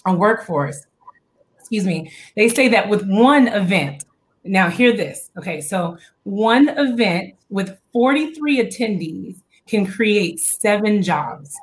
a 0.04 0.12
workforce 0.12 0.86
excuse 1.66 1.84
me, 1.84 2.12
they 2.36 2.48
say 2.48 2.68
that 2.68 2.88
with 2.88 3.04
one 3.08 3.48
event, 3.48 4.04
now 4.44 4.70
hear 4.70 4.96
this. 4.96 5.30
Okay, 5.36 5.60
so 5.60 5.98
one 6.22 6.68
event 6.68 7.34
with 7.48 7.76
43 7.92 8.62
attendees 8.62 9.40
can 9.66 9.84
create 9.84 10.38
seven 10.38 11.02
jobs. 11.02 11.56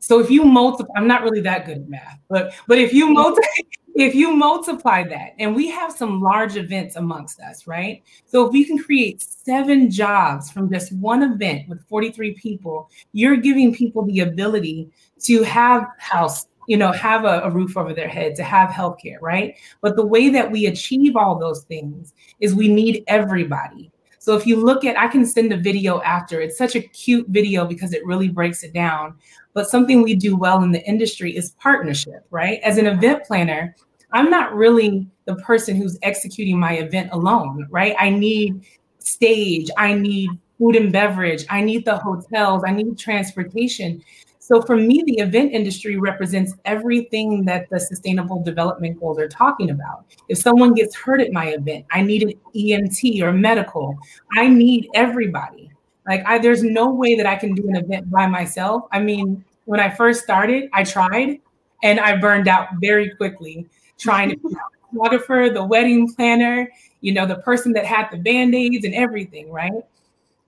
So 0.00 0.20
if 0.20 0.30
you 0.30 0.44
multiply, 0.44 0.94
I'm 0.96 1.06
not 1.06 1.22
really 1.22 1.40
that 1.42 1.66
good 1.66 1.78
at 1.78 1.88
math, 1.88 2.18
but 2.28 2.54
but 2.66 2.78
if 2.78 2.92
you 2.92 3.10
multiply, 3.10 3.48
if 3.94 4.14
you 4.14 4.32
multiply 4.32 5.02
that, 5.04 5.34
and 5.38 5.54
we 5.54 5.68
have 5.68 5.92
some 5.92 6.20
large 6.20 6.56
events 6.56 6.96
amongst 6.96 7.40
us, 7.40 7.66
right? 7.66 8.02
So 8.26 8.46
if 8.46 8.54
you 8.54 8.64
can 8.64 8.78
create 8.78 9.20
seven 9.22 9.90
jobs 9.90 10.50
from 10.50 10.70
just 10.70 10.92
one 10.92 11.22
event 11.22 11.68
with 11.68 11.86
43 11.88 12.34
people, 12.34 12.90
you're 13.12 13.36
giving 13.36 13.74
people 13.74 14.04
the 14.04 14.20
ability 14.20 14.90
to 15.22 15.42
have 15.42 15.86
house 15.98 16.46
you 16.68 16.76
know, 16.76 16.92
have 16.92 17.24
a, 17.24 17.40
a 17.44 17.50
roof 17.50 17.78
over 17.78 17.94
their 17.94 18.08
head, 18.08 18.36
to 18.36 18.44
have 18.44 18.68
healthcare, 18.68 19.16
right? 19.22 19.56
But 19.80 19.96
the 19.96 20.04
way 20.04 20.28
that 20.28 20.52
we 20.52 20.66
achieve 20.66 21.16
all 21.16 21.38
those 21.38 21.62
things 21.64 22.12
is 22.40 22.54
we 22.54 22.68
need 22.68 23.04
everybody. 23.06 23.90
So 24.28 24.36
if 24.36 24.46
you 24.46 24.56
look 24.56 24.84
at, 24.84 24.98
I 24.98 25.08
can 25.08 25.24
send 25.24 25.54
a 25.54 25.56
video 25.56 26.02
after. 26.02 26.38
It's 26.38 26.58
such 26.58 26.76
a 26.76 26.82
cute 26.82 27.28
video 27.28 27.64
because 27.64 27.94
it 27.94 28.04
really 28.04 28.28
breaks 28.28 28.62
it 28.62 28.74
down. 28.74 29.14
But 29.54 29.70
something 29.70 30.02
we 30.02 30.14
do 30.14 30.36
well 30.36 30.62
in 30.62 30.70
the 30.70 30.86
industry 30.86 31.34
is 31.34 31.52
partnership, 31.52 32.26
right? 32.30 32.60
As 32.62 32.76
an 32.76 32.86
event 32.86 33.24
planner, 33.24 33.74
I'm 34.12 34.28
not 34.28 34.54
really 34.54 35.08
the 35.24 35.36
person 35.36 35.76
who's 35.76 35.96
executing 36.02 36.60
my 36.60 36.74
event 36.74 37.08
alone, 37.12 37.66
right? 37.70 37.96
I 37.98 38.10
need 38.10 38.66
stage, 38.98 39.70
I 39.78 39.94
need 39.94 40.28
food 40.58 40.76
and 40.76 40.92
beverage, 40.92 41.46
I 41.48 41.62
need 41.62 41.86
the 41.86 41.96
hotels, 41.96 42.64
I 42.66 42.72
need 42.72 42.98
transportation. 42.98 44.04
So 44.48 44.62
for 44.62 44.76
me, 44.76 45.02
the 45.04 45.18
event 45.18 45.52
industry 45.52 45.98
represents 45.98 46.54
everything 46.64 47.44
that 47.44 47.68
the 47.68 47.78
sustainable 47.78 48.42
development 48.42 48.98
goals 48.98 49.18
are 49.18 49.28
talking 49.28 49.68
about. 49.68 50.06
If 50.30 50.38
someone 50.38 50.72
gets 50.72 50.96
hurt 50.96 51.20
at 51.20 51.32
my 51.32 51.48
event, 51.48 51.84
I 51.92 52.00
need 52.00 52.22
an 52.22 52.32
EMT 52.56 53.20
or 53.20 53.30
medical. 53.30 53.98
I 54.38 54.48
need 54.48 54.88
everybody. 54.94 55.70
Like 56.06 56.24
I, 56.24 56.38
there's 56.38 56.62
no 56.62 56.88
way 56.88 57.14
that 57.14 57.26
I 57.26 57.36
can 57.36 57.54
do 57.54 57.68
an 57.68 57.76
event 57.76 58.10
by 58.10 58.26
myself. 58.26 58.84
I 58.90 59.00
mean, 59.00 59.44
when 59.66 59.80
I 59.80 59.90
first 59.90 60.22
started, 60.22 60.70
I 60.72 60.82
tried 60.82 61.42
and 61.82 62.00
I 62.00 62.16
burned 62.16 62.48
out 62.48 62.68
very 62.80 63.10
quickly 63.16 63.66
trying 63.98 64.30
to 64.30 64.36
be 64.38 64.48
the 64.48 64.60
photographer, 64.90 65.50
the 65.52 65.62
wedding 65.66 66.10
planner, 66.14 66.72
you 67.02 67.12
know, 67.12 67.26
the 67.26 67.36
person 67.40 67.74
that 67.74 67.84
had 67.84 68.08
the 68.10 68.16
band-aids 68.16 68.86
and 68.86 68.94
everything, 68.94 69.52
right? 69.52 69.84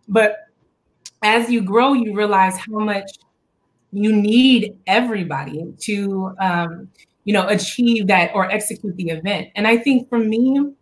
But 0.08 0.46
as 1.22 1.50
you 1.50 1.60
grow, 1.60 1.92
you 1.92 2.16
realize 2.16 2.56
how 2.56 2.78
much 2.78 3.18
you 3.92 4.14
need 4.14 4.78
everybody 4.86 5.72
to 5.80 6.34
um, 6.40 6.88
you 7.24 7.32
know 7.32 7.46
achieve 7.48 8.06
that 8.06 8.30
or 8.34 8.50
execute 8.50 8.96
the 8.96 9.10
event. 9.10 9.48
And 9.56 9.66
i 9.66 9.76
think 9.76 10.08
for 10.08 10.18
me 10.18 10.72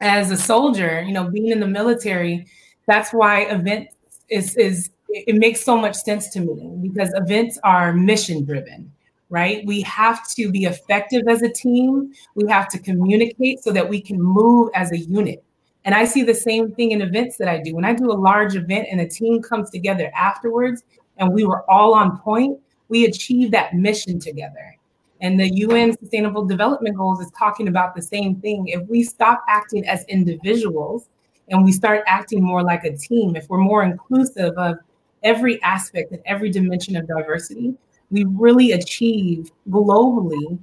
as 0.00 0.30
a 0.30 0.36
soldier 0.36 1.02
you 1.02 1.12
know 1.12 1.30
being 1.30 1.48
in 1.48 1.60
the 1.60 1.66
military 1.66 2.46
that's 2.86 3.12
why 3.12 3.42
events 3.42 3.94
is 4.28 4.56
is 4.56 4.90
it 5.08 5.36
makes 5.36 5.62
so 5.62 5.76
much 5.76 5.94
sense 5.96 6.30
to 6.30 6.40
me 6.40 6.78
because 6.82 7.12
events 7.14 7.58
are 7.64 7.92
mission 7.92 8.44
driven 8.44 8.90
right? 9.30 9.64
We 9.64 9.80
have 9.82 10.28
to 10.34 10.50
be 10.50 10.64
effective 10.64 11.22
as 11.28 11.40
a 11.42 11.48
team. 11.48 12.12
We 12.34 12.50
have 12.50 12.68
to 12.70 12.78
communicate 12.78 13.62
so 13.62 13.70
that 13.72 13.88
we 13.88 14.00
can 14.00 14.20
move 14.20 14.70
as 14.74 14.92
a 14.92 14.98
unit. 14.98 15.42
And 15.86 15.94
i 15.94 16.04
see 16.04 16.22
the 16.22 16.34
same 16.34 16.72
thing 16.72 16.90
in 16.90 17.00
events 17.00 17.38
that 17.38 17.48
i 17.48 17.58
do. 17.58 17.74
When 17.74 17.86
i 17.86 17.94
do 17.94 18.12
a 18.12 18.20
large 18.28 18.54
event 18.54 18.88
and 18.90 19.00
a 19.00 19.08
team 19.08 19.40
comes 19.40 19.70
together 19.70 20.10
afterwards 20.14 20.82
and 21.20 21.32
we 21.32 21.44
were 21.44 21.70
all 21.70 21.94
on 21.94 22.18
point, 22.18 22.58
we 22.88 23.04
achieved 23.04 23.52
that 23.52 23.74
mission 23.74 24.18
together. 24.18 24.76
And 25.20 25.38
the 25.38 25.54
UN 25.54 25.96
Sustainable 25.96 26.44
Development 26.46 26.96
Goals 26.96 27.20
is 27.20 27.30
talking 27.38 27.68
about 27.68 27.94
the 27.94 28.02
same 28.02 28.36
thing. 28.36 28.68
If 28.68 28.88
we 28.88 29.02
stop 29.02 29.44
acting 29.48 29.86
as 29.86 30.04
individuals 30.04 31.08
and 31.48 31.62
we 31.62 31.72
start 31.72 32.02
acting 32.06 32.42
more 32.42 32.62
like 32.62 32.84
a 32.84 32.96
team, 32.96 33.36
if 33.36 33.48
we're 33.48 33.58
more 33.58 33.84
inclusive 33.84 34.54
of 34.56 34.78
every 35.22 35.62
aspect 35.62 36.12
and 36.12 36.22
every 36.24 36.50
dimension 36.50 36.96
of 36.96 37.06
diversity, 37.06 37.74
we 38.10 38.24
really 38.24 38.72
achieve 38.72 39.50
globally 39.68 40.58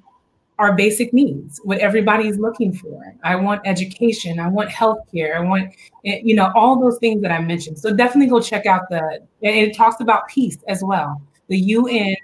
our 0.59 0.73
basic 0.73 1.13
needs, 1.13 1.61
what 1.63 1.77
everybody's 1.79 2.37
looking 2.39 2.73
for. 2.73 3.15
I 3.23 3.35
want 3.35 3.61
education, 3.65 4.39
I 4.39 4.47
want 4.47 4.69
healthcare, 4.69 5.35
I 5.35 5.41
want, 5.41 5.73
eh, 6.05 6.19
you 6.23 6.35
know, 6.35 6.51
all 6.55 6.79
those 6.79 6.97
things 6.97 7.21
that 7.21 7.31
I 7.31 7.39
mentioned. 7.41 7.77
So 7.77 7.93
definitely 7.93 8.29
go 8.29 8.41
check 8.41 8.65
out 8.65 8.89
the, 8.89 9.21
and 9.43 9.55
it 9.55 9.75
talks 9.75 10.01
about 10.01 10.27
peace 10.27 10.57
as 10.67 10.83
well. 10.83 11.21
The 11.47 11.57
UN 11.59 12.15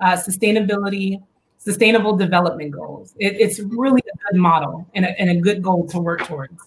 uh, 0.00 0.16
sustainability, 0.16 1.22
sustainable 1.58 2.16
development 2.16 2.72
goals. 2.72 3.14
It, 3.18 3.40
it's 3.40 3.60
really 3.60 4.02
a 4.12 4.32
good 4.32 4.40
model 4.40 4.86
and 4.94 5.04
a, 5.06 5.20
and 5.20 5.30
a 5.30 5.36
good 5.36 5.62
goal 5.62 5.86
to 5.88 5.98
work 5.98 6.24
towards. 6.26 6.60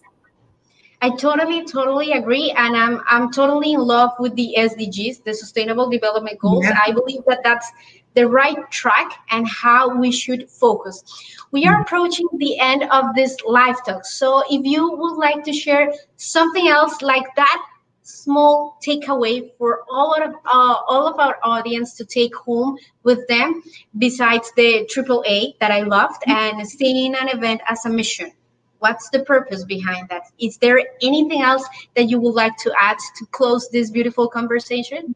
I 1.01 1.09
totally, 1.09 1.66
totally 1.66 2.14
agree, 2.14 2.51
and 2.51 2.78
I'm 2.78 3.01
I'm 3.09 3.30
totally 3.30 3.74
in 3.74 3.82
love 3.82 4.11
with 4.20 4.34
the 4.38 4.55
SDGs, 4.57 5.26
the 5.26 5.34
Sustainable 5.34 5.89
Development 5.89 6.39
Goals. 6.39 6.64
Yeah. 6.64 6.80
I 6.82 6.93
believe 6.93 7.24
that 7.28 7.41
that's 7.43 7.70
the 8.16 8.28
right 8.28 8.70
track 8.72 9.11
and 9.30 9.47
how 9.47 9.97
we 9.97 10.11
should 10.11 10.49
focus. 10.49 11.03
We 11.51 11.66
are 11.66 11.82
approaching 11.82 12.28
the 12.38 12.59
end 12.59 12.84
of 12.91 13.16
this 13.16 13.36
live 13.45 13.84
talk, 13.86 14.05
so 14.05 14.43
if 14.49 14.66
you 14.66 14.91
would 14.91 15.18
like 15.18 15.43
to 15.45 15.53
share 15.53 15.93
something 16.18 16.68
else 16.68 17.01
like 17.01 17.36
that, 17.36 17.66
small 18.03 18.78
takeaway 18.86 19.49
for 19.57 19.82
all 19.89 20.14
of 20.14 20.34
uh, 20.45 20.76
all 20.88 21.07
of 21.07 21.20
our 21.20 21.38
audience 21.43 21.95
to 21.95 22.05
take 22.05 22.36
home 22.36 22.78
with 23.03 23.28
them, 23.28 23.64
besides 23.97 24.51
the 24.55 24.88
AAA 24.93 25.57
that 25.59 25.72
I 25.72 25.82
loved 25.82 26.24
and 26.28 26.68
seeing 26.68 27.16
an 27.16 27.30
event 27.30 27.61
as 27.68 27.86
a 27.86 27.89
mission. 27.89 28.32
What's 28.80 29.09
the 29.09 29.24
purpose 29.24 29.64
behind 29.64 30.09
that? 30.09 30.24
Is 30.39 30.57
there 30.57 30.78
anything 31.01 31.41
else 31.41 31.66
that 31.95 32.09
you 32.09 32.20
would 32.20 32.34
like 32.34 32.57
to 32.57 32.74
add 32.78 32.97
to 33.18 33.26
close 33.28 33.70
this 33.70 33.89
beautiful 33.89 34.28
conversation? 34.28 35.16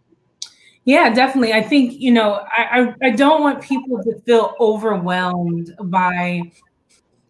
Yeah, 0.87 1.13
definitely. 1.13 1.51
I 1.51 1.61
think, 1.61 1.99
you 1.99 2.13
know, 2.13 2.45
I, 2.57 2.95
I, 3.01 3.07
I 3.07 3.09
don't 3.09 3.41
want 3.41 3.61
people 3.61 4.01
to 4.03 4.21
feel 4.21 4.55
overwhelmed 4.61 5.75
by, 5.83 6.41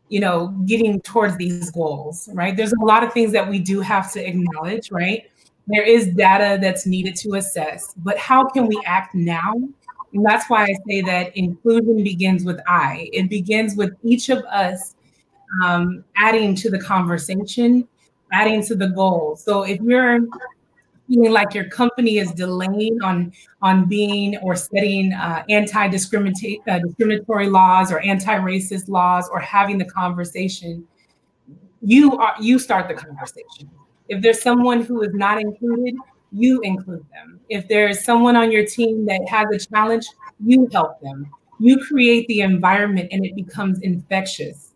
you 0.09 0.19
know, 0.19 0.49
getting 0.67 1.01
towards 1.01 1.35
these 1.37 1.71
goals, 1.71 2.29
right? 2.33 2.55
There's 2.55 2.71
a 2.71 2.85
lot 2.85 3.03
of 3.03 3.13
things 3.13 3.31
that 3.31 3.49
we 3.49 3.57
do 3.57 3.81
have 3.81 4.11
to 4.13 4.23
acknowledge, 4.23 4.91
right? 4.91 5.23
There 5.65 5.81
is 5.81 6.05
data 6.13 6.59
that's 6.61 6.85
needed 6.85 7.15
to 7.15 7.33
assess, 7.33 7.95
but 7.97 8.15
how 8.19 8.47
can 8.47 8.67
we 8.67 8.79
act 8.85 9.15
now? 9.15 9.55
And 10.13 10.23
that's 10.23 10.47
why 10.51 10.65
I 10.65 10.75
say 10.87 11.01
that 11.01 11.35
inclusion 11.35 12.03
begins 12.03 12.45
with 12.45 12.59
I. 12.67 13.09
It 13.11 13.27
begins 13.27 13.75
with 13.75 13.95
each 14.03 14.29
of 14.29 14.43
us 14.45 14.93
um, 15.63 16.03
adding 16.15 16.53
to 16.57 16.69
the 16.69 16.79
conversation, 16.79 17.87
adding 18.31 18.63
to 18.67 18.75
the 18.75 18.89
goal. 18.89 19.35
So 19.35 19.63
if 19.63 19.81
you're 19.81 20.19
feeling 21.07 21.31
like 21.31 21.53
your 21.53 21.69
company 21.69 22.17
is 22.17 22.31
delaying 22.31 22.97
on 23.03 23.31
on 23.61 23.87
being 23.87 24.37
or 24.37 24.55
setting 24.55 25.13
uh, 25.13 25.43
anti-discriminatory 25.49 26.61
uh, 26.69 26.79
discriminatory 26.79 27.49
laws 27.49 27.91
or 27.91 27.99
anti-racist 28.01 28.89
laws 28.89 29.29
or 29.31 29.39
having 29.39 29.77
the 29.77 29.85
conversation, 29.85 30.85
you 31.81 32.17
are 32.17 32.35
you 32.39 32.59
start 32.59 32.87
the 32.87 32.93
conversation. 32.93 33.69
If 34.09 34.21
there's 34.21 34.41
someone 34.41 34.83
who 34.83 35.01
is 35.01 35.13
not 35.13 35.39
included, 35.39 35.95
you 36.31 36.61
include 36.61 37.05
them. 37.11 37.39
If 37.49 37.67
there's 37.67 38.03
someone 38.03 38.35
on 38.35 38.51
your 38.51 38.65
team 38.65 39.05
that 39.05 39.27
has 39.27 39.47
a 39.53 39.59
challenge, 39.69 40.05
you 40.43 40.67
help 40.71 41.01
them. 41.01 41.29
You 41.59 41.83
create 41.83 42.27
the 42.27 42.41
environment 42.41 43.09
and 43.11 43.25
it 43.25 43.35
becomes 43.35 43.79
infectious 43.79 44.67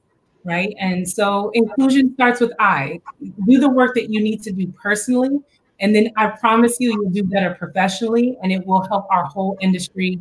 right? 0.44 0.76
And 0.80 1.08
so 1.08 1.52
inclusion 1.54 2.14
starts 2.16 2.42
with 2.42 2.52
I. 2.60 3.00
Do 3.48 3.60
the 3.60 3.70
work 3.70 3.96
that 3.96 4.10
you 4.10 4.22
need 4.22 4.42
to 4.44 4.52
do 4.52 4.68
personally, 4.82 5.40
and 5.82 5.96
then 5.96 6.12
I 6.16 6.28
promise 6.28 6.80
you, 6.80 6.92
you'll 6.94 7.10
do 7.10 7.24
better 7.24 7.56
professionally, 7.56 8.38
and 8.42 8.52
it 8.52 8.66
will 8.66 8.82
help 8.88 9.08
our 9.12 9.26
whole 9.26 9.58
industry 9.62 10.20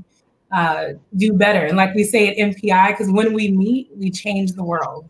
uh, 0.52 0.94
do 1.16 1.32
better. 1.32 1.66
And 1.66 1.76
like 1.76 1.94
we 1.94 2.02
say 2.02 2.28
at 2.28 2.36
MPI, 2.36 2.88
because 2.88 3.11
when 3.11 3.32
we 3.32 3.50
meet, 3.50 3.90
we 3.96 4.11
change 4.11 4.52
the 4.52 4.64
world. 4.64 5.08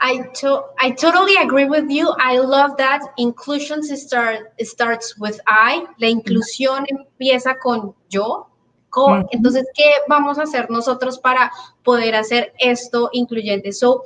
I 0.00 0.28
to- 0.40 0.64
I 0.78 0.90
totally 0.90 1.36
agree 1.36 1.64
with 1.64 1.90
you. 1.90 2.14
I 2.18 2.38
love 2.38 2.76
that 2.76 3.00
inclusion 3.16 3.82
start 3.82 4.52
starts 4.60 5.16
with 5.18 5.40
I. 5.46 5.86
La 5.98 6.08
inclusión 6.08 6.86
empieza 6.88 7.58
con 7.58 7.94
yo. 8.10 8.46
Con, 8.90 9.26
Entonces, 9.30 9.66
¿qué 9.74 9.90
vamos 10.08 10.38
a 10.38 10.42
hacer 10.42 10.70
nosotros 10.70 11.18
para 11.18 11.50
poder 11.82 12.14
hacer 12.14 12.52
esto 12.58 13.10
incluyente? 13.12 13.72
So, 13.72 14.04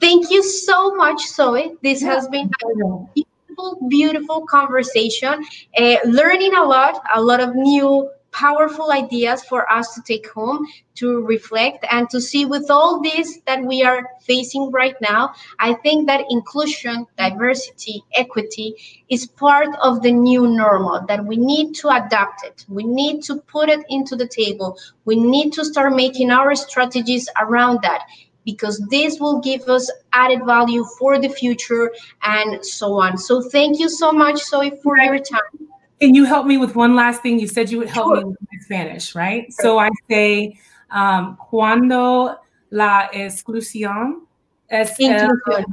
thank 0.00 0.30
you 0.30 0.42
so 0.42 0.94
much, 0.94 1.20
Zoe. 1.26 1.74
This 1.82 2.02
has 2.02 2.28
been 2.28 2.50
a 2.64 3.06
beautiful, 3.14 3.88
beautiful 3.88 4.46
conversation. 4.46 5.44
Uh, 5.78 5.96
learning 6.04 6.54
a 6.54 6.62
lot, 6.62 7.02
a 7.14 7.20
lot 7.20 7.40
of 7.40 7.54
new 7.54 8.10
powerful 8.36 8.92
ideas 8.92 9.42
for 9.44 9.70
us 9.72 9.94
to 9.94 10.02
take 10.02 10.28
home, 10.28 10.66
to 10.94 11.24
reflect, 11.24 11.86
and 11.90 12.10
to 12.10 12.20
see 12.20 12.44
with 12.44 12.70
all 12.70 13.00
this 13.00 13.38
that 13.46 13.64
we 13.64 13.82
are 13.82 14.06
facing 14.20 14.70
right 14.70 14.94
now. 15.00 15.32
I 15.58 15.72
think 15.74 16.06
that 16.06 16.24
inclusion, 16.28 17.06
diversity, 17.16 18.04
equity 18.14 18.74
is 19.08 19.26
part 19.26 19.68
of 19.82 20.02
the 20.02 20.12
new 20.12 20.46
normal, 20.48 21.00
that 21.08 21.24
we 21.24 21.38
need 21.38 21.74
to 21.76 21.88
adapt 21.88 22.44
it. 22.44 22.66
We 22.68 22.84
need 22.84 23.22
to 23.22 23.36
put 23.36 23.70
it 23.70 23.86
into 23.88 24.16
the 24.16 24.28
table. 24.28 24.78
We 25.06 25.16
need 25.16 25.54
to 25.54 25.64
start 25.64 25.96
making 25.96 26.30
our 26.30 26.54
strategies 26.54 27.30
around 27.40 27.80
that 27.82 28.02
because 28.46 28.78
this 28.88 29.20
will 29.20 29.40
give 29.40 29.68
us 29.68 29.92
added 30.14 30.46
value 30.46 30.84
for 30.98 31.18
the 31.18 31.28
future 31.28 31.92
and 32.22 32.64
so 32.64 32.98
on. 32.98 33.18
So 33.18 33.42
thank 33.42 33.78
you 33.78 33.90
so 33.90 34.12
much, 34.12 34.38
Zoe, 34.42 34.70
for 34.82 34.96
your 34.96 35.18
time. 35.18 35.68
Can 36.00 36.14
you 36.14 36.24
help 36.24 36.46
me 36.46 36.56
with 36.56 36.76
one 36.76 36.94
last 36.94 37.22
thing? 37.22 37.38
You 37.38 37.48
said 37.48 37.70
you 37.70 37.78
would 37.78 37.90
help 37.90 38.08
sure. 38.08 38.16
me 38.18 38.24
with 38.24 38.38
my 38.40 38.58
Spanish, 38.64 39.14
right? 39.14 39.52
So 39.52 39.78
I 39.78 39.90
say, 40.08 40.58
um, 40.90 41.36
cuando 41.50 42.36
la 42.70 43.08
exclusión 43.12 44.26
es 44.70 44.98
inclusión, 44.98 45.40
el, 45.56 45.64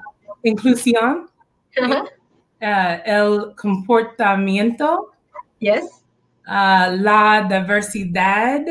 inclusión 0.44 1.28
uh-huh. 1.78 2.08
uh, 2.62 2.98
el 3.06 3.54
comportamiento, 3.56 5.12
yes, 5.60 5.84
uh, 6.48 6.96
la 6.96 7.46
diversidad 7.50 8.66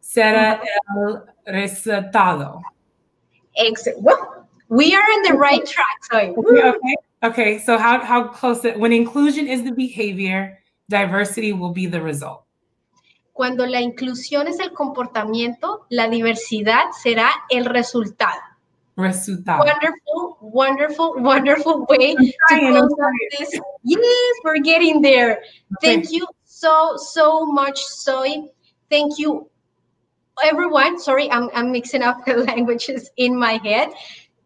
será 0.00 0.60
uh-huh. 0.60 1.22
el 1.46 1.52
resultado. 1.54 2.60
Well, 3.98 4.48
we 4.68 4.94
are 4.94 5.10
in 5.12 5.22
the 5.22 5.34
right 5.34 5.64
track. 5.64 6.04
Sorry. 6.10 6.30
Okay, 6.30 6.68
okay. 6.68 6.96
Okay. 7.22 7.58
So 7.58 7.78
how 7.78 8.00
how 8.00 8.28
close 8.28 8.64
it 8.64 8.78
when 8.78 8.92
inclusion 8.92 9.48
is 9.48 9.64
the 9.64 9.72
behavior 9.72 10.58
diversity 10.88 11.52
will 11.52 11.72
be 11.72 11.86
the 11.86 12.00
result. 12.00 12.42
Cuando 13.32 13.66
la 13.66 13.80
inclusión 13.80 14.46
es 14.46 14.58
el 14.60 14.72
comportamiento, 14.72 15.84
la 15.90 16.08
diversidad 16.08 16.92
será 16.92 17.30
el 17.50 17.66
resultado. 17.66 18.40
Resultado. 18.96 19.62
Wonderful, 19.62 20.38
wonderful, 20.40 21.14
wonderful 21.18 21.86
way 21.90 22.14
to 22.14 22.34
close 22.48 22.94
this. 23.38 23.60
Yes, 23.82 24.34
we're 24.42 24.62
getting 24.62 25.02
there. 25.02 25.42
Thank 25.82 26.10
you 26.10 26.26
so, 26.44 26.96
so 26.96 27.44
much, 27.44 27.86
Zoe. 27.86 28.50
Thank 28.88 29.18
you, 29.18 29.50
everyone. 30.44 30.98
Sorry, 30.98 31.30
I'm, 31.30 31.50
I'm 31.54 31.72
mixing 31.72 32.02
up 32.02 32.24
the 32.26 32.36
languages 32.36 33.10
in 33.16 33.36
my 33.36 33.54
head. 33.64 33.90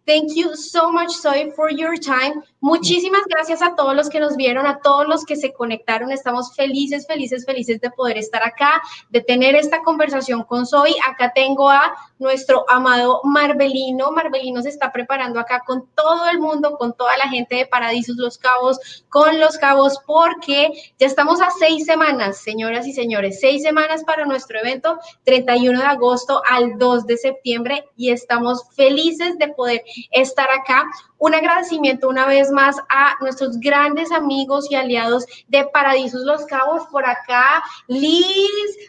Thank 0.06 0.34
you 0.34 0.56
so 0.56 0.90
much, 0.90 1.12
Zoe, 1.20 1.52
for 1.52 1.70
your 1.70 1.96
time. 1.98 2.42
Muchísimas 2.60 3.22
gracias 3.28 3.62
a 3.62 3.76
todos 3.76 3.94
los 3.94 4.08
que 4.08 4.18
nos 4.18 4.36
vieron, 4.36 4.66
a 4.66 4.80
todos 4.80 5.06
los 5.06 5.24
que 5.24 5.36
se 5.36 5.52
conectaron. 5.52 6.10
Estamos 6.10 6.54
felices, 6.54 7.06
felices, 7.06 7.44
felices 7.44 7.80
de 7.80 7.90
poder 7.90 8.18
estar 8.18 8.42
acá, 8.42 8.82
de 9.10 9.20
tener 9.20 9.54
esta 9.54 9.82
conversación 9.82 10.42
con 10.44 10.66
Zoe. 10.66 10.94
Acá 11.06 11.32
tengo 11.34 11.70
a 11.70 11.94
nuestro 12.18 12.64
amado 12.68 13.20
Marbelino. 13.24 14.10
Marbelino 14.10 14.62
se 14.62 14.70
está 14.70 14.90
preparando 14.90 15.38
acá 15.38 15.62
con 15.66 15.88
todo 15.94 16.28
el 16.28 16.38
mundo, 16.38 16.76
con 16.76 16.94
toda 16.94 17.16
la 17.16 17.28
gente 17.28 17.56
de 17.56 17.66
Paradisos 17.66 18.16
Los 18.16 18.36
Cabos, 18.36 19.04
con 19.08 19.38
Los 19.38 19.58
Cabos, 19.58 19.98
porque 20.06 20.70
ya 20.98 21.06
estamos 21.06 21.40
a 21.40 21.50
seis 21.50 21.84
semanas, 21.86 22.38
señoras 22.38 22.86
y 22.86 22.92
señores, 22.92 23.38
seis 23.40 23.62
semanas 23.62 24.04
para 24.04 24.24
nuestro 24.24 24.58
evento, 24.58 24.98
31 25.24 25.78
de 25.78 25.86
agosto 25.86 26.42
al 26.48 26.78
2 26.78 27.06
de 27.06 27.16
septiembre, 27.16 27.84
y 27.96 28.10
estamos 28.10 28.64
felices 28.74 29.38
de 29.38 29.48
poder 29.48 29.82
estar 30.10 30.48
acá. 30.50 30.84
Un 31.18 31.34
agradecimiento 31.34 32.08
una 32.08 32.26
vez 32.26 32.50
más 32.50 32.76
a 32.88 33.14
nuestros 33.20 33.58
grandes 33.60 34.10
amigos 34.12 34.70
y 34.70 34.74
aliados 34.74 35.26
de 35.48 35.64
Paradisos 35.66 36.22
Los 36.22 36.46
Cabos 36.46 36.86
por 36.90 37.04
acá, 37.06 37.62
Liz, 37.88 38.26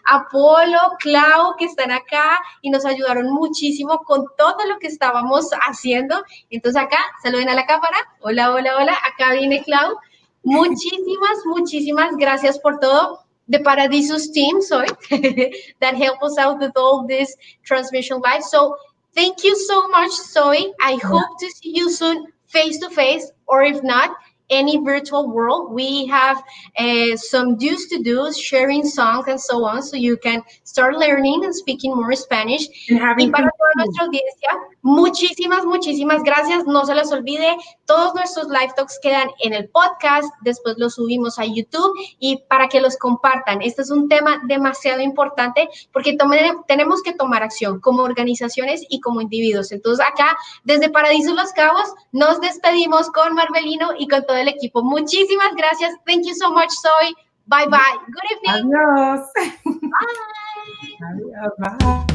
Apolo, 0.06 0.80
Clau, 1.00 1.56
que 1.58 1.66
están 1.66 1.92
acá 1.92 2.40
y 2.62 2.70
nos 2.70 2.86
ayudaron 2.86 3.32
muchísimo 3.32 4.00
con 4.00 4.26
todo 4.38 4.58
lo 4.68 4.80
que 4.80 4.88
estábamos 4.88 5.50
haciendo. 5.68 6.24
Entonces 6.50 6.82
acá, 6.82 7.00
saluden 7.22 7.50
a 7.50 7.56
la 7.56 7.66
cámara. 7.66 7.98
Hola, 8.22 8.52
hola, 8.54 8.78
hola. 8.78 8.98
Acá 9.12 9.34
viene 9.34 9.64
Clau. 9.64 9.98
Muchísimas, 10.44 11.38
muchísimas 11.46 12.16
gracias 12.18 12.60
por 12.60 12.80
todo. 12.80 13.26
The 13.48 13.60
Paradisos 13.60 14.32
team, 14.32 14.62
sorry, 14.62 14.88
that 15.82 15.96
help 15.96 16.24
us 16.24 16.38
out 16.38 16.60
with 16.60 16.72
all 16.78 17.06
this 17.06 17.36
transmission 17.66 18.22
live. 18.22 18.44
So 18.44 18.78
Thank 19.16 19.44
you 19.46 19.56
so 19.58 19.88
much, 19.88 20.12
Zoe. 20.12 20.74
I 20.82 20.96
hope 20.96 21.40
to 21.40 21.50
see 21.50 21.76
you 21.76 21.90
soon 21.90 22.28
face 22.48 22.78
to 22.80 22.90
face, 22.90 23.32
or 23.48 23.64
if 23.64 23.82
not, 23.84 24.16
any 24.52 24.78
virtual 24.78 25.32
world. 25.32 25.74
We 25.74 26.06
have 26.08 26.44
uh, 26.78 27.16
some 27.16 27.58
do's 27.58 27.88
to 27.88 28.04
do's, 28.04 28.38
sharing 28.38 28.86
songs 28.86 29.28
and 29.28 29.40
so 29.40 29.64
on, 29.66 29.82
so 29.82 29.96
you 29.96 30.18
can 30.18 30.44
start 30.64 30.98
learning 30.98 31.46
and 31.46 31.56
speaking 31.56 31.96
more 31.96 32.16
Spanish. 32.16 32.68
Y 32.90 33.30
para 33.30 33.50
toda 33.50 33.72
nuestra 33.76 34.06
audiencia, 34.06 34.50
muchísimas, 34.82 35.66
muchísimas 35.66 36.24
gracias. 36.24 36.66
No 36.66 36.86
se 36.86 36.94
les 36.94 37.12
olvide, 37.12 37.58
todos 37.86 38.14
nuestros 38.14 38.48
live 38.48 38.74
talks 38.76 39.00
quedan 39.02 39.30
en 39.40 39.54
el 39.54 39.70
podcast, 39.70 40.28
después 40.42 40.76
los 40.78 40.96
subimos 40.96 41.40
a 41.40 41.46
YouTube 41.46 41.94
y 42.20 42.44
para 42.50 42.68
que 42.68 42.82
los 42.82 42.98
compartan. 42.98 43.62
Este 43.62 43.82
es 43.82 43.92
un 43.92 44.10
tema 44.10 44.42
demasiado 44.48 45.02
importante 45.02 45.70
porque 45.94 46.18
tenemos 46.68 47.02
que 47.02 47.14
tomar 47.14 47.44
acción 47.44 47.80
como 47.80 48.04
organizaciones 48.04 48.86
y 48.90 49.00
como 49.00 49.22
individuos. 49.22 49.72
Entonces 49.72 50.06
acá, 50.06 50.38
desde 50.64 50.90
Paradiso 50.90 51.34
Los 51.34 51.54
Cabos, 51.54 51.94
nos 52.12 52.42
despedimos 52.42 53.10
con 53.12 53.34
Marvelino 53.34 53.92
y 53.98 54.08
con 54.08 54.26
todo 54.26 54.41
el 54.42 54.50
equipo. 54.50 54.84
Muchísimas 54.84 55.54
gracias. 55.56 55.96
Thank 56.06 56.26
you 56.26 56.36
so 56.36 56.52
much, 56.52 56.70
Soy. 56.70 57.14
Bye 57.48 57.68
bye. 57.68 57.98
Good 58.08 58.28
evening. 58.32 58.72
Adiós. 58.72 59.22
Bye. 59.66 60.12
Adiós. 61.02 61.54
Bye. 61.58 62.06